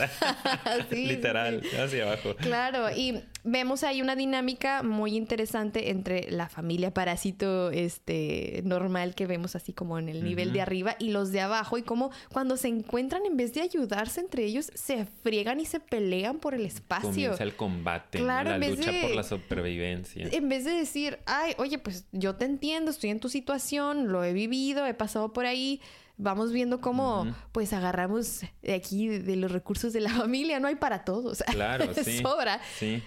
Literal, 0.92 1.62
hacia 1.84 2.04
abajo. 2.04 2.36
Claro, 2.38 2.90
y 2.96 3.22
vemos 3.46 3.84
ahí 3.84 4.02
una 4.02 4.16
dinámica 4.16 4.84
muy 4.84 5.16
interesante 5.16 5.92
entre 5.92 6.30
la 6.32 6.50
familia 6.50 6.94
parásito 6.94 7.70
este 7.72 8.62
normal 8.66 9.14
que 9.16 9.28
vemos 9.28 9.56
así 9.56 9.72
como 9.72 10.00
en 10.00 10.10
el 10.10 10.24
nivel 10.24 10.52
de 10.52 10.62
arriba 10.62 10.96
y 11.00 11.12
los 11.12 11.32
de 11.32 11.42
abajo 11.42 11.78
y 11.78 11.84
cómo 11.84 12.12
cuando 12.34 12.58
se 12.58 12.68
encuentran 12.68 13.26
en 13.26 13.38
vez 13.38 13.54
de 13.54 13.62
ayudarse 13.62 14.20
entre 14.20 14.44
ellos 14.44 14.72
se 14.74 15.06
friegan 15.06 15.60
y 15.60 15.66
se 15.66 15.80
pelean 15.80 16.40
por 16.40 16.56
el 16.56 16.66
espacio. 16.66 17.10
Comienza 17.12 17.44
el 17.44 17.56
combate, 17.56 18.20
la 18.20 18.58
lucha 18.58 18.92
por 19.02 19.12
la 19.12 19.24
supervivencia. 19.24 20.28
En 20.32 20.50
vez 20.50 20.66
de 20.66 20.72
decir, 20.72 21.20
"Ay, 21.26 21.54
oye, 21.58 21.78
pues 21.78 22.06
yo 22.12 22.36
te 22.36 22.46
entiendo 22.46 22.90
estoy 22.92 23.12
en 23.12 23.20
tu 23.20 23.30
situación, 23.30 24.12
lo 24.12 24.24
he 24.24 24.34
vivido, 24.34 24.86
he 24.86 24.94
pasado 24.94 25.34
por 25.34 25.46
ahí. 25.46 25.82
Vamos 26.18 26.54
viendo 26.54 26.80
cómo, 26.80 27.28
pues, 27.52 27.74
agarramos 27.74 28.42
de 28.62 28.74
aquí 28.74 29.08
de, 29.08 29.36
los 29.36 29.52
recursos 29.52 29.92
de 29.94 30.02
la 30.02 30.10
familia. 30.14 30.60
No 30.60 30.68
hay 30.68 30.76
para 30.76 31.04
todos. 31.04 31.44
Claro, 31.44 31.94
sí. 32.04 32.20
Sobra. 32.20 32.62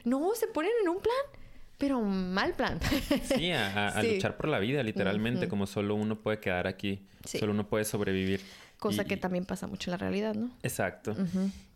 No, 0.04 0.34
se 0.34 0.46
ponen 0.48 0.72
en 0.82 0.88
un 0.88 1.00
plan 1.00 1.42
pero 1.78 2.02
mal 2.02 2.54
plan. 2.54 2.80
sí, 3.36 3.52
a, 3.52 4.02
luchar 4.12 4.36
por 4.36 4.48
la 4.48 4.58
vida, 4.58 4.82
literalmente, 4.82 5.46
como 5.46 5.66
solo 5.66 5.94
uno 5.94 6.18
puede 6.20 6.40
quedar 6.40 6.66
aquí, 6.66 7.06
solo 7.24 7.52
uno 7.52 7.68
puede 7.68 7.84
sobrevivir. 7.84 8.40
Cosa 8.78 9.04
que 9.04 9.16
también 9.16 9.44
pasa 9.44 9.68
mucho 9.68 9.90
en 9.90 9.92
la 9.92 9.98
realidad, 9.98 10.34
¿no? 10.34 10.50
Exacto. 10.62 11.16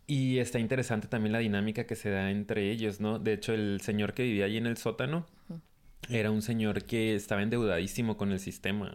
Y 0.05 0.39
está 0.39 0.59
interesante 0.59 1.07
también 1.07 1.31
la 1.31 1.39
dinámica 1.39 1.85
que 1.85 1.95
se 1.95 2.09
da 2.09 2.29
entre 2.29 2.69
ellos, 2.69 2.99
¿no? 2.99 3.17
De 3.17 3.33
hecho, 3.33 3.53
el 3.53 3.79
señor 3.81 4.13
que 4.13 4.23
vivía 4.23 4.45
allí 4.45 4.57
en 4.57 4.67
el 4.67 4.77
sótano, 4.77 5.25
era 6.09 6.31
un 6.31 6.41
señor 6.41 6.83
que 6.83 7.15
estaba 7.15 7.41
endeudadísimo 7.41 8.17
con 8.17 8.33
el 8.33 8.39
sistema. 8.39 8.93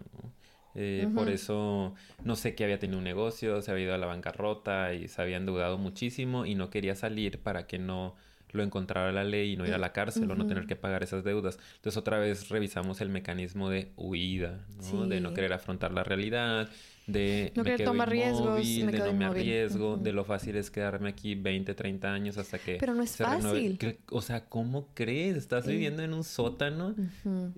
Eh, 0.81 1.09
por 1.12 1.29
eso 1.29 1.93
no 2.23 2.37
sé 2.37 2.55
que 2.55 2.62
había 2.62 2.79
tenido 2.79 2.99
un 2.99 3.05
negocio, 3.05 3.62
se 3.62 3.73
había 3.73 3.87
ido 3.87 3.95
a 3.95 3.99
la 3.99 4.07
bancarrota 4.07 4.95
y 4.95 5.09
se 5.09 5.21
había 5.21 5.37
endeudado 5.37 5.77
muchísimo 5.77 6.47
y 6.47 6.55
no 6.55 6.71
quería 6.71 6.95
salir 6.95 7.41
para 7.41 7.67
que 7.67 7.81
no 7.81 8.14
lo 8.53 8.62
encontrara 8.62 9.11
la 9.11 9.25
ley 9.25 9.55
y 9.55 9.57
no 9.57 9.67
ir 9.67 9.75
a 9.75 9.79
la 9.79 9.93
cárcel 9.93 10.31
o 10.31 10.37
no 10.37 10.47
tener 10.47 10.67
que 10.67 10.77
pagar 10.77 11.03
esas 11.03 11.25
deudas. 11.25 11.59
Entonces 11.77 11.97
otra 11.97 12.19
vez 12.19 12.49
revisamos 12.49 13.01
el 13.01 13.09
mecanismo 13.09 13.71
de 13.71 13.91
huida, 13.97 14.61
de 15.09 15.21
no 15.21 15.35
querer 15.35 15.53
afrontar 15.53 15.93
la 15.93 16.05
realidad, 16.05 16.71
de 17.09 17.53
no 17.57 17.64
querer 17.64 17.85
tomar 17.85 18.09
riesgos, 18.11 18.64
de 18.64 18.99
no 18.99 19.12
me 19.14 19.25
arriesgo, 19.25 19.97
de 19.97 20.12
lo 20.12 20.25
fácil 20.25 20.57
es 20.57 20.71
quedarme 20.71 21.09
aquí 21.09 21.35
20, 21.35 21.75
30 21.75 22.12
años 22.12 22.38
hasta 22.38 22.59
que 22.59 22.77
Pero 22.79 22.94
no 22.94 23.03
es 23.03 23.16
fácil. 23.16 23.79
O 24.11 24.23
sea, 24.23 24.44
¿cómo 24.44 24.88
crees? 24.94 25.37
Estás 25.37 25.66
viviendo 25.66 26.03
en 26.03 26.14
un 26.14 26.23
sótano, 26.23 26.94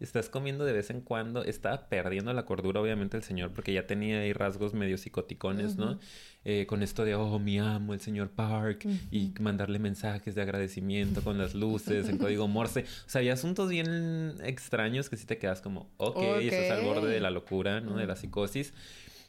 estás 0.01 0.31
comiendo 0.31 0.65
de 0.65 0.73
vez 0.73 0.91
en 0.91 1.01
cuando, 1.01 1.45
estaba 1.45 1.89
perdiendo 1.89 2.33
la 2.33 2.47
cordura 2.47 2.81
obviamente 2.81 3.17
el 3.17 3.23
señor 3.23 3.51
porque 3.53 3.73
ya 3.73 3.87
tenía 3.87 4.21
ahí 4.21 4.33
rasgos 4.33 4.73
medio 4.73 4.97
psicoticones, 4.97 5.77
¿no? 5.77 5.99
Eh, 6.43 6.65
con 6.67 6.83
esto 6.83 7.05
de, 7.05 7.15
oh, 7.15 7.39
mi 7.39 7.59
amo, 7.59 7.93
el 7.93 8.01
señor 8.01 8.31
Park, 8.31 8.87
y 9.11 9.35
mandarle 9.41 9.79
mensajes 9.79 10.35
de 10.35 10.41
agradecimiento 10.41 11.23
con 11.23 11.37
las 11.37 11.55
luces 11.55 12.09
en 12.09 12.17
código 12.17 12.49
Morse. 12.49 12.87
O 13.07 13.11
sea, 13.11 13.19
había 13.19 13.35
asuntos 13.35 13.69
bien 13.69 14.37
extraños 14.43 15.11
que 15.11 15.19
sí 15.19 15.27
te 15.27 15.37
quedas 15.37 15.61
como, 15.61 15.91
ok, 15.99 16.17
okay. 16.17 16.49
eso 16.49 16.57
es 16.57 16.71
al 16.71 16.83
borde 16.83 17.09
de 17.09 17.21
la 17.21 17.31
locura, 17.31 17.83
¿no? 17.83 17.97
De 17.97 18.07
la 18.07 18.17
psicosis. 18.17 18.73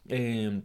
Eh, 0.08 0.62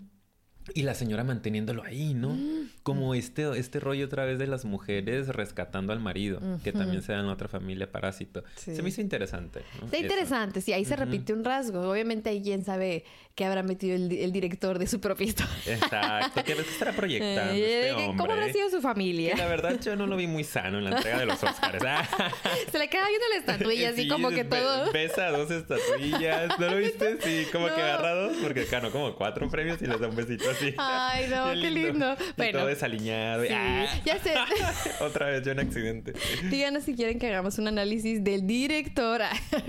y 0.74 0.82
la 0.82 0.94
señora 0.94 1.22
manteniéndolo 1.22 1.84
ahí, 1.84 2.14
¿no? 2.14 2.30
Mm. 2.30 2.70
Como 2.82 3.14
este, 3.14 3.58
este 3.58 3.78
rollo 3.78 4.06
otra 4.06 4.24
vez 4.24 4.38
de 4.38 4.46
las 4.46 4.64
mujeres 4.64 5.28
rescatando 5.28 5.92
al 5.92 6.00
marido, 6.00 6.40
que 6.64 6.72
también 6.72 7.02
se 7.02 7.12
da 7.12 7.20
en 7.20 7.26
otra 7.26 7.48
familia 7.48 7.90
parásito. 7.90 8.42
Se 8.56 8.82
me 8.82 8.88
hizo 8.88 9.00
interesante. 9.00 9.62
Está 9.84 9.98
interesante, 9.98 10.60
sí, 10.60 10.72
ahí 10.72 10.84
se 10.84 10.96
repite 10.96 11.32
un 11.32 11.44
rasgo. 11.44 11.80
Obviamente 11.88 12.30
ahí 12.30 12.42
quién 12.42 12.64
sabe 12.64 13.04
qué 13.36 13.44
habrá 13.44 13.62
metido 13.62 13.94
el, 13.94 14.32
director 14.32 14.78
de 14.78 14.86
su 14.86 14.98
propia 14.98 15.26
historia. 15.26 15.52
Exacto, 15.66 16.42
¿qué 16.42 16.52
está 16.52 16.92
proyectando 16.92 17.52
este 17.54 17.92
hombre? 17.92 18.16
¿Cómo 18.16 18.32
habrá 18.32 18.50
sido 18.50 18.70
su 18.70 18.80
familia? 18.80 19.36
la 19.36 19.46
verdad 19.46 19.78
yo 19.78 19.94
no 19.94 20.06
lo 20.06 20.16
vi 20.16 20.26
muy 20.26 20.42
sano 20.42 20.78
en 20.78 20.84
la 20.84 20.96
entrega 20.96 21.18
de 21.18 21.26
los 21.26 21.42
Oscars. 21.42 21.78
se 22.72 22.78
le 22.78 22.88
queda 22.88 23.06
viendo 23.06 23.26
la 23.30 23.36
estatuilla 23.36 23.90
así 23.90 24.08
como 24.08 24.30
que 24.30 24.44
todo... 24.44 24.90
Pesa 24.90 25.30
dos 25.30 25.50
estatuillas, 25.50 26.58
¿no 26.58 26.70
lo 26.70 26.76
viste? 26.78 27.18
Sí, 27.20 27.46
como 27.52 27.66
que 27.66 27.82
agarrados, 27.82 28.36
porque 28.42 28.64
ganó 28.64 28.90
como 28.90 29.14
cuatro 29.14 29.48
premios 29.50 29.80
y 29.82 29.86
les 29.86 30.00
da 30.00 30.08
un 30.08 30.16
besito 30.16 30.46
Ay, 30.78 31.26
no, 31.28 31.52
qué 31.52 31.70
lindo. 31.70 32.16
Bueno, 32.38 32.60
todo 32.60 32.68
desaliñado. 32.68 33.44
¡ah! 33.52 33.86
Ya 34.04 34.18
sé. 34.18 34.34
Otra 35.04 35.26
vez 35.26 35.44
yo 35.44 35.52
un 35.52 35.60
accidente. 35.60 36.14
Díganos 36.50 36.84
si 36.84 36.94
quieren 36.94 37.18
que 37.18 37.26
hagamos 37.26 37.58
un 37.58 37.68
análisis 37.68 38.24
del 38.24 38.46
director. 38.46 39.20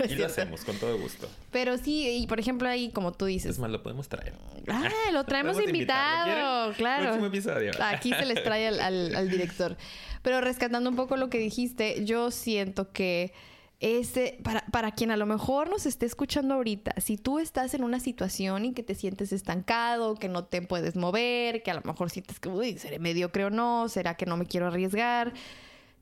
y 0.08 0.14
lo 0.14 0.26
hacemos, 0.26 0.64
con 0.64 0.76
todo 0.78 0.98
gusto. 0.98 1.28
Pero 1.50 1.76
sí, 1.76 2.08
y 2.22 2.26
por 2.26 2.40
ejemplo 2.40 2.68
ahí, 2.68 2.90
como 2.90 3.12
tú 3.12 3.26
dices. 3.26 3.57
Es 3.58 3.60
más, 3.60 3.72
lo 3.72 3.82
podemos 3.82 4.08
traer. 4.08 4.34
Ah, 4.68 4.88
lo 5.12 5.24
traemos 5.24 5.60
invitado. 5.60 6.72
Claro. 6.74 7.26
Episodio. 7.26 7.72
Aquí 7.80 8.12
se 8.12 8.24
les 8.24 8.44
trae 8.44 8.68
al 8.68 9.28
director. 9.28 9.76
Pero 10.22 10.40
rescatando 10.40 10.88
un 10.88 10.94
poco 10.94 11.16
lo 11.16 11.28
que 11.28 11.38
dijiste, 11.38 12.04
yo 12.04 12.30
siento 12.30 12.92
que 12.92 13.32
este, 13.80 14.38
para, 14.44 14.64
para 14.66 14.92
quien 14.92 15.10
a 15.10 15.16
lo 15.16 15.26
mejor 15.26 15.70
nos 15.70 15.86
esté 15.86 16.06
escuchando 16.06 16.54
ahorita, 16.54 16.94
si 17.00 17.16
tú 17.16 17.40
estás 17.40 17.74
en 17.74 17.82
una 17.82 17.98
situación 17.98 18.64
en 18.64 18.74
que 18.74 18.84
te 18.84 18.94
sientes 18.94 19.32
estancado, 19.32 20.14
que 20.14 20.28
no 20.28 20.44
te 20.44 20.62
puedes 20.62 20.94
mover, 20.94 21.62
que 21.64 21.72
a 21.72 21.74
lo 21.74 21.82
mejor 21.82 22.10
sientes 22.10 22.38
que, 22.38 22.48
uy, 22.48 22.78
seré 22.78 22.98
mediocre 23.00 23.44
o 23.44 23.50
no, 23.50 23.88
será 23.88 24.14
que 24.14 24.26
no 24.26 24.36
me 24.36 24.46
quiero 24.46 24.68
arriesgar, 24.68 25.32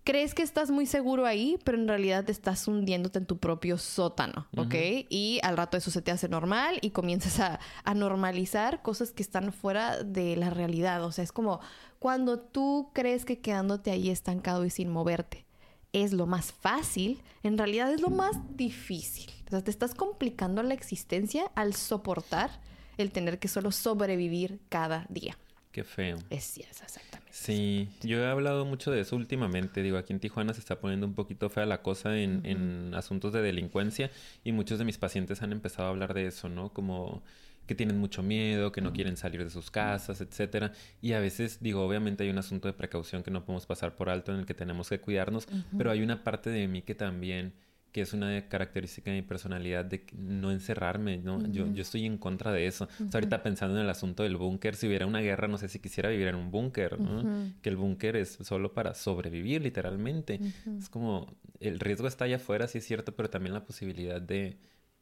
crees 0.06 0.34
que 0.34 0.42
estás 0.42 0.70
muy 0.70 0.86
seguro 0.86 1.26
ahí, 1.26 1.58
pero 1.64 1.76
en 1.76 1.88
realidad 1.88 2.24
te 2.24 2.30
estás 2.30 2.68
hundiéndote 2.68 3.18
en 3.18 3.26
tu 3.26 3.38
propio 3.38 3.76
sótano, 3.76 4.46
¿ok? 4.56 4.74
Y 5.10 5.40
al 5.42 5.56
rato 5.56 5.76
eso 5.76 5.90
se 5.90 6.00
te 6.00 6.12
hace 6.12 6.28
normal 6.28 6.78
y 6.80 6.90
comienzas 6.90 7.40
a, 7.40 7.58
a, 7.82 7.92
normalizar 7.92 8.82
cosas 8.82 9.10
que 9.10 9.22
están 9.24 9.52
fuera 9.52 10.04
de 10.04 10.36
la 10.36 10.50
realidad. 10.50 11.04
O 11.04 11.10
sea, 11.10 11.24
es 11.24 11.32
como 11.32 11.58
cuando 11.98 12.38
tú 12.38 12.90
crees 12.94 13.24
que 13.24 13.40
quedándote 13.40 13.90
ahí 13.90 14.08
estancado 14.08 14.64
y 14.64 14.70
sin 14.70 14.90
moverte 14.90 15.44
es 15.92 16.12
lo 16.12 16.26
más 16.26 16.52
fácil, 16.52 17.20
en 17.42 17.58
realidad 17.58 17.92
es 17.92 18.00
lo 18.00 18.10
más 18.10 18.36
difícil. 18.56 19.30
O 19.46 19.50
sea, 19.50 19.64
te 19.64 19.72
estás 19.72 19.94
complicando 19.94 20.62
la 20.62 20.74
existencia 20.74 21.50
al 21.56 21.74
soportar 21.74 22.60
el 22.96 23.10
tener 23.10 23.40
que 23.40 23.48
solo 23.48 23.72
sobrevivir 23.72 24.60
cada 24.68 25.06
día. 25.08 25.36
Qué 25.72 25.84
feo. 25.84 26.18
Es, 26.30 26.58
exactamente. 26.58 27.25
Sí, 27.38 27.90
yo 28.02 28.18
he 28.18 28.26
hablado 28.26 28.64
mucho 28.64 28.90
de 28.90 29.00
eso 29.00 29.14
últimamente. 29.14 29.82
Digo, 29.82 29.98
aquí 29.98 30.14
en 30.14 30.20
Tijuana 30.20 30.54
se 30.54 30.60
está 30.60 30.80
poniendo 30.80 31.06
un 31.06 31.14
poquito 31.14 31.50
fea 31.50 31.66
la 31.66 31.82
cosa 31.82 32.18
en, 32.18 32.40
en 32.46 32.94
asuntos 32.94 33.32
de 33.34 33.42
delincuencia 33.42 34.10
y 34.42 34.52
muchos 34.52 34.78
de 34.78 34.86
mis 34.86 34.96
pacientes 34.96 35.42
han 35.42 35.52
empezado 35.52 35.86
a 35.86 35.90
hablar 35.90 36.14
de 36.14 36.26
eso, 36.26 36.48
¿no? 36.48 36.70
Como 36.72 37.22
que 37.66 37.74
tienen 37.74 37.98
mucho 37.98 38.22
miedo, 38.22 38.72
que 38.72 38.80
no 38.80 38.94
quieren 38.94 39.18
salir 39.18 39.44
de 39.44 39.50
sus 39.50 39.70
casas, 39.70 40.22
etcétera. 40.22 40.72
Y 41.02 41.12
a 41.12 41.20
veces, 41.20 41.58
digo, 41.60 41.86
obviamente 41.86 42.24
hay 42.24 42.30
un 42.30 42.38
asunto 42.38 42.68
de 42.68 42.72
precaución 42.72 43.22
que 43.22 43.30
no 43.30 43.44
podemos 43.44 43.66
pasar 43.66 43.96
por 43.96 44.08
alto 44.08 44.32
en 44.32 44.38
el 44.40 44.46
que 44.46 44.54
tenemos 44.54 44.88
que 44.88 44.98
cuidarnos, 44.98 45.46
pero 45.76 45.90
hay 45.90 46.00
una 46.00 46.24
parte 46.24 46.48
de 46.48 46.66
mí 46.68 46.80
que 46.82 46.94
también 46.94 47.52
que 47.96 48.02
es 48.02 48.12
una 48.12 48.46
característica 48.46 49.10
de 49.10 49.16
mi 49.16 49.22
personalidad 49.22 49.82
de 49.82 50.04
no 50.12 50.52
encerrarme, 50.52 51.16
¿no? 51.16 51.50
yo, 51.50 51.66
yo 51.72 51.80
estoy 51.80 52.04
en 52.04 52.18
contra 52.18 52.52
de 52.52 52.66
eso. 52.66 52.90
ahorita 53.10 53.42
pensando 53.42 53.74
en 53.76 53.84
el 53.84 53.88
asunto 53.88 54.22
del 54.22 54.36
búnker, 54.36 54.76
si 54.76 54.86
hubiera 54.86 55.06
una 55.06 55.20
guerra, 55.20 55.48
no 55.48 55.56
sé 55.56 55.70
si 55.70 55.78
quisiera 55.78 56.10
vivir 56.10 56.26
en 56.26 56.34
un 56.34 56.50
búnker, 56.50 57.00
¿no? 57.00 57.54
Que 57.62 57.70
el 57.70 57.78
búnker 57.78 58.16
es 58.16 58.36
solo 58.42 58.74
para 58.74 58.92
sobrevivir, 58.92 59.62
literalmente. 59.62 60.38
Es 60.78 60.90
como, 60.90 61.38
el 61.58 61.80
riesgo 61.80 62.06
está 62.06 62.26
allá 62.26 62.36
afuera, 62.36 62.68
sí 62.68 62.76
es 62.76 62.86
cierto, 62.86 63.16
pero 63.16 63.30
también 63.30 63.54
la 63.54 63.64
posibilidad 63.64 64.20
de 64.20 64.58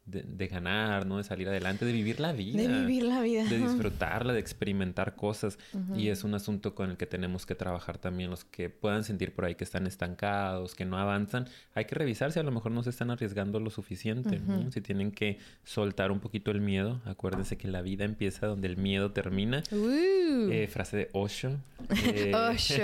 de, 0.07 0.47
ganar, 0.49 1.07
¿no? 1.07 1.17
De 1.17 1.25
salir 1.25 1.49
adelante, 1.49 1.85
de 1.85 1.93
vivir 1.93 2.21
la 2.21 2.33
vida. 2.33 2.61
De 2.61 2.69
vivir 2.69 3.05
la 3.05 3.23
vida. 3.23 3.45
De 3.45 3.59
disfrutarla, 3.59 4.33
de 4.33 4.41
experimentar 4.41 5.17
cosas. 5.17 5.59
Y 5.97 6.09
es 6.09 6.25
un 6.25 6.35
asunto 6.35 6.75
con 6.75 6.91
el 6.91 6.97
que 6.97 7.07
tenemos 7.07 7.47
que 7.47 7.55
trabajar 7.55 7.99
también. 7.99 8.31
Los 8.31 8.45
que 8.45 8.69
puedan 8.69 9.05
sentir 9.05 9.33
por 9.33 9.47
ahí 9.47 9.55
que 9.55 9.65
están 9.65 9.87
estancados, 9.87 10.75
que 10.75 10.85
no 10.85 10.99
avanzan, 10.99 11.49
hay 11.75 11.87
que 11.87 11.95
revisar 11.95 12.33
si 12.33 12.41
a 12.41 12.43
lo 12.43 12.51
mejor 12.51 12.73
no 12.73 12.83
se 12.83 12.91
están 12.91 13.11
arriesgando 13.11 13.61
lo 13.61 13.71
suficiente. 13.71 14.41
Si 14.71 14.81
tienen 14.81 15.11
que 15.11 15.39
soltar 15.65 16.13
un 16.13 16.21
poquito 16.21 16.51
el 16.51 16.61
miedo, 16.61 17.01
acuérdense 17.05 17.57
que 17.57 17.69
la 17.69 17.81
vida 17.81 18.05
empieza 18.05 18.47
donde 18.47 18.69
el 18.69 18.77
miedo 18.77 19.13
termina. 19.13 19.63
Uh. 19.71 20.51
Eh, 20.51 20.69
frase 20.71 20.97
de 20.97 21.09
Osho. 21.13 21.59
Eh, 22.05 22.35
Osho. 22.35 22.83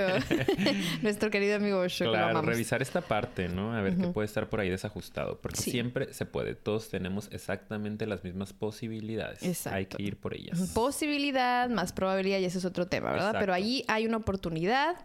Nuestro 1.03 1.31
querido 1.31 1.57
amigo 1.57 1.79
Osho. 1.79 2.11
Claro, 2.11 2.43
revisar 2.43 2.83
esta 2.83 3.01
parte, 3.01 3.49
¿no? 3.49 3.75
A 3.75 3.81
ver 3.81 3.97
qué 3.97 4.09
puede 4.09 4.27
estar 4.27 4.49
por 4.49 4.61
ahí 4.61 4.69
desajustado. 4.69 5.39
Porque 5.41 5.61
siempre 5.61 6.13
se 6.13 6.27
puede. 6.27 6.55
Todos 6.55 6.89
tenemos 6.91 7.10
exactamente 7.31 8.07
las 8.07 8.25
mismas 8.25 8.53
posibilidades. 8.53 9.67
Hay 9.67 9.87
que 9.87 10.03
ir 10.03 10.17
por 10.17 10.35
ellas. 10.35 10.71
Posibilidad 10.75 11.69
más 11.69 11.93
probabilidad 11.93 12.39
y 12.39 12.45
ese 12.45 12.59
es 12.59 12.65
otro 12.65 12.87
tema, 12.87 13.13
¿verdad? 13.13 13.37
Pero 13.39 13.53
allí 13.53 13.85
hay 13.89 14.07
una 14.07 14.19
oportunidad 14.19 14.97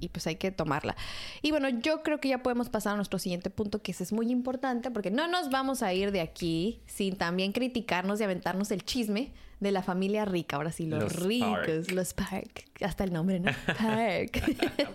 y 0.00 0.08
pues 0.08 0.26
hay 0.26 0.36
que 0.36 0.50
tomarla. 0.50 0.96
Y 1.42 1.52
bueno, 1.52 1.68
yo 1.68 2.02
creo 2.02 2.18
que 2.18 2.28
ya 2.28 2.42
podemos 2.42 2.68
pasar 2.68 2.94
a 2.94 2.96
nuestro 2.96 3.18
siguiente 3.18 3.50
punto, 3.50 3.82
que 3.82 3.92
ese 3.92 4.02
es 4.02 4.12
muy 4.12 4.30
importante, 4.30 4.90
porque 4.90 5.10
no 5.10 5.28
nos 5.28 5.50
vamos 5.50 5.82
a 5.82 5.92
ir 5.94 6.10
de 6.10 6.20
aquí 6.20 6.80
sin 6.86 7.16
también 7.16 7.52
criticarnos 7.52 8.20
y 8.20 8.24
aventarnos 8.24 8.70
el 8.72 8.84
chisme 8.84 9.32
de 9.62 9.70
la 9.70 9.82
familia 9.82 10.24
rica. 10.24 10.56
Ahora 10.56 10.72
sí, 10.72 10.86
los, 10.86 11.14
ricos, 11.14 11.92
los 11.92 12.14
Park. 12.14 12.64
Hasta 12.80 13.04
el 13.04 13.12
nombre, 13.12 13.38
¿no? 13.38 13.52
Park. 13.66 14.42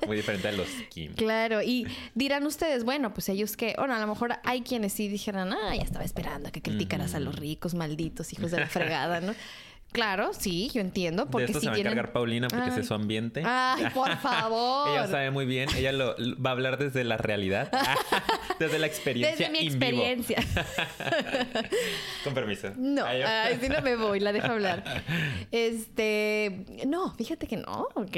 muy 0.06 0.18
diferente 0.18 0.50
a 0.50 0.52
los 0.52 0.68
Kim. 0.90 1.14
Claro, 1.14 1.62
y 1.62 1.88
dirán 2.16 2.46
ustedes, 2.46 2.84
bueno, 2.84 3.14
pues 3.14 3.30
ellos 3.30 3.56
que, 3.56 3.76
bueno, 3.78 3.96
a 3.96 4.00
lo 4.00 4.08
mejor 4.08 4.34
hay 4.44 4.62
quienes 4.62 4.92
sí 4.92 5.08
dijeran, 5.08 5.54
ah, 5.54 5.74
ya 5.74 5.84
estaba 5.84 6.04
esperando 6.04 6.52
que 6.52 6.62
criticaras 6.62 7.16
a 7.16 7.22
los 7.22 7.38
ricos, 7.38 7.76
malditos 7.76 8.34
hijos 8.34 8.52
de 8.52 8.60
la 8.60 8.68
fregada, 8.68 9.22
¿no? 9.22 9.34
Claro, 9.92 10.32
sí, 10.34 10.70
yo 10.74 10.82
entiendo. 10.82 11.28
Porque 11.28 11.48
de 11.48 11.52
esto 11.54 11.62
se 11.62 11.70
va 11.70 11.76
a 11.76 11.80
encargar 11.80 12.12
Paulina 12.12 12.48
porque 12.50 12.80
es 12.80 12.88
su 12.88 12.94
ambiente. 12.94 13.42
Ay, 13.46 13.86
por 13.94 14.16
favor. 14.22 14.90
ella 14.90 15.08
sabe 15.08 15.32
muy 15.32 15.46
bien. 15.46 15.70
Ella 15.76 15.92
lo, 15.92 16.16
va 16.44 16.52
a 16.52 16.54
hablar 16.54 16.78
desde 16.78 17.04
la 17.04 17.18
realidad. 17.18 17.72
desde 18.60 18.80
la 18.80 18.88
experiencia. 18.88 19.48
Desde 19.48 19.52
mi 19.52 19.66
experiencia. 19.66 20.44
Con 22.24 22.34
permiso. 22.34 22.72
No, 22.76 23.06
Ay, 23.06 23.58
si 23.62 23.70
no 23.70 23.82
me 23.82 23.96
voy, 23.96 24.20
la 24.20 24.34
dejo 24.34 24.48
hablar. 24.48 24.84
Este, 25.52 26.66
no, 26.86 27.14
fíjate 27.16 27.48
que 27.48 27.58
no, 27.58 27.88
¿ok? 27.96 28.18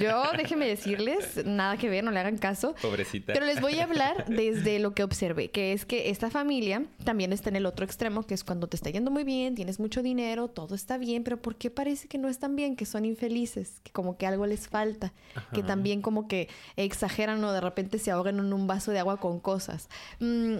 Yo, 0.00 0.22
déjenme 0.36 0.66
decirles, 0.66 1.44
nada 1.44 1.76
que 1.76 1.88
ver, 1.88 2.04
no 2.04 2.10
le 2.10 2.20
hagan 2.20 2.38
caso. 2.38 2.74
Pobrecita. 2.80 3.32
Pero 3.32 3.46
les 3.46 3.60
voy 3.60 3.78
a 3.78 3.84
hablar 3.84 4.24
desde 4.26 4.78
lo 4.78 4.94
que 4.94 5.02
observé, 5.02 5.50
que 5.50 5.72
es 5.72 5.84
que 5.84 6.10
esta 6.10 6.30
familia 6.30 6.84
también 7.04 7.32
está 7.32 7.50
en 7.50 7.56
el 7.56 7.66
otro 7.66 7.84
extremo, 7.84 8.24
que 8.24 8.34
es 8.34 8.44
cuando 8.44 8.66
te 8.66 8.76
está 8.76 8.90
yendo 8.90 9.10
muy 9.10 9.24
bien, 9.24 9.54
tienes 9.54 9.78
mucho 9.78 10.02
dinero, 10.02 10.48
todo 10.48 10.74
está 10.74 10.85
está 10.86 10.98
bien, 10.98 11.24
pero 11.24 11.42
¿por 11.42 11.56
qué 11.56 11.68
parece 11.68 12.06
que 12.06 12.16
no 12.16 12.28
están 12.28 12.54
bien? 12.54 12.76
Que 12.76 12.86
son 12.86 13.04
infelices, 13.04 13.80
que 13.82 13.90
como 13.90 14.16
que 14.16 14.24
algo 14.24 14.46
les 14.46 14.68
falta, 14.68 15.12
que 15.52 15.64
también 15.64 16.00
como 16.00 16.28
que 16.28 16.48
exageran 16.76 17.42
o 17.42 17.52
de 17.52 17.60
repente 17.60 17.98
se 17.98 18.12
ahogan 18.12 18.38
en 18.38 18.52
un 18.52 18.68
vaso 18.68 18.92
de 18.92 19.00
agua 19.00 19.16
con 19.16 19.40
cosas. 19.40 19.88
Mm, 20.20 20.58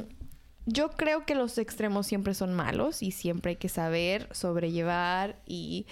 yo 0.65 0.91
creo 0.91 1.25
que 1.25 1.37
los 1.37 1.59
extremos 1.59 2.09
siempre 2.09 2.35
son 2.35 2.55
malos 2.55 3.05
y 3.05 3.13
siempre 3.13 3.51
hay 3.51 3.57
que 3.57 3.69
saber 3.69 4.29
sobrellevar 4.33 5.37
y... 5.47 5.87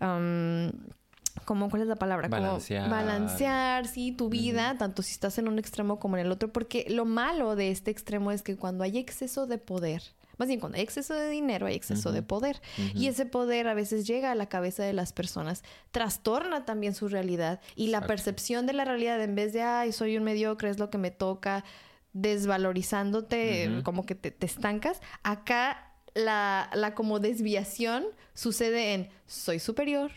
como, 0.00 1.70
¿cuál 1.70 1.82
es 1.82 1.88
la 1.88 1.94
palabra? 1.94 2.26
Balancear. 2.26 2.90
balancear, 2.90 3.86
sí, 3.86 4.10
tu 4.10 4.28
vida, 4.28 4.76
tanto 4.78 5.02
si 5.02 5.12
estás 5.12 5.38
en 5.38 5.46
un 5.46 5.60
extremo 5.60 6.00
como 6.00 6.16
en 6.16 6.26
el 6.26 6.32
otro, 6.32 6.52
porque 6.52 6.86
lo 6.88 7.04
malo 7.04 7.54
de 7.54 7.70
este 7.70 7.92
extremo 7.92 8.32
es 8.32 8.42
que 8.42 8.56
cuando 8.56 8.82
hay 8.82 8.98
exceso 8.98 9.46
de 9.46 9.58
poder, 9.58 10.02
más 10.38 10.48
bien, 10.48 10.60
cuando 10.60 10.76
hay 10.76 10.84
exceso 10.84 11.14
de 11.14 11.30
dinero, 11.30 11.66
hay 11.66 11.74
exceso 11.74 12.12
de 12.12 12.22
poder. 12.22 12.60
Y 12.94 13.06
ese 13.06 13.26
poder 13.26 13.68
a 13.68 13.74
veces 13.74 14.06
llega 14.06 14.32
a 14.32 14.34
la 14.34 14.48
cabeza 14.48 14.82
de 14.82 14.92
las 14.92 15.12
personas, 15.12 15.62
trastorna 15.90 16.64
también 16.64 16.94
su 16.94 17.08
realidad 17.08 17.60
y 17.74 17.88
la 17.88 18.06
percepción 18.06 18.66
de 18.66 18.72
la 18.74 18.84
realidad, 18.84 19.22
en 19.22 19.34
vez 19.34 19.52
de, 19.52 19.62
ay, 19.62 19.92
soy 19.92 20.16
un 20.16 20.24
mediocre, 20.24 20.68
es 20.68 20.78
lo 20.78 20.90
que 20.90 20.98
me 20.98 21.10
toca, 21.10 21.64
desvalorizándote, 22.12 23.80
como 23.82 24.04
que 24.04 24.14
te, 24.14 24.34
estancas, 24.44 25.00
acá 25.22 25.94
la, 26.14 26.70
la 26.74 26.94
como 26.94 27.18
desviación 27.18 28.04
sucede 28.34 28.94
en 28.94 29.10
soy 29.26 29.58
superior, 29.58 30.10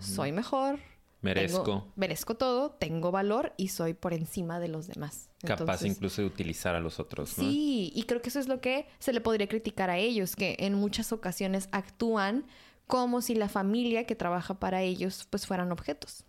soy 0.00 0.32
mejor, 0.32 0.80
Merezco. 1.22 1.86
merezco 1.94 2.34
todo, 2.36 2.72
tengo 2.72 3.12
valor 3.12 3.54
y 3.56 3.68
soy 3.68 3.94
por 3.94 4.12
encima 4.12 4.58
de 4.58 4.68
los 4.68 4.88
demás. 4.88 5.30
Capaz 5.44 5.84
incluso 5.84 6.20
de 6.20 6.26
utilizar 6.26 6.74
a 6.74 6.80
los 6.80 6.98
otros, 6.98 7.38
¿no? 7.38 7.44
Sí, 7.44 7.92
y 7.94 8.02
creo 8.04 8.20
que 8.20 8.28
eso 8.28 8.40
es 8.40 8.48
lo 8.48 8.60
que 8.60 8.86
se 8.98 9.12
le 9.12 9.20
podría 9.20 9.48
criticar 9.48 9.88
a 9.88 9.98
ellos, 9.98 10.34
que 10.34 10.56
en 10.58 10.74
muchas 10.74 11.12
ocasiones 11.12 11.68
actúan 11.70 12.44
como 12.88 13.22
si 13.22 13.36
la 13.36 13.48
familia 13.48 14.04
que 14.04 14.16
trabaja 14.16 14.58
para 14.58 14.82
ellos 14.82 15.26
pues 15.30 15.46
fueran 15.46 15.72
objetos. 15.72 16.24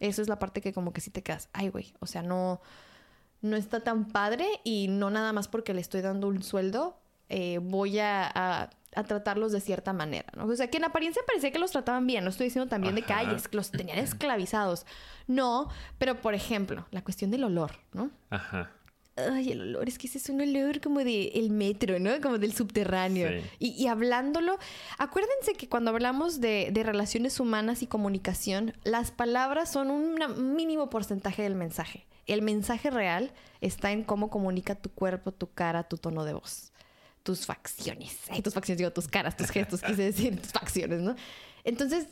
Eso 0.00 0.22
es 0.22 0.28
la 0.28 0.40
parte 0.40 0.60
que 0.60 0.72
como 0.72 0.92
que 0.92 1.00
sí 1.00 1.10
te 1.10 1.22
quedas, 1.22 1.48
ay 1.52 1.68
güey, 1.68 1.94
o 2.00 2.06
sea, 2.06 2.20
no, 2.22 2.60
no 3.42 3.56
está 3.56 3.78
tan 3.78 4.08
padre 4.08 4.44
y 4.64 4.88
no 4.88 5.08
nada 5.08 5.32
más 5.32 5.46
porque 5.46 5.72
le 5.72 5.80
estoy 5.80 6.00
dando 6.00 6.26
un 6.26 6.42
sueldo, 6.42 6.98
eh, 7.28 7.58
voy 7.62 8.00
a 8.00 8.28
a 8.34 8.70
tratarlos 9.04 9.52
de 9.52 9.60
cierta 9.60 9.92
manera, 9.92 10.32
¿no? 10.36 10.46
O 10.46 10.56
sea, 10.56 10.68
que 10.68 10.78
en 10.78 10.84
apariencia 10.84 11.22
parecía 11.26 11.50
que 11.50 11.58
los 11.58 11.70
trataban 11.70 12.06
bien, 12.06 12.24
no 12.24 12.30
estoy 12.30 12.46
diciendo 12.46 12.68
también 12.68 12.94
de 12.94 13.02
que 13.02 13.14
los 13.52 13.70
tenían 13.70 13.98
esclavizados. 13.98 14.86
No, 15.26 15.68
pero 15.98 16.20
por 16.20 16.34
ejemplo, 16.34 16.86
la 16.90 17.02
cuestión 17.02 17.30
del 17.30 17.44
olor, 17.44 17.72
¿no? 17.92 18.10
Ajá. 18.30 18.70
Ay, 19.16 19.52
el 19.52 19.62
olor, 19.62 19.88
es 19.88 19.96
que 19.96 20.08
ese 20.08 20.18
es 20.18 20.28
un 20.28 20.42
olor 20.42 20.80
como 20.80 21.00
de 21.00 21.28
el 21.34 21.50
metro, 21.50 21.98
¿no? 21.98 22.20
Como 22.20 22.36
del 22.36 22.52
subterráneo. 22.52 23.30
Y, 23.58 23.86
hablándolo, 23.86 24.58
acuérdense 24.98 25.54
que 25.54 25.70
cuando 25.70 25.90
hablamos 25.90 26.40
de, 26.40 26.68
de, 26.70 26.82
relaciones 26.82 27.40
humanas 27.40 27.82
y 27.82 27.86
comunicación, 27.86 28.74
las 28.84 29.12
palabras 29.12 29.72
son 29.72 29.90
un 29.90 30.54
mínimo 30.54 30.90
porcentaje 30.90 31.42
del 31.42 31.54
mensaje. 31.54 32.06
El 32.26 32.42
mensaje 32.42 32.90
real 32.90 33.32
está 33.62 33.90
en 33.90 34.04
cómo 34.04 34.28
comunica 34.28 34.74
tu 34.74 34.90
cuerpo, 34.90 35.32
tu 35.32 35.50
cara, 35.50 35.84
tu 35.84 35.96
tono 35.96 36.24
de 36.24 36.34
voz 36.34 36.72
tus 37.26 37.44
facciones. 37.44 38.16
Ay, 38.28 38.40
tus 38.40 38.54
facciones, 38.54 38.78
digo, 38.78 38.92
tus 38.92 39.08
caras, 39.08 39.36
tus 39.36 39.50
gestos, 39.50 39.82
quise 39.82 40.00
decir, 40.00 40.40
tus 40.40 40.52
facciones, 40.52 41.00
¿no? 41.00 41.16
Entonces, 41.64 42.06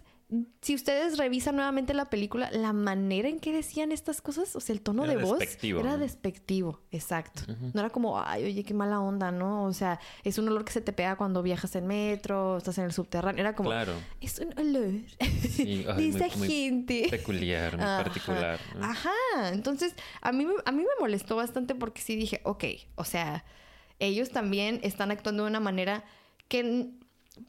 si 0.61 0.75
ustedes 0.75 1.19
revisan 1.19 1.55
nuevamente 1.55 1.95
la 1.95 2.07
película, 2.07 2.51
la 2.51 2.73
manera 2.73 3.29
en 3.29 3.39
que 3.39 3.53
decían 3.53 3.93
estas 3.93 4.21
cosas, 4.21 4.57
o 4.57 4.61
sea, 4.61 4.73
el 4.73 4.81
tono 4.81 5.07
de 5.07 5.17
voz 5.17 5.39
era 5.63 5.97
despectivo, 5.99 6.81
exacto. 6.91 7.43
No 7.73 7.79
era 7.81 7.91
como, 7.91 8.21
ay, 8.21 8.43
oye, 8.43 8.65
qué 8.65 8.75
mala 8.75 8.99
onda, 8.99 9.31
¿no? 9.31 9.67
O 9.67 9.73
sea, 9.73 10.01
es 10.25 10.37
un 10.39 10.49
olor 10.49 10.65
que 10.65 10.73
se 10.73 10.81
te 10.81 10.93
pega 10.93 11.15
cuando 11.15 11.45
viajas 11.45 11.77
en 11.77 11.87
metro, 11.87 12.57
estás 12.57 12.77
en 12.79 12.85
el 12.87 12.93
subterráneo. 12.93 13.41
Era 13.41 13.55
como, 13.55 13.71
claro. 13.71 13.93
es 14.21 14.41
un 14.41 14.53
olor 14.59 14.91
de 15.21 16.09
esa 16.09 16.29
gente. 16.29 17.07
peculiar, 17.09 17.77
muy 17.77 17.87
particular. 17.87 18.59
Ajá. 18.81 19.53
Entonces, 19.53 19.95
a 20.23 20.33
mí, 20.33 20.45
a 20.65 20.73
mí 20.73 20.79
me 20.83 21.01
molestó 21.01 21.37
bastante 21.37 21.77
porque 21.77 22.03
sí 22.03 22.17
dije, 22.17 22.41
ok, 22.43 22.65
o 22.97 23.05
sea 23.05 23.45
ellos 23.99 24.31
también 24.31 24.81
están 24.83 25.11
actuando 25.11 25.45
de 25.45 25.51
una 25.51 25.61
manera 25.61 26.05
que, 26.49 26.91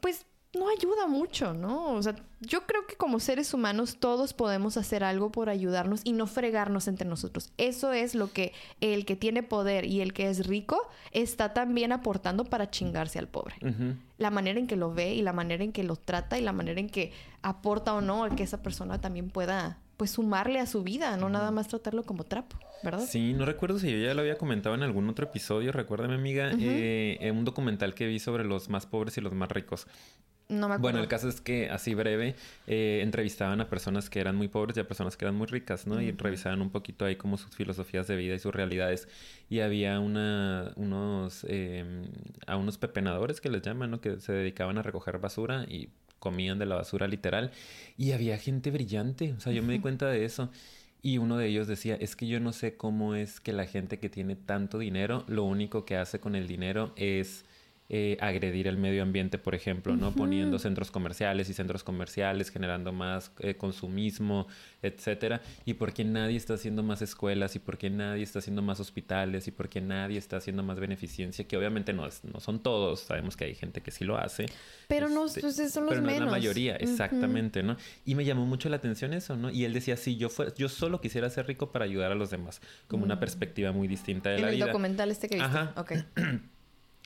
pues, 0.00 0.26
no 0.56 0.68
ayuda 0.68 1.06
mucho, 1.06 1.54
¿no? 1.54 1.92
O 1.92 2.02
sea, 2.02 2.16
yo 2.40 2.66
creo 2.66 2.86
que 2.86 2.96
como 2.96 3.20
seres 3.20 3.54
humanos 3.54 3.98
todos 3.98 4.32
podemos 4.32 4.76
hacer 4.76 5.04
algo 5.04 5.30
por 5.30 5.48
ayudarnos 5.48 6.00
y 6.04 6.12
no 6.12 6.26
fregarnos 6.26 6.88
entre 6.88 7.06
nosotros. 7.06 7.52
Eso 7.58 7.92
es 7.92 8.14
lo 8.14 8.32
que 8.32 8.52
el 8.80 9.04
que 9.04 9.16
tiene 9.16 9.42
poder 9.42 9.84
y 9.84 10.00
el 10.00 10.12
que 10.12 10.28
es 10.28 10.46
rico 10.46 10.88
está 11.12 11.52
también 11.52 11.92
aportando 11.92 12.44
para 12.44 12.70
chingarse 12.70 13.18
al 13.18 13.28
pobre. 13.28 13.56
La 14.18 14.30
manera 14.30 14.58
en 14.58 14.66
que 14.66 14.76
lo 14.76 14.92
ve 14.92 15.14
y 15.14 15.22
la 15.22 15.32
manera 15.32 15.62
en 15.62 15.72
que 15.72 15.84
lo 15.84 15.96
trata 15.96 16.38
y 16.38 16.42
la 16.42 16.52
manera 16.52 16.80
en 16.80 16.88
que 16.88 17.12
aporta 17.42 17.94
o 17.94 18.00
no 18.00 18.24
a 18.24 18.30
que 18.30 18.42
esa 18.42 18.62
persona 18.62 19.00
también 19.00 19.30
pueda 19.30 19.78
pues 19.96 20.10
sumarle 20.10 20.60
a 20.60 20.66
su 20.66 20.82
vida, 20.82 21.16
no 21.16 21.28
nada 21.28 21.50
más 21.50 21.68
tratarlo 21.68 22.02
como 22.04 22.24
trapo, 22.24 22.56
¿verdad? 22.82 23.04
Sí, 23.08 23.32
no 23.32 23.46
recuerdo 23.46 23.78
si 23.78 23.90
yo 23.90 23.98
ya 23.98 24.14
lo 24.14 24.20
había 24.20 24.36
comentado 24.36 24.74
en 24.74 24.82
algún 24.82 25.08
otro 25.08 25.26
episodio, 25.26 25.72
recuérdame 25.72 26.14
amiga, 26.14 26.50
eh, 26.58 27.16
en 27.20 27.36
un 27.36 27.44
documental 27.44 27.94
que 27.94 28.06
vi 28.06 28.18
sobre 28.18 28.44
los 28.44 28.68
más 28.68 28.86
pobres 28.86 29.16
y 29.16 29.20
los 29.20 29.32
más 29.32 29.50
ricos. 29.50 29.86
No 30.48 30.68
me 30.68 30.74
acuerdo. 30.74 30.82
Bueno, 30.82 30.98
el 31.00 31.08
caso 31.08 31.28
es 31.28 31.40
que 31.40 31.70
así 31.70 31.94
breve 31.94 32.36
eh, 32.68 33.00
entrevistaban 33.02 33.60
a 33.60 33.68
personas 33.68 34.08
que 34.08 34.20
eran 34.20 34.36
muy 34.36 34.46
pobres 34.46 34.76
y 34.76 34.80
a 34.80 34.86
personas 34.86 35.16
que 35.16 35.24
eran 35.24 35.34
muy 35.34 35.48
ricas, 35.48 35.88
¿no? 35.88 36.00
Y 36.00 36.12
revisaban 36.12 36.62
un 36.62 36.70
poquito 36.70 37.04
ahí 37.04 37.16
como 37.16 37.36
sus 37.36 37.56
filosofías 37.56 38.06
de 38.06 38.14
vida 38.14 38.34
y 38.34 38.38
sus 38.38 38.54
realidades. 38.54 39.08
Y 39.50 39.58
había 39.58 39.98
una, 39.98 40.72
unos, 40.76 41.44
em, 41.48 42.04
a 42.46 42.56
unos 42.56 42.78
pepenadores 42.78 43.40
que 43.40 43.50
les 43.50 43.62
llaman, 43.62 43.90
¿no? 43.90 44.00
Que 44.00 44.20
se 44.20 44.32
dedicaban 44.32 44.78
a 44.78 44.82
recoger 44.82 45.18
basura 45.18 45.64
y 45.64 45.88
comían 46.18 46.58
de 46.58 46.66
la 46.66 46.76
basura 46.76 47.06
literal. 47.06 47.50
Y 47.96 48.12
había 48.12 48.38
gente 48.38 48.70
brillante, 48.70 49.34
o 49.36 49.40
sea, 49.40 49.52
yo 49.52 49.62
me 49.62 49.72
di 49.72 49.80
cuenta 49.80 50.08
de 50.08 50.24
eso. 50.24 50.50
Y 51.02 51.18
uno 51.18 51.36
de 51.36 51.46
ellos 51.46 51.68
decía, 51.68 51.96
es 52.00 52.16
que 52.16 52.26
yo 52.26 52.40
no 52.40 52.52
sé 52.52 52.76
cómo 52.76 53.14
es 53.14 53.38
que 53.40 53.52
la 53.52 53.66
gente 53.66 53.98
que 53.98 54.08
tiene 54.08 54.34
tanto 54.34 54.78
dinero, 54.78 55.24
lo 55.28 55.44
único 55.44 55.84
que 55.84 55.96
hace 55.96 56.18
con 56.18 56.34
el 56.34 56.48
dinero 56.48 56.92
es 56.96 57.44
eh, 57.88 58.16
agredir 58.20 58.66
el 58.66 58.76
medio 58.76 59.02
ambiente, 59.02 59.38
por 59.38 59.54
ejemplo, 59.54 59.96
¿no? 59.96 60.12
Poniendo 60.12 60.58
centros 60.58 60.90
comerciales 60.90 61.48
y 61.48 61.54
centros 61.54 61.84
comerciales, 61.84 62.50
generando 62.50 62.92
más 62.92 63.30
eh, 63.38 63.54
consumismo, 63.54 64.48
etcétera. 64.82 65.40
Y 65.64 65.74
porque 65.74 66.04
nadie 66.04 66.36
está 66.36 66.54
haciendo 66.54 66.82
más 66.82 67.00
escuelas 67.00 67.54
y 67.54 67.60
porque 67.60 67.88
nadie 67.88 68.24
está 68.24 68.40
haciendo 68.40 68.60
más 68.60 68.80
hospitales 68.80 69.46
y 69.46 69.52
porque 69.52 69.80
nadie 69.80 70.18
está 70.18 70.38
haciendo 70.38 70.64
más 70.64 70.80
beneficencia, 70.80 71.46
que 71.46 71.56
obviamente 71.56 71.92
no, 71.92 72.08
no 72.32 72.40
son 72.40 72.60
todos, 72.60 73.00
sabemos 73.00 73.36
que 73.36 73.44
hay 73.44 73.54
gente 73.54 73.80
que 73.80 73.92
sí 73.92 74.04
lo 74.04 74.18
hace. 74.18 74.46
Pero 74.88 75.08
no, 75.08 75.26
este, 75.26 75.40
pues 75.42 75.54
son 75.72 75.86
los 75.86 75.94
pero 75.94 76.02
no 76.02 76.10
es 76.10 76.20
la 76.20 76.26
mayoría, 76.26 76.74
exactamente, 76.76 77.62
¿no? 77.62 77.76
Y 78.04 78.16
me 78.16 78.24
llamó 78.24 78.46
mucho 78.46 78.68
la 78.68 78.76
atención 78.76 79.12
eso, 79.12 79.36
¿no? 79.36 79.50
Y 79.50 79.64
él 79.64 79.72
decía, 79.72 79.96
sí, 79.96 80.16
yo, 80.16 80.28
fue, 80.28 80.52
yo 80.56 80.68
solo 80.68 81.00
quisiera 81.00 81.30
ser 81.30 81.46
rico 81.46 81.70
para 81.70 81.84
ayudar 81.84 82.10
a 82.10 82.14
los 82.16 82.30
demás, 82.30 82.60
como 82.88 83.04
una 83.04 83.14
mm. 83.14 83.20
perspectiva 83.20 83.70
muy 83.70 83.86
distinta 83.86 84.30
de 84.30 84.40
la 84.40 84.50
vida. 84.50 84.64
el 84.64 84.70
documental 84.70 85.10
este 85.10 85.28
que 85.28 85.36
viste. 85.36 85.48
Ajá. 85.48 85.72
Ok. 85.76 85.92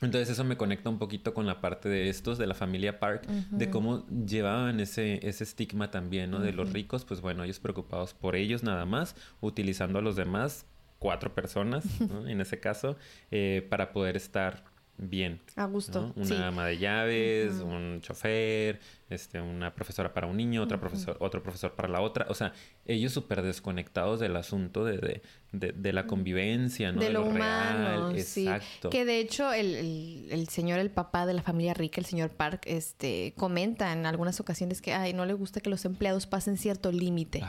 Entonces 0.01 0.29
eso 0.29 0.43
me 0.43 0.57
conecta 0.57 0.89
un 0.89 0.97
poquito 0.97 1.33
con 1.33 1.45
la 1.45 1.61
parte 1.61 1.87
de 1.87 2.09
estos, 2.09 2.39
de 2.39 2.47
la 2.47 2.55
familia 2.55 2.99
Park, 2.99 3.27
de 3.27 3.69
cómo 3.69 4.07
llevaban 4.07 4.79
ese, 4.79 5.25
ese 5.27 5.43
estigma 5.43 5.91
también, 5.91 6.31
¿no? 6.31 6.39
De 6.39 6.53
los 6.53 6.73
ricos, 6.73 7.05
pues 7.05 7.21
bueno, 7.21 7.43
ellos 7.43 7.59
preocupados 7.59 8.13
por 8.13 8.35
ellos 8.35 8.63
nada 8.63 8.85
más, 8.85 9.15
utilizando 9.41 9.99
a 9.99 10.01
los 10.01 10.15
demás, 10.15 10.65
cuatro 10.97 11.33
personas, 11.33 11.85
en 12.27 12.41
ese 12.41 12.59
caso, 12.59 12.97
eh, 13.29 13.65
para 13.69 13.91
poder 13.93 14.17
estar 14.17 14.63
bien. 14.97 15.39
A 15.55 15.65
gusto. 15.65 16.13
Una 16.15 16.47
ama 16.47 16.65
de 16.65 16.77
llaves, 16.77 17.53
un 17.55 18.01
chofer, 18.01 18.79
este, 19.11 19.41
una 19.41 19.75
profesora 19.75 20.13
para 20.13 20.27
un 20.27 20.37
niño, 20.37 20.63
otra 20.63 20.79
profesor, 20.79 21.17
otro 21.19 21.43
profesor 21.43 21.73
para 21.73 21.87
la 21.87 22.01
otra. 22.01 22.25
O 22.29 22.33
sea, 22.33 22.53
ellos 22.85 23.11
súper 23.11 23.41
desconectados 23.41 24.19
del 24.19 24.35
asunto 24.35 24.85
de, 24.85 25.21
de, 25.51 25.71
de, 25.73 25.93
la 25.93 26.07
convivencia, 26.07 26.91
¿no? 26.91 27.01
De, 27.01 27.09
lo, 27.09 27.25
humano, 27.25 28.11
Exacto. 28.11 28.89
Que 28.89 29.03
de 29.03 29.19
hecho 29.19 29.51
el, 29.51 30.27
el, 30.31 30.47
señor, 30.47 30.79
el 30.79 30.89
papá 30.89 31.25
de 31.25 31.33
la 31.33 31.41
familia 31.41 31.73
rica, 31.73 31.99
el 31.99 32.05
señor 32.05 32.29
Park, 32.29 32.61
este, 32.65 33.33
comenta 33.37 33.91
en 33.91 34.05
algunas 34.05 34.39
ocasiones 34.39 34.81
que, 34.81 34.93
ay, 34.93 35.13
no 35.13 35.25
le 35.25 35.33
gusta 35.33 35.59
que 35.59 35.69
los 35.69 35.83
empleados 35.85 36.25
pasen 36.25 36.57
cierto 36.57 36.91
límite. 36.91 37.43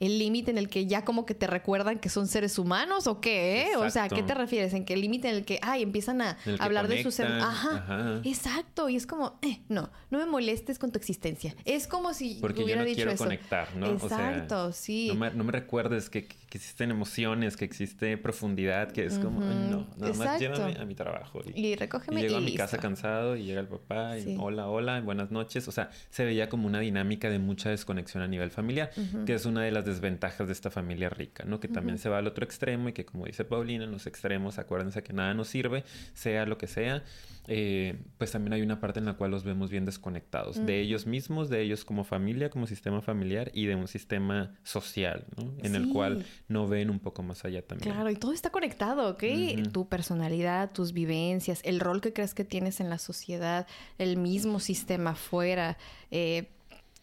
El 0.00 0.18
límite 0.18 0.50
en 0.50 0.58
el 0.58 0.68
que 0.68 0.86
ya 0.86 1.04
como 1.04 1.26
que 1.26 1.34
te 1.34 1.46
recuerdan 1.46 1.98
que 1.98 2.08
son 2.08 2.26
seres 2.26 2.58
humanos 2.58 3.06
o 3.06 3.20
qué, 3.20 3.62
¿eh? 3.62 3.76
O 3.76 3.88
sea, 3.90 4.08
¿qué 4.08 4.22
te 4.22 4.34
refieres? 4.34 4.72
En 4.72 4.84
el 4.88 5.00
límite 5.00 5.28
en 5.28 5.36
el 5.36 5.44
que, 5.44 5.58
ay, 5.62 5.82
empiezan 5.82 6.22
a 6.22 6.38
hablar 6.58 6.88
de 6.88 7.02
sus... 7.02 7.20
Ajá, 7.20 8.20
Exacto. 8.24 8.88
Y 8.88 8.96
es 8.96 9.06
como, 9.06 9.38
eh, 9.42 9.60
no, 9.68 9.90
no 10.10 10.18
me 10.18 10.26
molestes 10.26 10.78
con 10.78 10.90
tu 10.90 10.98
existencia. 11.02 11.54
Es 11.64 11.86
como 11.88 12.14
si 12.14 12.38
Porque 12.40 12.62
hubiera 12.62 12.80
yo 12.80 12.84
no 12.84 12.88
dicho 12.88 13.02
quiero 13.02 13.16
conectar, 13.16 13.74
¿no? 13.76 13.86
Exacto, 13.86 14.72
sí. 14.72 15.08
No 15.08 15.14
me, 15.16 15.30
no 15.32 15.44
me 15.44 15.52
recuerdes 15.52 16.08
que, 16.08 16.28
que, 16.52 16.58
existen 16.58 16.90
emociones, 16.90 17.56
que 17.56 17.64
existe 17.64 18.18
profundidad, 18.18 18.92
que 18.92 19.06
es 19.06 19.18
como, 19.18 19.40
no, 19.40 19.88
nada 19.96 20.12
más 20.12 20.38
llévame 20.38 20.76
a 20.78 20.84
mi 20.84 20.94
trabajo. 20.94 21.40
Y, 21.54 21.76
recógeme 21.76 22.20
y 22.20 22.24
llego 22.24 22.36
a 22.36 22.40
mi 22.42 22.54
casa 22.54 22.76
cansado 22.76 23.36
y 23.36 23.44
llega 23.44 23.60
el 23.60 23.68
papá 23.68 24.18
y 24.18 24.36
hola, 24.38 24.68
hola, 24.68 25.00
buenas 25.00 25.30
noches. 25.30 25.66
O 25.68 25.72
sea, 25.72 25.90
se 26.10 26.26
veía 26.26 26.50
como 26.50 26.66
una 26.66 26.80
dinámica 26.80 27.30
de 27.30 27.38
mucha 27.38 27.70
desconexión 27.70 28.22
a 28.22 28.28
nivel 28.28 28.50
familiar, 28.50 28.90
que 29.24 29.32
es 29.32 29.46
una 29.46 29.62
de 29.62 29.70
las 29.70 29.86
desventajas 29.86 30.46
de 30.46 30.52
esta 30.52 30.70
familia 30.70 31.08
rica, 31.08 31.44
¿no? 31.46 31.58
Que 31.58 31.68
también 31.68 31.96
se 31.96 32.10
va 32.10 32.18
al 32.18 32.26
otro 32.26 32.44
extremo 32.44 32.90
y 32.90 32.92
que 32.92 33.06
como 33.06 33.24
dice 33.24 33.44
Paulina, 33.44 33.84
en 33.84 33.90
los 33.90 34.06
extremos, 34.06 34.58
acuérdense 34.58 35.02
que 35.02 35.14
nada 35.14 35.32
nos 35.32 35.48
sirve, 35.48 35.84
sea 36.12 36.44
lo 36.44 36.58
que 36.58 36.66
sea. 36.66 37.02
Eh, 37.48 37.98
pues 38.18 38.30
también 38.30 38.52
hay 38.52 38.62
una 38.62 38.78
parte 38.78 39.00
en 39.00 39.04
la 39.04 39.14
cual 39.14 39.32
los 39.32 39.42
vemos 39.42 39.68
bien 39.68 39.84
desconectados 39.84 40.64
de 40.64 40.80
ellos 40.80 41.06
mismos, 41.06 41.50
de 41.50 41.60
ellos 41.60 41.84
como 41.84 42.04
familia, 42.04 42.50
como 42.50 42.68
sistema 42.68 43.02
familiar 43.02 43.50
y 43.52 43.66
de 43.66 43.74
un 43.74 43.88
sistema 43.88 44.54
social, 44.62 45.24
¿no? 45.36 45.52
En 45.58 45.74
el 45.74 45.88
cual 45.88 46.24
no 46.48 46.68
ven 46.68 46.90
un 46.90 46.98
poco 46.98 47.22
más 47.22 47.44
allá 47.44 47.62
también. 47.62 47.92
Claro, 47.92 48.10
y 48.10 48.16
todo 48.16 48.32
está 48.32 48.50
conectado, 48.50 49.10
¿ok? 49.10 49.24
Tu 49.72 49.88
personalidad, 49.88 50.70
tus 50.72 50.92
vivencias, 50.92 51.60
el 51.64 51.80
rol 51.80 52.00
que 52.00 52.12
crees 52.12 52.34
que 52.34 52.44
tienes 52.44 52.80
en 52.80 52.90
la 52.90 52.98
sociedad, 52.98 53.66
el 53.98 54.16
mismo 54.16 54.60
sistema 54.60 55.10
afuera, 55.10 55.78
eh, 56.10 56.48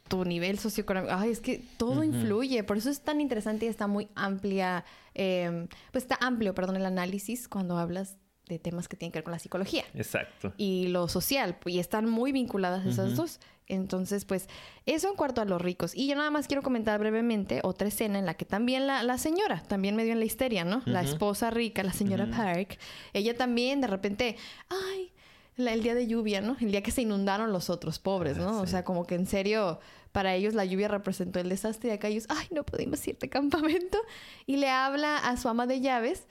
tu 0.08 0.26
nivel 0.26 0.60
socioeconómico. 0.60 1.14
Ay, 1.14 1.32
es 1.32 1.40
que 1.40 1.64
todo 1.78 2.04
influye. 2.04 2.64
Por 2.64 2.78
eso 2.78 2.90
es 2.90 3.02
tan 3.02 3.22
interesante 3.22 3.66
y 3.66 3.70
está 3.70 3.88
muy 3.88 4.10
amplia, 4.16 4.84
eh, 5.16 5.68
pues 5.92 6.04
está 6.04 6.18
amplio, 6.20 6.54
perdón, 6.54 6.76
el 6.76 6.86
análisis 6.86 7.48
cuando 7.48 7.78
hablas 7.78 8.18
de 8.50 8.60
temas 8.60 8.88
que 8.88 8.98
tienen 8.98 9.12
que 9.12 9.20
ver 9.20 9.24
con 9.24 9.32
la 9.32 9.40
psicología. 9.40 9.84
Exacto. 9.94 10.54
Y 10.58 10.88
lo 10.88 11.08
social, 11.08 11.58
y 11.66 11.80
están 11.80 12.10
muy 12.10 12.32
vinculadas 12.32 12.86
esas 12.86 13.16
dos. 13.16 13.40
Entonces, 13.70 14.26
pues, 14.26 14.50
eso 14.86 15.10
en 15.10 15.16
cuanto 15.16 15.42
a 15.42 15.46
los 15.46 15.62
ricos. 15.62 15.96
Y 15.96 16.08
yo 16.08 16.16
nada 16.16 16.32
más 16.32 16.48
quiero 16.48 16.62
comentar 16.62 17.00
brevemente 17.00 17.62
otra 17.64 17.88
escena 17.88 18.20
en 18.20 18.26
la 18.26 18.34
que 18.34 18.46
también 18.46 18.88
la, 18.88 19.04
la 19.04 19.18
señora, 19.18 19.64
también 19.64 19.96
medio 19.96 20.12
en 20.12 20.20
la 20.20 20.26
histeria, 20.26 20.66
¿no? 20.66 20.82
La 20.86 21.02
esposa 21.02 21.52
rica, 21.52 21.84
la 21.84 21.94
señora 21.94 22.28
Park, 22.30 22.78
ella 23.14 23.38
también 23.38 23.80
de 23.80 23.88
repente, 23.88 24.36
ay, 24.70 25.12
el 25.68 25.84
día 25.84 25.94
de 25.94 26.08
lluvia, 26.08 26.42
¿no? 26.42 26.56
El 26.60 26.72
día 26.72 26.82
que 26.82 26.92
se 26.92 27.02
inundaron 27.02 27.52
los 27.52 27.70
otros 27.70 28.00
pobres, 28.00 28.38
¿no? 28.38 28.50
Ah, 28.50 28.62
o 28.62 28.68
sea, 28.68 28.84
como 28.84 29.06
que 29.06 29.16
en 29.16 29.28
serio, 29.28 29.80
para 30.12 30.34
ellos 30.34 30.54
la 30.54 30.66
lluvia 30.66 30.88
representó 30.88 31.40
el 31.40 31.50
desastre 31.50 31.90
y 31.90 31.92
acá 31.94 32.08
ellos, 32.08 32.26
ay, 32.30 32.48
no 32.52 32.64
pudimos 32.64 33.06
ir 33.08 33.18
de 33.20 33.30
campamento. 33.30 33.98
Y 34.46 34.58
le 34.58 34.70
habla 34.70 35.18
a 35.18 35.38
su 35.38 35.50
ama 35.50 35.68
de 35.68 35.82
llaves 35.82 36.24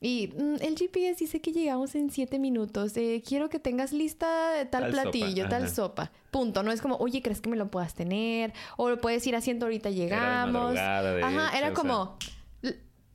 y 0.00 0.32
mm, 0.36 0.56
el 0.60 0.76
GPS 0.76 1.16
dice 1.18 1.40
que 1.40 1.52
llegamos 1.52 1.94
en 1.94 2.10
siete 2.10 2.38
minutos. 2.38 2.96
Eh, 2.96 3.22
quiero 3.26 3.48
que 3.48 3.58
tengas 3.58 3.92
lista 3.92 4.28
tal, 4.70 4.90
platillo, 4.90 5.48
tal 5.48 5.68
sopa. 5.70 6.12
Punto. 6.30 6.62
No 6.62 6.70
es 6.70 6.82
como, 6.82 6.96
oye, 6.96 7.22
¿crees 7.22 7.40
que 7.40 7.48
me 7.48 7.56
lo 7.56 7.70
puedas 7.70 7.94
tener? 7.94 8.52
O 8.76 8.90
lo 8.90 9.00
puedes 9.00 9.26
ir 9.26 9.36
haciendo 9.36 9.66
ahorita 9.66 9.90
llegamos. 9.90 10.76
Ajá, 10.76 11.56
era 11.56 11.72
como, 11.72 12.18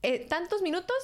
eh, 0.02 0.26
tantos 0.28 0.62
minutos, 0.64 0.96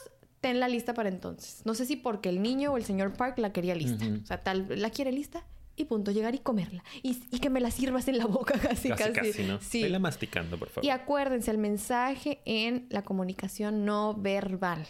ten 0.41 0.59
la 0.59 0.67
lista 0.67 0.93
para 0.93 1.09
entonces. 1.09 1.61
No 1.65 1.75
sé 1.75 1.86
si 1.86 1.95
porque 1.95 2.30
el 2.30 2.41
niño 2.41 2.73
o 2.73 2.78
el 2.78 2.84
señor 2.84 3.13
Park 3.13 3.38
la 3.38 3.53
quería 3.53 3.75
lista. 3.75 4.05
O 4.23 4.25
sea, 4.25 4.43
tal, 4.43 4.67
la 4.82 4.89
quiere 4.89 5.11
lista 5.11 5.45
y 5.75 5.86
punto, 5.86 6.09
llegar 6.09 6.34
y 6.34 6.39
comerla. 6.39 6.84
Y, 7.03 7.13
que 7.39 7.51
me 7.51 7.61
la 7.61 7.69
sirvas 7.69 8.07
en 8.07 8.17
la 8.17 8.25
boca 8.25 8.57
casi, 8.59 8.89
casi. 8.89 9.13
Casi, 9.13 9.43
¿no? 9.43 9.59
Sí. 9.61 9.88
la 9.88 9.99
masticando, 9.99 10.57
por 10.57 10.69
favor. 10.69 10.84
Y 10.84 10.89
acuérdense, 10.89 11.51
el 11.51 11.59
mensaje 11.59 12.41
en 12.45 12.88
la 12.89 13.03
comunicación 13.03 13.86
no 13.86 14.15
verbal 14.15 14.88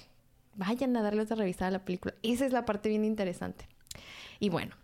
vayan 0.58 0.98
a 0.98 1.02
darle 1.02 1.22
otra 1.22 1.38
revisada 1.38 1.70
a 1.70 1.72
la 1.72 1.86
película. 1.86 2.14
Esa 2.24 2.46
es 2.46 2.52
la 2.52 2.66
parte 2.66 2.90
bien 2.90 3.06
interesante. 3.06 3.68
Y 4.40 4.50
bueno, 4.50 4.76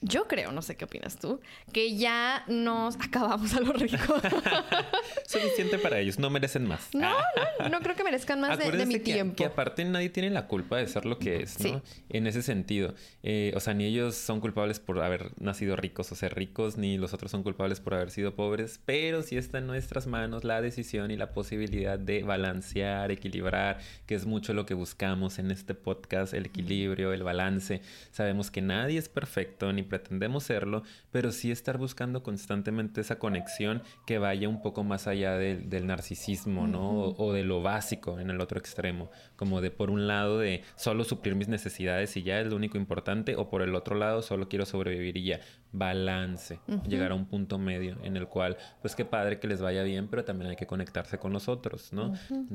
yo 0.00 0.28
creo, 0.28 0.52
no 0.52 0.62
sé 0.62 0.76
qué 0.76 0.84
opinas 0.84 1.18
tú, 1.18 1.40
que 1.72 1.96
ya 1.96 2.44
nos 2.48 2.96
acabamos 3.00 3.54
a 3.54 3.60
lo 3.60 3.72
rico. 3.72 3.96
Suficiente 5.26 5.78
para 5.78 5.98
ellos, 5.98 6.18
no 6.18 6.30
merecen 6.30 6.66
más. 6.66 6.88
No, 6.94 7.14
no, 7.60 7.68
no 7.68 7.80
creo 7.80 7.96
que 7.96 8.04
merezcan 8.04 8.40
más 8.40 8.58
de, 8.58 8.86
mi 8.86 8.98
tiempo. 8.98 9.36
Que 9.36 9.46
aparte 9.46 9.84
nadie 9.84 10.10
tiene 10.10 10.30
la 10.30 10.46
culpa 10.46 10.76
de 10.76 10.86
ser 10.86 11.06
lo 11.06 11.18
que 11.18 11.42
es, 11.42 11.58
¿no? 11.60 11.82
En 12.08 12.26
ese 12.26 12.42
sentido. 12.42 12.94
Eh, 13.22 13.52
o 13.56 13.60
sea, 13.60 13.74
ni 13.74 13.86
ellos 13.86 14.14
son 14.14 14.40
culpables 14.40 14.80
por 14.80 15.00
haber 15.02 15.32
nacido 15.40 15.76
ricos 15.76 16.12
o 16.12 16.14
ser 16.14 16.34
ricos, 16.34 16.76
ni 16.76 16.98
los 16.98 17.12
otros 17.14 17.30
son 17.30 17.42
culpables 17.42 17.80
por 17.80 17.94
haber 17.94 18.10
sido 18.10 18.34
pobres, 18.34 18.80
pero 18.84 19.22
sí 19.22 19.36
está 19.36 19.58
en 19.58 19.66
nuestras 19.66 20.06
manos 20.06 20.44
la 20.44 20.60
decisión 20.60 21.10
y 21.10 21.16
la 21.16 21.32
posibilidad 21.32 21.98
de 21.98 22.22
balancear, 22.22 23.10
equilibrar, 23.10 23.78
que 24.06 24.14
es 24.14 24.26
mucho 24.26 24.52
lo 24.52 24.66
que 24.66 24.74
buscamos 24.74 25.38
en 25.38 25.50
este 25.50 25.74
podcast, 25.74 26.34
el 26.34 26.46
equilibrio, 26.46 27.12
el 27.12 27.22
balance. 27.22 27.80
Sabemos 28.10 28.50
que 28.50 28.62
nadie 28.62 28.98
es 28.98 29.08
perfecto 29.08 29.72
ni 29.72 29.85
pretendemos 29.86 30.44
serlo, 30.44 30.82
pero 31.10 31.32
sí 31.32 31.50
estar 31.50 31.78
buscando 31.78 32.22
constantemente 32.22 33.00
esa 33.00 33.18
conexión 33.18 33.82
que 34.06 34.18
vaya 34.18 34.48
un 34.48 34.60
poco 34.60 34.84
más 34.84 35.06
allá 35.06 35.36
del 35.36 35.86
narcisismo, 35.86 36.66
¿no? 36.66 37.14
o, 37.16 37.32
de 37.32 37.44
lo 37.44 37.62
básico 37.62 38.20
en 38.20 38.30
el 38.30 38.40
otro 38.40 38.58
extremo, 38.58 39.10
como 39.36 39.60
de 39.60 39.70
por 39.70 39.90
un 39.90 40.06
lado 40.06 40.38
de 40.38 40.62
solo 40.74 41.04
suplir 41.04 41.34
mis 41.34 41.48
necesidades 41.48 42.16
y 42.16 42.22
ya 42.22 42.40
es 42.40 42.48
lo 42.48 42.56
único 42.56 42.78
importante, 42.78 43.36
o 43.36 43.48
por 43.48 43.62
el 43.62 43.74
otro 43.74 43.96
lado 43.96 44.22
solo 44.22 44.48
quiero 44.48 44.66
sobrevivir 44.66 45.16
y 45.16 45.24
ya. 45.24 45.40
Balance, 45.72 46.58
llegar 46.88 47.10
a 47.10 47.14
un 47.14 47.26
punto 47.26 47.58
medio 47.58 47.98
en 48.02 48.16
el 48.16 48.28
cual, 48.28 48.56
pues 48.80 48.94
qué 48.94 49.04
padre 49.04 49.38
que 49.38 49.46
les 49.46 49.60
vaya 49.60 49.82
bien, 49.82 50.08
pero 50.08 50.24
también 50.24 50.50
hay 50.50 50.56
que 50.56 50.66
conectarse 50.66 51.18
con 51.18 51.34
los 51.34 51.48
otros, 51.48 51.92
¿no? 51.92 52.14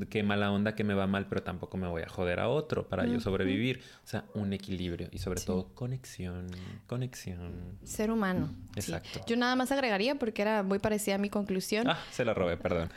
Qué 0.09 0.23
mala 0.23 0.51
onda 0.51 0.73
que 0.73 0.83
me 0.83 0.95
va 0.95 1.05
mal, 1.05 1.27
pero 1.27 1.43
tampoco 1.43 1.77
me 1.77 1.87
voy 1.87 2.01
a 2.01 2.09
joder 2.09 2.39
a 2.39 2.49
otro 2.49 2.87
para 2.87 3.05
yo 3.05 3.19
sobrevivir. 3.19 3.81
O 4.03 4.07
sea, 4.07 4.25
un 4.33 4.53
equilibrio 4.53 5.07
y 5.11 5.19
sobre 5.19 5.41
todo 5.41 5.67
conexión, 5.75 6.47
conexión 6.87 7.77
ser 7.83 8.09
humano. 8.09 8.49
Exacto. 8.75 9.21
Yo 9.27 9.37
nada 9.37 9.55
más 9.55 9.71
agregaría 9.71 10.15
porque 10.15 10.41
era 10.41 10.63
muy 10.63 10.79
parecida 10.79 11.15
a 11.15 11.17
mi 11.19 11.29
conclusión. 11.29 11.87
Ah, 11.87 11.99
se 12.11 12.25
la 12.25 12.33
robé, 12.33 12.57
perdón. 12.57 12.89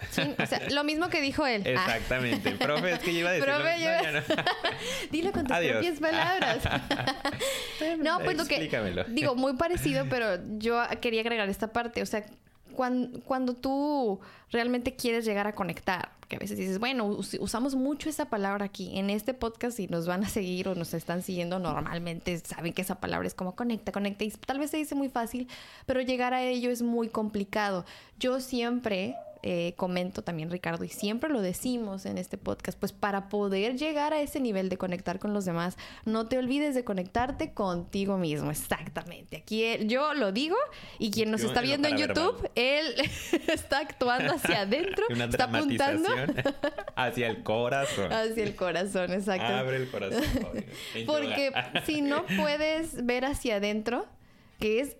o 0.43 0.47
sea, 0.47 0.71
lo 0.71 0.85
mismo 0.85 1.09
que 1.09 1.21
dijo 1.21 1.47
él. 1.47 1.65
Ah. 1.67 1.85
Exactamente. 1.85 2.53
Profe, 2.53 2.93
es 2.93 2.99
que 3.01 3.13
yo 3.13 3.21
iba 3.21 3.31
a 3.31 3.33
decirlo. 3.33 3.55
Profe, 3.57 3.74
Dilo 5.11 5.33
con 5.33 5.47
tus 5.47 5.57
propias 5.57 6.01
palabras. 6.01 6.63
no, 7.99 8.19
pues 8.21 8.37
lo 8.37 8.45
que... 8.45 9.05
Digo, 9.09 9.35
muy 9.35 9.55
parecido, 9.55 10.07
pero 10.09 10.39
yo 10.59 10.83
quería 11.01 11.21
agregar 11.21 11.49
esta 11.49 11.73
parte. 11.73 12.03
O 12.03 12.07
sea, 12.07 12.25
cuando, 12.75 13.21
cuando 13.21 13.55
tú 13.55 14.21
realmente 14.51 14.95
quieres 14.95 15.25
llegar 15.25 15.47
a 15.47 15.55
conectar, 15.55 16.11
que 16.29 16.37
a 16.37 16.39
veces 16.39 16.59
dices, 16.59 16.79
bueno, 16.79 17.07
usamos 17.07 17.75
mucho 17.75 18.09
esa 18.09 18.27
palabra 18.27 18.67
aquí 18.67 18.99
en 18.99 19.11
este 19.11 19.35
podcast 19.35 19.79
y 19.81 19.87
nos 19.89 20.07
van 20.07 20.25
a 20.25 20.29
seguir 20.29 20.69
o 20.69 20.75
nos 20.75 20.95
están 20.95 21.23
siguiendo 21.23 21.59
normalmente, 21.59 22.39
saben 22.39 22.73
que 22.73 22.83
esa 22.83 22.97
palabra 23.01 23.27
es 23.27 23.35
como 23.35 23.55
conecta, 23.55 23.93
conecta 23.93 24.25
y 24.25 24.31
tal 24.31 24.59
vez 24.59 24.71
se 24.71 24.77
dice 24.77 24.95
muy 24.95 25.09
fácil, 25.09 25.49
pero 25.87 26.01
llegar 26.01 26.35
a 26.35 26.43
ello 26.43 26.71
es 26.71 26.83
muy 26.83 27.09
complicado. 27.09 27.85
Yo 28.19 28.41
siempre 28.41 29.17
eh, 29.47 29.75
comento 29.77 30.25
también, 30.25 30.51
Ricardo, 30.51 30.85
y 30.85 30.89
siempre 30.89 31.29
lo 31.29 31.43
decimos 31.43 32.07
en 32.07 32.17
este 32.17 32.39
podcast, 32.39 32.79
pues 32.79 32.93
para 32.93 33.29
poder 33.29 33.77
llegar 33.77 34.15
a 34.15 34.23
ese 34.23 34.41
nivel 34.41 34.71
de 34.71 34.79
conectar 34.79 35.19
con 35.19 35.35
los 35.35 35.45
demás, 35.45 35.77
no 36.07 36.27
te 36.29 36.39
olvides 36.39 36.75
de 36.75 36.83
conectarte 36.83 37.53
contigo 37.53 38.17
mismo. 38.17 38.51
Exactamente. 38.51 39.37
Aquí 39.37 39.63
yo 39.87 40.15
lo 40.15 40.33
digo 40.33 40.57
y 40.99 41.11
quien 41.11 41.31
nos 41.31 41.43
está 41.43 41.61
viendo 41.61 41.89
en 41.89 41.99
YouTube, 41.99 42.51
él 42.55 42.87
está 43.49 43.81
actuando 43.81 44.33
hacia 44.33 44.61
adentro, 44.63 45.05
está 45.11 45.45
apuntando 45.45 46.09
hacia 46.97 47.27
el 47.27 47.43
corazón. 47.43 48.11
Hacia 48.15 48.45
el 48.45 48.57
corazón, 48.57 49.13
exacto. 49.13 49.45
Abre 49.45 49.77
el 49.77 49.91
corazón. 49.91 50.25
Porque 51.05 51.53
si 51.85 52.01
no 52.01 52.25
puedes 52.39 53.05
ver 53.05 53.27
hacia 53.27 53.57
adentro, 53.57 54.07
que 54.59 54.81
es 54.81 54.97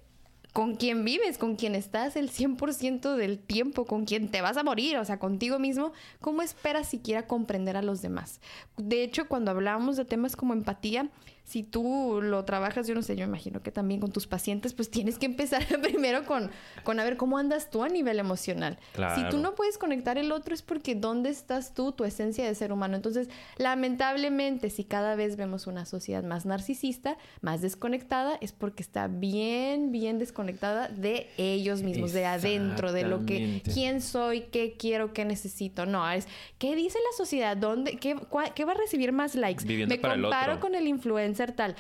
con 0.55 0.77
quien 0.77 1.05
vives, 1.05 1.37
con 1.37 1.57
quien 1.57 1.75
estás 1.75 2.15
el 2.15 2.31
100% 2.31 3.17
del 3.17 3.41
tiempo, 3.41 3.87
con 3.87 4.05
quien 4.05 4.31
te 4.31 4.41
vas 4.41 4.57
a 4.57 4.63
morir, 4.63 4.97
o 4.99 5.05
sea, 5.05 5.19
contigo 5.19 5.59
mismo, 5.59 5.93
¿cómo 6.21 6.43
esperas 6.43 6.89
siquiera 6.89 7.27
comprender 7.27 7.77
a 7.77 7.83
los 7.83 8.03
demás? 8.03 8.41
De 8.77 9.03
hecho, 9.03 9.27
cuando 9.27 9.51
hablamos 9.51 9.97
de 9.97 10.05
temas 10.05 10.37
como 10.37 10.53
empatía, 10.53 11.11
si 11.45 11.63
tú 11.63 12.21
lo 12.23 12.43
trabajas, 12.47 12.87
yo 12.87 12.95
no 12.95 13.03
sé, 13.03 13.17
yo 13.17 13.25
imagino 13.25 13.63
que 13.63 13.71
también 13.71 14.01
con 14.01 14.11
tus 14.13 14.27
pacientes, 14.27 14.73
pues 14.73 14.91
tienes 14.91 15.19
que 15.19 15.27
empezar 15.27 15.63
primero 15.83 16.25
con, 16.25 16.51
con 16.85 16.99
a 16.99 17.05
ver 17.05 17.19
cómo 17.19 17.37
andas 17.37 17.71
tú 17.71 17.85
a 17.85 17.89
nivel 17.89 18.19
emocional. 18.19 18.79
Si 19.15 19.29
tú 19.29 19.39
no 19.39 19.55
puedes 19.55 19.77
conectar 19.77 20.17
el 20.17 20.33
otro 20.33 20.55
es 20.55 20.63
porque 20.63 20.95
dónde 20.95 21.29
estás 21.29 21.75
tú, 21.75 21.93
tu 21.93 22.05
esencia 22.05 22.47
de 22.47 22.55
ser 22.55 22.73
humano. 22.73 22.97
Entonces, 22.97 23.29
lamentablemente, 23.59 24.71
si 24.71 24.85
cada 24.85 25.17
vez 25.17 25.37
vemos 25.37 25.67
una 25.67 25.85
sociedad 25.85 26.25
más 26.25 26.47
narcisista, 26.47 27.19
más 27.43 27.61
desconectada, 27.61 28.39
es 28.41 28.53
porque 28.53 28.83
está 28.83 29.07
bien, 29.07 29.93
bien 29.93 30.19
desconectada 30.19 30.89
de 30.89 31.29
ellos 31.37 31.83
mismos, 31.83 32.13
de 32.13 32.25
adentro, 32.25 32.93
de 32.93 33.03
lo 33.03 33.27
que, 33.27 33.61
quién 33.65 34.01
soy, 34.01 34.43
qué 34.51 34.77
quiero, 34.79 35.13
qué 35.13 35.27
necesito. 35.27 35.85
No, 35.85 36.11
es, 36.11 36.27
¿qué 36.59 36.75
dice 36.75 36.99
la 36.99 37.17
sociedad? 37.19 37.55
¿Dónde, 37.55 37.99
qué, 37.99 38.17
qué 38.55 38.65
va 38.65 38.73
a 38.73 38.77
recibir 38.77 39.13
más 39.13 39.35
likes? 39.35 39.67
Me 39.67 40.01
comparo 40.01 40.59
con 40.59 40.75
el 40.75 40.87
influencer 40.87 41.34
ser 41.35 41.53
tal. 41.53 41.75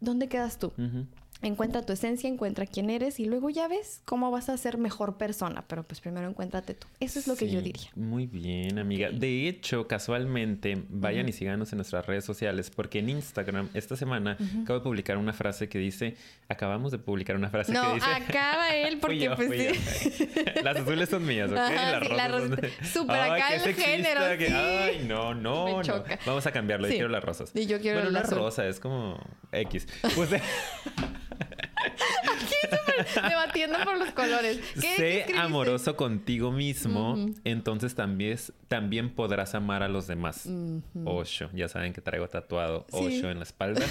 ¿Dónde 0.00 0.28
quedas 0.28 0.58
tú? 0.58 0.72
Encuentra 1.42 1.82
tu 1.82 1.92
esencia, 1.92 2.28
encuentra 2.28 2.66
quién 2.66 2.88
eres 2.88 3.18
y 3.18 3.24
luego 3.24 3.50
ya 3.50 3.66
ves 3.66 4.00
cómo 4.04 4.30
vas 4.30 4.48
a 4.48 4.56
ser 4.56 4.78
mejor 4.78 5.16
persona. 5.16 5.64
Pero 5.66 5.82
pues 5.82 6.00
primero 6.00 6.28
encuéntrate 6.28 6.74
tú. 6.74 6.86
Eso 7.00 7.18
es 7.18 7.26
lo 7.26 7.36
que 7.36 7.50
yo 7.50 7.60
diría. 7.60 7.90
Muy 7.96 8.26
bien, 8.26 8.78
amiga. 8.78 9.10
De 9.10 9.48
hecho, 9.48 9.88
casualmente, 9.88 10.84
vayan 10.88 11.28
y 11.28 11.32
síganos 11.32 11.72
en 11.72 11.78
nuestras 11.78 12.06
redes 12.06 12.24
sociales 12.24 12.70
porque 12.70 13.00
en 13.00 13.08
Instagram 13.08 13.70
esta 13.74 13.96
semana 13.96 14.36
acabo 14.62 14.78
de 14.78 14.84
publicar 14.84 15.16
una 15.16 15.32
frase 15.32 15.68
que 15.68 15.78
dice, 15.78 16.16
acabamos 16.48 16.92
de 16.92 16.98
publicar 16.98 17.34
una 17.36 17.50
frase 17.50 17.72
que 17.72 17.94
dice... 17.94 18.10
acaba 18.10 18.74
él 18.74 18.98
porque 19.00 19.30
pues 19.34 19.50
sí. 19.50 20.28
Las 20.62 20.76
azules 20.76 21.08
son 21.08 21.26
mías, 21.26 21.50
¿ok? 21.50 21.56
las 21.56 22.30
rosas 22.30 22.70
Súper 22.92 23.16
acá 23.16 23.54
el 23.54 23.74
género. 23.74 24.20
Ay, 24.22 25.04
no, 25.08 25.34
no, 25.34 25.82
no. 25.82 26.04
Vamos 26.24 26.46
a 26.46 26.52
cambiarlo. 26.52 26.86
Yo 26.86 26.94
quiero 26.94 27.08
las 27.08 27.24
rosas. 27.24 27.50
Y 27.54 27.66
yo 27.66 27.80
quiero 27.80 27.98
bueno, 27.98 28.10
la 28.10 28.22
rosa 28.22 28.66
es 28.66 28.78
como 28.78 29.18
X. 29.50 29.88
Pues... 30.14 30.30
Debatiendo 33.28 33.78
por 33.84 33.98
los 33.98 34.10
colores. 34.10 34.60
sé 34.74 35.26
amoroso 35.36 35.96
contigo 35.96 36.52
mismo, 36.52 37.26
entonces 37.44 37.94
también, 37.94 38.38
también 38.68 39.10
podrás 39.10 39.54
amar 39.54 39.82
a 39.82 39.88
los 39.88 40.06
demás. 40.06 40.48
Osho, 41.04 41.50
ya 41.52 41.68
saben 41.68 41.92
que 41.92 42.00
traigo 42.00 42.28
tatuado 42.28 42.86
Osho 42.90 43.30
en 43.30 43.38
la 43.38 43.44
espalda. 43.44 43.84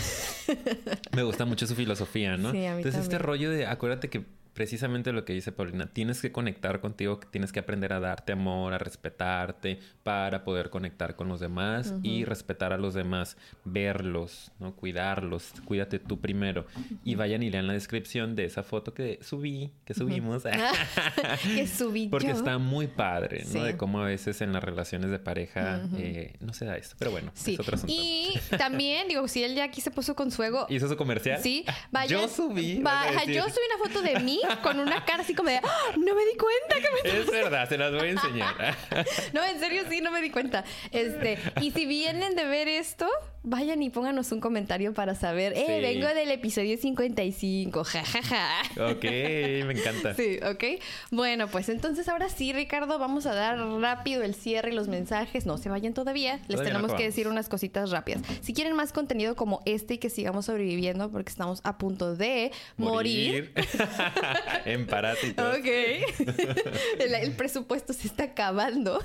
Me 1.16 1.24
gusta 1.24 1.46
mucho 1.46 1.68
su 1.68 1.76
filosofía, 1.76 2.38
¿no? 2.38 2.54
entonces 2.54 3.02
este 3.02 3.18
rollo 3.18 3.50
de, 3.52 3.66
acuérdate 3.66 4.10
que 4.10 4.26
precisamente 4.54 5.12
lo 5.14 5.26
que 5.26 5.34
dice 5.34 5.52
Paulina, 5.52 5.88
tienes 5.88 6.22
que 6.22 6.32
conectar 6.32 6.82
contigo, 6.82 7.20
tienes 7.32 7.52
que 7.52 7.60
aprender 7.60 7.94
a 7.94 8.00
darte 8.00 8.34
amor, 8.34 8.74
a 8.74 8.78
respetarte 8.78 9.80
para 10.04 10.44
poder 10.44 10.70
conectar 10.70 11.16
con 11.16 11.30
los 11.30 11.40
demás 11.40 11.94
y 12.04 12.26
respetar 12.26 12.74
a 12.74 12.78
los 12.78 12.94
demás, 12.94 13.38
verlos, 13.64 14.52
¿no? 14.60 14.76
Cuidarlos, 14.76 15.54
cuídate 15.66 16.00
tú 16.00 16.20
primero. 16.20 16.66
Y 17.04 17.16
vayan 17.16 17.44
y 17.44 17.50
lean 17.50 17.68
la 17.68 17.74
descripción 17.74 18.36
de 18.36 18.46
esa 18.46 18.64
foto 18.64 18.94
que 18.94 19.20
subí, 19.22 19.72
que 19.86 19.94
subimos. 19.94 20.44
que 21.44 21.68
subí 21.68 22.10
Porque 22.10 22.32
está 22.32 22.58
muy 22.58 22.88
padre, 22.88 23.46
¿no? 23.54 23.64
De 23.64 23.78
cómo 23.78 24.02
a 24.02 24.06
veces 24.06 24.42
en 24.42 24.54
las 24.54 24.64
relaciones 24.64 25.12
de 25.12 25.20
pareja 25.20 25.82
eh, 25.98 26.34
no 26.40 26.54
se 26.54 26.66
da 26.66 26.76
esto. 26.78 26.96
Pero 27.00 27.12
bueno, 27.12 27.32
es 27.36 27.60
otro 27.60 27.76
asunto. 27.76 27.94
Y 27.96 28.40
también, 28.58 29.08
digo, 29.08 29.28
si 29.28 29.44
él 29.44 29.56
ya 29.56 29.64
aquí 29.64 29.82
se 29.82 29.92
puso 29.92 30.16
con 30.16 30.32
su 30.32 30.44
ego. 30.44 30.66
¿Hizo 30.70 30.88
su 30.88 30.98
comercial? 30.98 31.42
Sí, 31.42 31.66
vaya. 31.92 32.12
Yo 32.22 32.28
subí. 32.28 32.82
yo 33.28 33.44
subí 33.44 33.66
una 33.74 33.88
foto 33.88 34.02
de 34.02 34.20
mí 34.20 34.41
con 34.64 34.80
una 34.80 35.04
cara 35.06 35.24
así 35.24 35.34
como 35.34 35.50
de, 35.50 35.58
¡Ah! 35.58 35.92
no 35.98 36.16
me 36.16 36.26
di 36.26 36.38
cuenta 36.38 36.76
que 36.76 37.10
me 37.10 37.20
Es 37.20 37.32
verdad, 37.32 37.68
se 37.68 37.78
las 37.78 37.92
voy 37.92 38.08
a 38.08 38.12
enseñar. 38.12 38.76
no, 39.34 39.44
en 39.44 39.60
serio 39.60 39.84
sí, 39.90 40.02
no 40.02 40.12
me 40.12 40.22
di 40.22 40.30
cuenta. 40.30 40.64
Este, 40.92 41.38
y 41.62 41.72
si 41.72 41.86
vienen 41.86 42.36
de 42.36 42.46
ver 42.46 42.68
esto, 42.68 43.08
vayan 43.44 43.82
y 43.82 43.90
pónganos 43.90 44.32
un 44.32 44.40
comentario 44.40 44.94
para 44.94 45.16
saber, 45.16 45.54
eh, 45.56 45.80
vengo 45.82 46.08
del 46.08 46.32
episodio 46.32 46.78
55, 46.78 47.84
jajaja. 47.84 48.22
Ja, 48.22 48.64
ja. 48.76 48.92
Ok, 48.92 49.04
me 49.04 49.74
encanta. 49.74 50.14
Sí, 50.14 50.40
ok. 50.44 50.82
Bueno, 51.10 51.48
pues 51.48 51.70
entonces 51.70 52.08
ahora 52.10 52.30
sí, 52.30 52.54
Ricardo, 52.54 53.00
vamos 53.00 53.26
a 53.26 53.34
dar 53.34 53.58
rápido 53.80 54.24
el 54.24 54.36
cierre 54.36 54.72
y 54.72 54.76
los 54.76 54.88
mensajes. 54.88 55.46
No 55.46 55.58
se 55.58 55.70
vayan 55.70 55.94
todavía, 55.94 56.40
les 56.48 56.62
tenemos 56.62 56.94
que 56.94 57.04
decir 57.04 57.28
unas 57.28 57.50
cositas 57.50 57.92
rápidas. 57.92 58.22
Si 58.42 58.54
quieren 58.54 58.76
más 58.76 58.94
contenido 58.94 59.36
como 59.36 59.62
este 59.66 59.96
y 59.96 59.98
que 59.98 60.10
sigamos 60.10 60.46
sobreviviendo 60.46 61.10
porque 61.12 61.30
estamos 61.30 61.62
a 61.64 61.78
punto 61.78 62.16
de 62.16 62.52
morir. 62.78 63.54
en 64.66 64.86
parásitos. 64.88 65.58
Ok. 65.58 65.66
el, 67.00 67.32
presupuesto 67.34 67.94
se 67.94 68.08
está 68.08 68.26
acabando. 68.26 69.02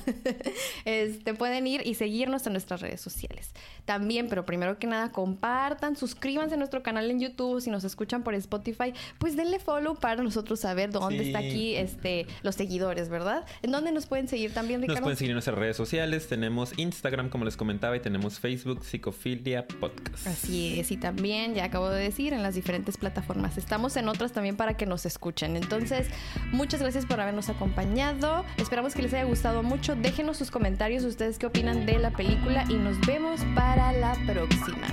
este, 0.85 1.35
pueden 1.35 1.67
ir 1.67 1.87
y 1.87 1.95
seguirnos 1.95 2.47
en 2.47 2.53
nuestras 2.53 2.81
redes 2.81 3.01
sociales. 3.01 3.53
También, 3.85 4.26
pero 4.27 4.45
primero 4.45 4.79
que 4.79 4.87
nada, 4.87 5.13
compartan, 5.13 5.97
suscríbanse 5.97 6.55
a 6.55 6.59
nuestro 6.59 6.83
canal 6.83 7.11
en 7.11 7.21
YouTube. 7.21 7.61
Si 7.61 7.71
nos 7.71 7.85
escuchan 7.85 8.23
por 8.23 8.35
Spotify, 8.35 8.93
pues 9.19 9.37
denle 9.37 9.59
follow 9.59 9.97
para 9.97 10.23
nosotros 10.23 10.61
saber 10.61 10.91
dónde 10.91 11.27
está 11.27 11.39
aquí 11.39 11.77
este, 11.77 12.27
los 12.43 12.55
seguidores, 12.55 13.09
¿verdad? 13.09 13.45
¿En 13.63 13.71
dónde 13.71 13.93
nos 13.93 14.07
pueden 14.07 14.29
seguir 14.29 14.53
también, 14.53 14.81
Ricardo? 14.81 15.01
Nos 15.01 15.05
pueden 15.05 15.19
seguir 15.19 15.31
en 15.31 15.37
nuestras 15.37 15.59
redes 15.59 15.77
sociales. 15.77 16.29
Tenemos 16.29 16.79
Instagram, 16.79 17.29
como 17.29 17.45
les 17.45 17.57
comentaba, 17.57 17.97
y 17.97 18.01
tenemos 18.01 18.39
Facebook, 18.39 18.85
Psicofilia 18.85 19.67
Podcast. 19.67 20.27
Así 20.27 20.81
es. 20.81 20.91
Y 20.91 20.97
también, 20.97 21.55
ya 21.55 21.65
acabo 21.65 21.89
de 21.89 22.03
decir, 22.03 22.33
en 22.33 22.43
las 22.43 22.55
diferentes 22.55 22.97
plataformas. 22.97 23.59
Estamos 23.59 23.97
en 23.97 24.09
otras 24.09 24.33
también 24.33 24.57
para 24.57 24.77
que 24.77 24.87
nos 24.87 25.07
escuchen. 25.07 25.57
Entonces, 25.57 26.09
muchas 26.53 26.81
gracias 26.81 27.07
por 27.07 27.21
habernos 27.21 27.49
acompañado. 27.49 28.45
Esperamos 28.57 28.95
que 28.95 29.03
les 29.03 29.13
haya 29.15 29.25
gustado 29.25 29.63
mucho. 29.63 29.95
Déjenos 29.95 30.37
sus 30.37 30.51
comentarios, 30.51 31.05
ustedes 31.05 31.39
qué 31.39 31.47
opinan 31.47 31.87
de 31.87 31.99
la 31.99 32.11
película 32.11 32.65
y 32.69 32.75
nos 32.75 32.99
vemos 33.07 33.41
para 33.55 33.93
la 33.93 34.16
próxima. 34.25 34.87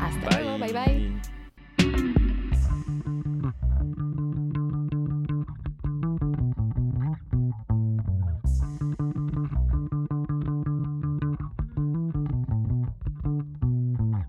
Hasta 0.00 0.40
luego, 0.40 0.58
bye 0.58 0.72
bye. 0.72 1.37